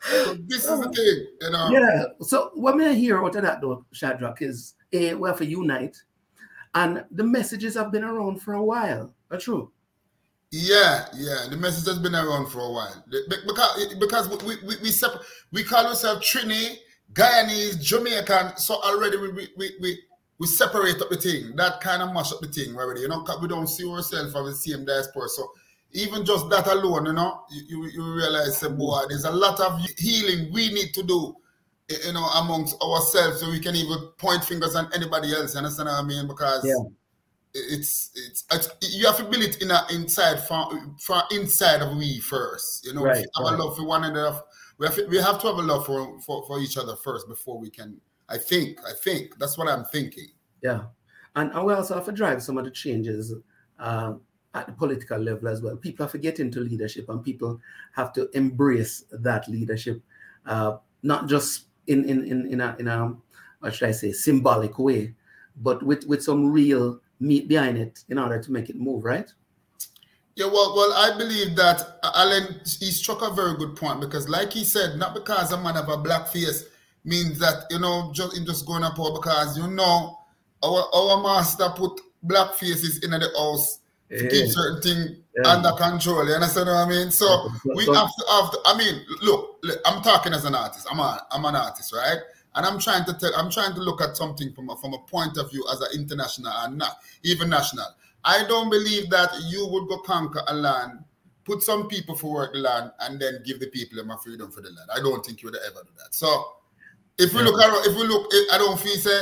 so 0.00 0.34
this 0.46 0.64
is 0.64 0.80
the 0.80 0.90
thing, 0.94 1.26
you 1.40 1.50
know. 1.50 1.68
Yeah. 1.70 2.04
So 2.20 2.50
what 2.54 2.76
may 2.76 2.90
I 2.90 2.94
hear 2.94 3.22
out 3.24 3.36
of 3.36 3.42
that 3.42 3.60
though, 3.60 3.84
Shadrach, 3.92 4.42
is 4.42 4.74
a 4.92 5.14
well 5.14 5.34
for 5.34 5.44
unite, 5.44 5.96
and 6.74 7.04
the 7.10 7.24
messages 7.24 7.74
have 7.74 7.92
been 7.92 8.04
around 8.04 8.40
for 8.42 8.54
a 8.54 8.64
while. 8.64 9.14
Are 9.30 9.38
true. 9.38 9.70
Yeah, 10.50 11.06
yeah, 11.16 11.46
the 11.50 11.56
message 11.56 11.86
has 11.86 11.98
been 11.98 12.14
around 12.14 12.46
for 12.46 12.60
a 12.60 12.70
while 12.70 13.04
because 13.10 13.94
because 13.96 14.28
we 14.28 14.36
we 14.56 14.56
we, 14.66 14.76
we, 14.82 14.90
we 15.52 15.64
call 15.64 15.86
ourselves 15.86 16.30
Trini, 16.30 16.76
Guyanese, 17.12 17.80
Jamaican. 17.82 18.56
So 18.56 18.80
already 18.82 19.16
we 19.16 19.32
we, 19.32 19.48
we, 19.56 19.70
we 19.80 19.98
we 20.38 20.46
separate 20.46 21.00
up 21.00 21.10
the 21.10 21.16
thing. 21.16 21.56
That 21.56 21.80
kind 21.80 22.02
of 22.02 22.12
mash 22.12 22.32
up 22.32 22.40
the 22.40 22.48
thing 22.48 22.76
already. 22.76 23.00
You 23.00 23.08
know, 23.08 23.26
we 23.40 23.48
don't 23.48 23.66
see 23.66 23.88
ourselves 23.88 24.34
as 24.34 24.44
the 24.44 24.54
same 24.54 24.84
diaspora. 24.84 25.28
So 25.28 25.50
even 25.94 26.24
just 26.24 26.50
that 26.50 26.66
alone, 26.66 27.06
you 27.06 27.12
know, 27.12 27.44
you, 27.50 27.86
you 27.86 28.14
realize, 28.14 28.60
boy, 28.60 29.02
there's 29.08 29.24
a 29.24 29.30
lot 29.30 29.60
of 29.60 29.80
healing 29.96 30.52
we 30.52 30.72
need 30.72 30.92
to 30.92 31.02
do, 31.04 31.34
you 31.88 32.12
know, 32.12 32.26
amongst 32.34 32.80
ourselves, 32.82 33.40
so 33.40 33.50
we 33.50 33.60
can 33.60 33.76
even 33.76 34.08
point 34.18 34.44
fingers 34.44 34.74
on 34.74 34.90
anybody 34.92 35.32
else. 35.32 35.54
You 35.54 35.58
understand 35.58 35.88
what 35.88 36.00
I 36.00 36.02
mean? 36.02 36.26
Because 36.26 36.64
yeah. 36.64 36.74
it's, 37.54 38.10
it's, 38.14 38.44
it's 38.50 38.96
you 38.96 39.06
have 39.06 39.18
to 39.18 39.24
build 39.24 39.44
it 39.44 39.62
in 39.62 39.70
a, 39.70 39.86
inside 39.92 40.40
from, 40.46 40.96
from 41.00 41.22
inside 41.30 41.80
of 41.80 41.96
we 41.96 42.18
first. 42.18 42.84
You 42.84 42.94
know, 42.94 43.04
right, 43.04 43.18
have 43.18 43.26
right. 43.38 43.54
a 43.54 43.62
love 43.62 43.76
for 43.76 43.86
one 43.86 44.02
another. 44.04 44.40
We 44.78 44.86
have, 44.88 44.98
we 45.08 45.18
have 45.18 45.40
to 45.42 45.46
have 45.46 45.56
a 45.58 45.62
love 45.62 45.86
for, 45.86 46.20
for 46.22 46.44
for 46.48 46.60
each 46.60 46.76
other 46.76 46.96
first 46.96 47.28
before 47.28 47.60
we 47.60 47.70
can. 47.70 48.00
I 48.28 48.38
think. 48.38 48.80
I 48.84 48.92
think 49.04 49.38
that's 49.38 49.56
what 49.56 49.68
I'm 49.68 49.84
thinking. 49.84 50.26
Yeah, 50.60 50.86
and, 51.36 51.52
and 51.52 51.64
we 51.64 51.72
also 51.72 51.94
have 51.94 52.06
to 52.06 52.12
drive 52.12 52.42
some 52.42 52.58
of 52.58 52.64
the 52.64 52.72
changes. 52.72 53.32
Uh, 53.78 54.14
at 54.54 54.66
the 54.66 54.72
political 54.72 55.18
level 55.18 55.48
as 55.48 55.60
well. 55.60 55.76
People 55.76 56.04
have 56.04 56.12
forgetting 56.12 56.50
to 56.50 56.54
get 56.54 56.58
into 56.58 56.70
leadership 56.70 57.08
and 57.08 57.22
people 57.22 57.60
have 57.92 58.12
to 58.12 58.30
embrace 58.36 59.04
that 59.10 59.48
leadership, 59.48 60.00
uh, 60.46 60.76
not 61.02 61.28
just 61.28 61.66
in, 61.86 62.04
in, 62.08 62.24
in, 62.24 62.46
in, 62.52 62.60
a, 62.60 62.76
in 62.78 62.88
a, 62.88 63.14
what 63.60 63.74
should 63.74 63.88
I 63.88 63.92
say, 63.92 64.12
symbolic 64.12 64.78
way, 64.78 65.14
but 65.56 65.82
with, 65.82 66.06
with 66.06 66.22
some 66.22 66.50
real 66.50 67.00
meat 67.20 67.48
behind 67.48 67.78
it 67.78 68.04
in 68.08 68.18
order 68.18 68.40
to 68.40 68.52
make 68.52 68.70
it 68.70 68.76
move, 68.76 69.04
right? 69.04 69.30
Yeah, 70.36 70.46
well, 70.46 70.74
well, 70.74 70.92
I 70.92 71.16
believe 71.16 71.54
that 71.56 71.98
Alain 72.02 72.60
he 72.64 72.90
struck 72.90 73.22
a 73.22 73.32
very 73.32 73.56
good 73.56 73.76
point 73.76 74.00
because, 74.00 74.28
like 74.28 74.52
he 74.52 74.64
said, 74.64 74.98
not 74.98 75.14
because 75.14 75.52
a 75.52 75.56
man 75.60 75.76
have 75.76 75.88
a 75.88 75.96
black 75.96 76.26
face 76.26 76.64
means 77.04 77.38
that 77.38 77.66
you 77.70 77.78
know 77.78 78.10
just 78.12 78.34
just 78.44 78.66
going 78.66 78.82
up 78.82 78.96
because 78.96 79.56
you 79.56 79.68
know 79.68 80.18
our 80.64 80.88
our 80.92 81.22
master 81.22 81.68
put 81.76 82.00
black 82.24 82.54
faces 82.54 82.98
in 83.04 83.12
the 83.12 83.30
house 83.38 83.78
to 84.10 84.28
keep 84.28 84.48
certain 84.48 84.80
things 84.82 85.18
yeah. 85.36 85.50
under 85.50 85.72
control. 85.72 86.26
You 86.26 86.34
understand 86.34 86.68
what 86.68 86.76
I 86.76 86.88
mean? 86.88 87.10
So 87.10 87.48
we 87.64 87.84
have 87.86 88.08
to 88.08 88.24
have 88.30 88.50
to, 88.52 88.58
I 88.66 88.76
mean, 88.76 89.04
look, 89.22 89.58
look, 89.62 89.78
I'm 89.84 90.02
talking 90.02 90.32
as 90.32 90.44
an 90.44 90.54
artist. 90.54 90.86
I'm 90.90 90.98
a, 90.98 91.26
I'm 91.30 91.44
an 91.44 91.56
artist, 91.56 91.92
right? 91.92 92.18
And 92.54 92.64
I'm 92.64 92.78
trying 92.78 93.04
to 93.06 93.14
tell, 93.14 93.32
I'm 93.36 93.50
trying 93.50 93.74
to 93.74 93.80
look 93.80 94.00
at 94.00 94.16
something 94.16 94.52
from 94.52 94.70
a, 94.70 94.76
from 94.76 94.94
a 94.94 94.98
point 94.98 95.36
of 95.38 95.50
view 95.50 95.66
as 95.72 95.80
an 95.80 95.88
international 95.98 96.52
and 96.58 96.78
not 96.78 96.98
even 97.24 97.50
national. 97.50 97.86
I 98.24 98.44
don't 98.46 98.70
believe 98.70 99.10
that 99.10 99.30
you 99.48 99.66
would 99.68 99.88
go 99.88 99.98
conquer 99.98 100.42
a 100.46 100.54
land, 100.54 101.04
put 101.44 101.62
some 101.62 101.88
people 101.88 102.14
for 102.14 102.32
work 102.32 102.52
the 102.52 102.60
land, 102.60 102.92
and 103.00 103.20
then 103.20 103.42
give 103.44 103.58
the 103.58 103.66
people 103.66 103.98
them 103.98 104.10
a 104.10 104.18
freedom 104.18 104.50
for 104.50 104.60
the 104.60 104.68
land. 104.68 104.88
I 104.94 105.00
don't 105.00 105.24
think 105.24 105.42
you 105.42 105.50
would 105.50 105.58
ever 105.66 105.82
do 105.84 105.90
that. 105.98 106.14
So 106.14 106.52
if 107.18 107.32
we 107.34 107.40
yeah. 107.40 107.46
look 107.46 107.60
at, 107.60 107.86
if 107.86 107.96
we 107.96 108.04
look, 108.04 108.30
I 108.52 108.58
don't 108.58 108.78
feel 108.78 108.96
say 108.96 109.20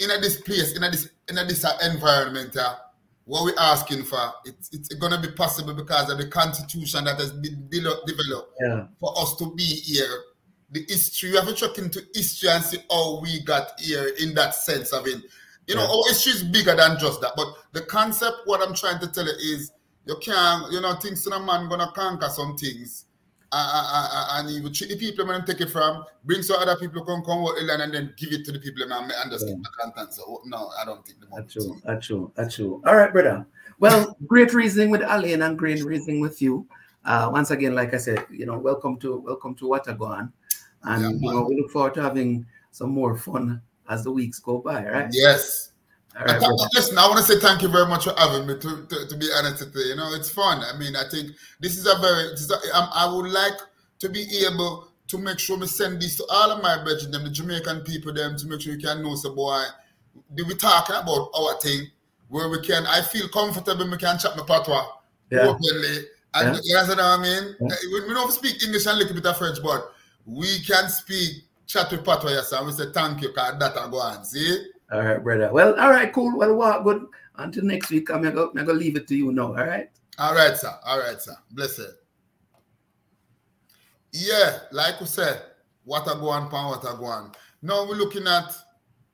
in 0.00 0.10
a 0.10 0.20
this 0.20 0.40
place, 0.40 0.76
in 0.76 0.82
a 0.82 0.90
this 0.90 1.08
in 1.28 1.38
a 1.38 1.44
this 1.44 1.64
environment, 1.82 2.56
uh, 2.56 2.76
what 3.26 3.44
we're 3.44 3.58
asking 3.58 4.04
for, 4.04 4.32
it's, 4.44 4.70
it's 4.72 4.88
going 4.94 5.12
to 5.12 5.20
be 5.20 5.34
possible 5.34 5.74
because 5.74 6.10
of 6.10 6.18
the 6.18 6.28
constitution 6.28 7.04
that 7.04 7.18
has 7.18 7.32
been 7.32 7.68
developed 7.68 8.52
yeah. 8.60 8.86
for 9.00 9.18
us 9.18 9.36
to 9.36 9.52
be 9.54 9.64
here. 9.64 10.08
The 10.70 10.84
history, 10.88 11.30
we 11.30 11.36
have 11.36 11.46
to 11.46 11.54
check 11.54 11.76
into 11.78 12.02
history 12.14 12.48
and 12.50 12.62
see 12.62 12.78
how 12.90 13.20
we 13.20 13.40
got 13.42 13.78
here 13.80 14.12
in 14.20 14.34
that 14.34 14.54
sense 14.54 14.92
of 14.92 15.06
it. 15.08 15.22
You 15.66 15.74
know, 15.74 15.82
yeah. 15.82 15.88
our 15.88 16.08
history 16.08 16.32
is 16.32 16.44
bigger 16.44 16.76
than 16.76 16.98
just 16.98 17.20
that. 17.20 17.32
But 17.36 17.48
the 17.72 17.82
concept, 17.82 18.36
what 18.44 18.66
I'm 18.66 18.74
trying 18.74 19.00
to 19.00 19.08
tell 19.08 19.26
you 19.26 19.54
is, 19.54 19.72
you 20.06 20.16
can't, 20.22 20.70
you 20.70 20.80
know, 20.80 20.94
things 20.94 21.26
in 21.26 21.32
a 21.32 21.40
man 21.40 21.68
going 21.68 21.80
to 21.80 21.90
conquer 21.94 22.28
some 22.28 22.56
things 22.56 23.05
and 23.52 24.50
he 24.50 24.60
would 24.60 24.74
treat 24.74 24.90
the 24.90 24.96
people 24.96 25.30
and 25.30 25.46
take 25.46 25.60
it 25.60 25.70
from, 25.70 26.04
bring 26.24 26.42
some 26.42 26.60
other 26.60 26.76
people 26.76 27.04
come 27.04 27.22
come 27.24 27.42
land 27.42 27.82
and 27.82 27.94
then 27.94 28.14
give 28.16 28.32
it 28.32 28.44
to 28.44 28.52
the 28.52 28.58
people 28.58 28.82
and 28.82 28.92
understand 28.92 29.62
yeah. 29.62 29.70
the 29.70 29.82
content. 29.82 30.12
So 30.12 30.42
no, 30.44 30.70
I 30.80 30.84
don't 30.84 31.04
think 31.06 31.20
the 31.20 31.26
That's 31.34 31.52
true. 31.52 31.80
That's 31.84 32.06
true. 32.06 32.32
True. 32.50 32.82
All 32.86 32.96
right, 32.96 33.12
brother. 33.12 33.46
Well, 33.78 34.16
great 34.26 34.54
reasoning 34.54 34.90
with 34.90 35.02
Alain 35.02 35.42
and 35.42 35.58
great 35.58 35.82
reasoning 35.84 36.20
with 36.20 36.40
you. 36.40 36.66
Uh, 37.04 37.28
once 37.32 37.50
again, 37.50 37.74
like 37.74 37.94
I 37.94 37.98
said, 37.98 38.26
you 38.30 38.46
know, 38.46 38.58
welcome 38.58 38.98
to 38.98 39.18
welcome 39.18 39.54
to 39.56 39.66
Wataguan. 39.66 40.32
And 40.82 41.02
yeah, 41.02 41.10
you 41.28 41.34
know, 41.34 41.42
we 41.42 41.60
look 41.60 41.70
forward 41.70 41.94
to 41.94 42.02
having 42.02 42.46
some 42.72 42.90
more 42.90 43.16
fun 43.16 43.62
as 43.88 44.04
the 44.04 44.10
weeks 44.10 44.38
go 44.38 44.58
by, 44.58 44.84
right? 44.84 45.08
Yes. 45.12 45.72
Right, 46.18 46.40
listen, 46.72 46.96
I 46.96 47.06
want 47.06 47.18
to 47.18 47.24
say 47.24 47.38
thank 47.38 47.60
you 47.60 47.68
very 47.68 47.86
much 47.86 48.04
for 48.04 48.14
having 48.16 48.46
me. 48.46 48.54
To, 48.54 48.86
to, 48.86 49.06
to 49.06 49.16
be 49.16 49.28
honest 49.36 49.60
with 49.60 49.74
you, 49.74 49.82
you 49.82 49.96
know, 49.96 50.14
it's 50.14 50.30
fun. 50.30 50.62
I 50.62 50.78
mean, 50.78 50.96
I 50.96 51.04
think 51.10 51.32
this 51.60 51.76
is 51.76 51.86
a 51.86 51.98
very. 52.00 52.32
Is 52.32 52.50
a, 52.50 52.54
um, 52.76 52.88
I 52.94 53.06
would 53.12 53.30
like 53.30 53.58
to 53.98 54.08
be 54.08 54.24
able 54.46 54.88
to 55.08 55.18
make 55.18 55.38
sure 55.38 55.58
we 55.58 55.66
send 55.66 56.00
this 56.00 56.16
to 56.16 56.24
all 56.30 56.50
of 56.50 56.62
my 56.62 56.82
brethren, 56.82 57.10
them, 57.10 57.24
the 57.24 57.30
Jamaican 57.30 57.82
people, 57.82 58.14
them, 58.14 58.36
to 58.38 58.46
make 58.46 58.62
sure 58.62 58.72
you 58.72 58.78
can 58.78 59.02
know, 59.02 59.14
so 59.14 59.34
boy, 59.34 59.62
we 60.34 60.54
talking 60.54 60.96
about 60.96 61.28
our 61.34 61.60
thing 61.60 61.86
where 62.28 62.48
we 62.48 62.62
can. 62.62 62.86
I 62.86 63.02
feel 63.02 63.28
comfortable. 63.28 63.88
We 63.90 63.98
can 63.98 64.18
chat 64.18 64.38
my 64.38 64.44
patois 64.44 64.86
yeah. 65.30 65.40
openly, 65.40 65.98
and 66.32 66.56
yeah. 66.64 66.82
you 66.88 66.96
know 66.96 67.08
what 67.10 67.20
I 67.20 67.22
mean. 67.22 67.56
Yeah. 67.60 67.76
We, 67.92 68.08
we 68.08 68.14
don't 68.14 68.32
speak 68.32 68.64
English 68.64 68.86
and 68.86 68.96
a 68.96 68.98
little 68.98 69.14
bit 69.14 69.26
of 69.26 69.36
French, 69.36 69.58
but 69.62 69.92
we 70.24 70.60
can 70.60 70.88
speak 70.88 71.44
chat 71.66 71.90
with 71.90 72.06
patois. 72.06 72.30
Yes, 72.30 72.52
and 72.52 72.64
we 72.64 72.72
say 72.72 72.90
thank 72.90 73.20
you, 73.20 73.34
cause 73.34 73.58
that 73.58 73.76
I 73.76 73.90
go 73.90 73.98
on. 73.98 74.24
See. 74.24 74.70
All 74.92 75.02
right, 75.02 75.22
brother. 75.22 75.52
Well, 75.52 75.78
all 75.78 75.90
right, 75.90 76.12
cool. 76.12 76.38
Well, 76.38 76.54
what 76.54 76.84
good. 76.84 77.06
Until 77.38 77.64
next 77.64 77.90
week, 77.90 78.10
I'm 78.10 78.22
gonna, 78.22 78.46
I'm 78.46 78.54
gonna 78.54 78.72
leave 78.72 78.96
it 78.96 79.06
to 79.08 79.16
you 79.16 79.32
now. 79.32 79.48
All 79.48 79.66
right. 79.66 79.90
All 80.18 80.34
right, 80.34 80.56
sir. 80.56 80.72
All 80.84 80.98
right, 80.98 81.20
sir. 81.20 81.36
Bless 81.50 81.78
it. 81.78 81.90
Yeah, 84.12 84.60
like 84.72 85.00
we 85.00 85.06
said, 85.06 85.42
Wataguan, 85.86 86.50
pan 86.50 86.72
Wataguan. 86.72 87.34
Now 87.62 87.86
we're 87.86 87.96
looking 87.96 88.26
at 88.26 88.54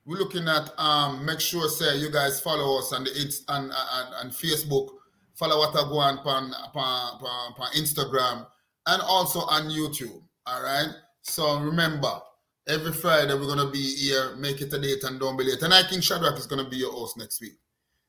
we're 0.05 0.17
looking 0.17 0.47
at 0.47 0.71
um 0.77 1.25
make 1.25 1.39
sure 1.39 1.67
say 1.67 1.97
you 1.97 2.11
guys 2.11 2.39
follow 2.39 2.79
us 2.79 2.93
on 2.93 3.03
the 3.03 3.11
it's 3.13 3.43
on, 3.49 3.71
on 3.71 4.29
Facebook, 4.29 4.89
follow 5.33 5.65
Wataguan 5.65 6.23
pan, 6.23 6.53
pan, 6.73 7.19
pan, 7.19 7.53
pan 7.57 7.67
Instagram, 7.75 8.45
and 8.87 9.01
also 9.01 9.39
on 9.39 9.63
YouTube. 9.63 10.21
All 10.45 10.63
right. 10.63 10.89
So 11.23 11.59
remember, 11.59 12.19
Every 12.67 12.93
Friday 12.93 13.33
we're 13.33 13.47
gonna 13.47 13.69
be 13.69 13.95
here. 13.95 14.35
Make 14.37 14.61
it 14.61 14.73
a 14.73 14.79
date 14.79 15.03
and 15.03 15.19
don't 15.19 15.37
be 15.37 15.43
late. 15.43 15.61
And 15.61 15.73
I 15.73 15.83
think 15.83 16.03
Shadrach 16.03 16.37
is 16.37 16.47
gonna 16.47 16.69
be 16.69 16.77
your 16.77 16.93
host 16.93 17.17
next 17.17 17.41
week. 17.41 17.57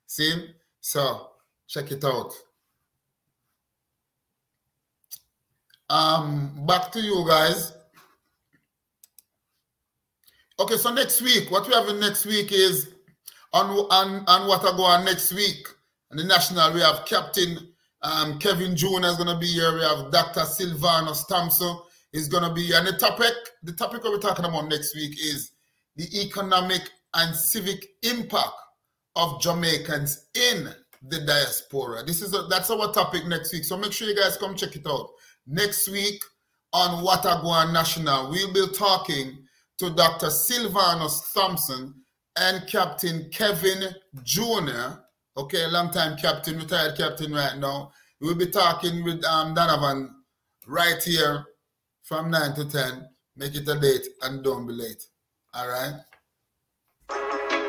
See? 0.07 0.51
So 0.81 1.31
check 1.67 1.91
it 1.91 2.05
out. 2.05 2.33
Um, 5.91 6.67
back 6.67 6.93
to 6.93 7.01
you 7.01 7.25
guys. 7.27 7.73
Okay, 10.59 10.77
so 10.77 10.93
next 10.95 11.21
week, 11.21 11.51
what 11.51 11.67
we 11.67 11.75
have 11.75 11.89
in 11.89 11.99
next 11.99 12.25
week 12.25 12.53
is 12.53 12.91
on 13.53 13.71
on 13.71 14.25
on 14.27 14.49
Wataguan 14.49 15.05
next 15.05 15.33
week. 15.33 15.67
And 16.11 16.21
the 16.21 16.25
national, 16.25 16.73
we 16.73 16.81
have 16.81 17.05
Captain 17.07 17.59
um, 18.03 18.39
Kevin 18.39 18.77
Jr. 18.77 19.05
is 19.07 19.17
gonna 19.17 19.39
be 19.39 19.47
here. 19.47 19.75
We 19.75 19.81
have 19.81 20.13
Dr. 20.13 20.45
Sylvanus 20.45 21.25
Thompson 21.25 21.77
is 22.15 22.29
going 22.29 22.45
to 22.45 22.55
be, 22.55 22.73
and 22.73 22.87
the 22.87 22.93
topic, 22.93 23.35
the 23.65 23.73
topic 23.73 24.05
we're 24.05 24.19
talking 24.19 24.45
about 24.45 24.69
next 24.69 24.95
week 24.95 25.13
is 25.21 25.51
the 25.97 26.07
economic 26.23 26.83
and 27.15 27.35
civic 27.37 27.87
impact 28.03 28.53
of 29.17 29.41
Jamaicans 29.43 30.29
in 30.35 30.69
the 31.09 31.21
diaspora. 31.21 32.05
This 32.05 32.23
is 32.23 32.33
a, 32.33 32.43
that's 32.49 32.71
our 32.71 32.93
topic 32.93 33.27
next 33.27 33.53
week. 33.53 33.65
So 33.65 33.77
make 33.77 33.93
sure 33.93 34.09
you 34.09 34.17
guys 34.17 34.37
come 34.37 34.55
check 34.55 34.77
it 34.77 34.87
out. 34.87 35.11
Next 35.47 35.89
week 35.89 36.23
on 36.73 37.05
Wataguan 37.05 37.73
National, 37.73 38.31
we'll 38.31 38.53
be 38.53 38.73
talking 38.73 39.39
to 39.79 39.91
Dr. 39.91 40.31
Sylvanus 40.31 41.33
Thompson 41.35 41.95
and 42.39 42.67
Captain 42.69 43.29
Kevin 43.31 43.93
Jr. 44.23 45.01
Okay, 45.37 45.67
long 45.67 45.91
time 45.91 46.17
captain, 46.17 46.59
retired 46.59 46.97
captain 46.97 47.33
right 47.33 47.59
now. 47.59 47.91
We'll 48.21 48.37
be 48.37 48.47
talking 48.47 49.03
with 49.03 49.25
um 49.25 49.53
Donovan 49.55 50.15
right 50.67 51.03
here 51.03 51.45
from 52.05 52.31
9 52.31 52.55
to 52.55 52.65
10. 52.71 53.09
Make 53.37 53.57
it 53.57 53.69
a 53.69 53.81
date 53.81 54.07
and 54.23 54.45
don't 54.45 54.67
be 54.67 54.75
late. 54.75 55.03
All 55.55 55.69
right. 55.69 57.64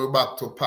We're 0.00 0.08
back 0.08 0.38
to 0.38 0.48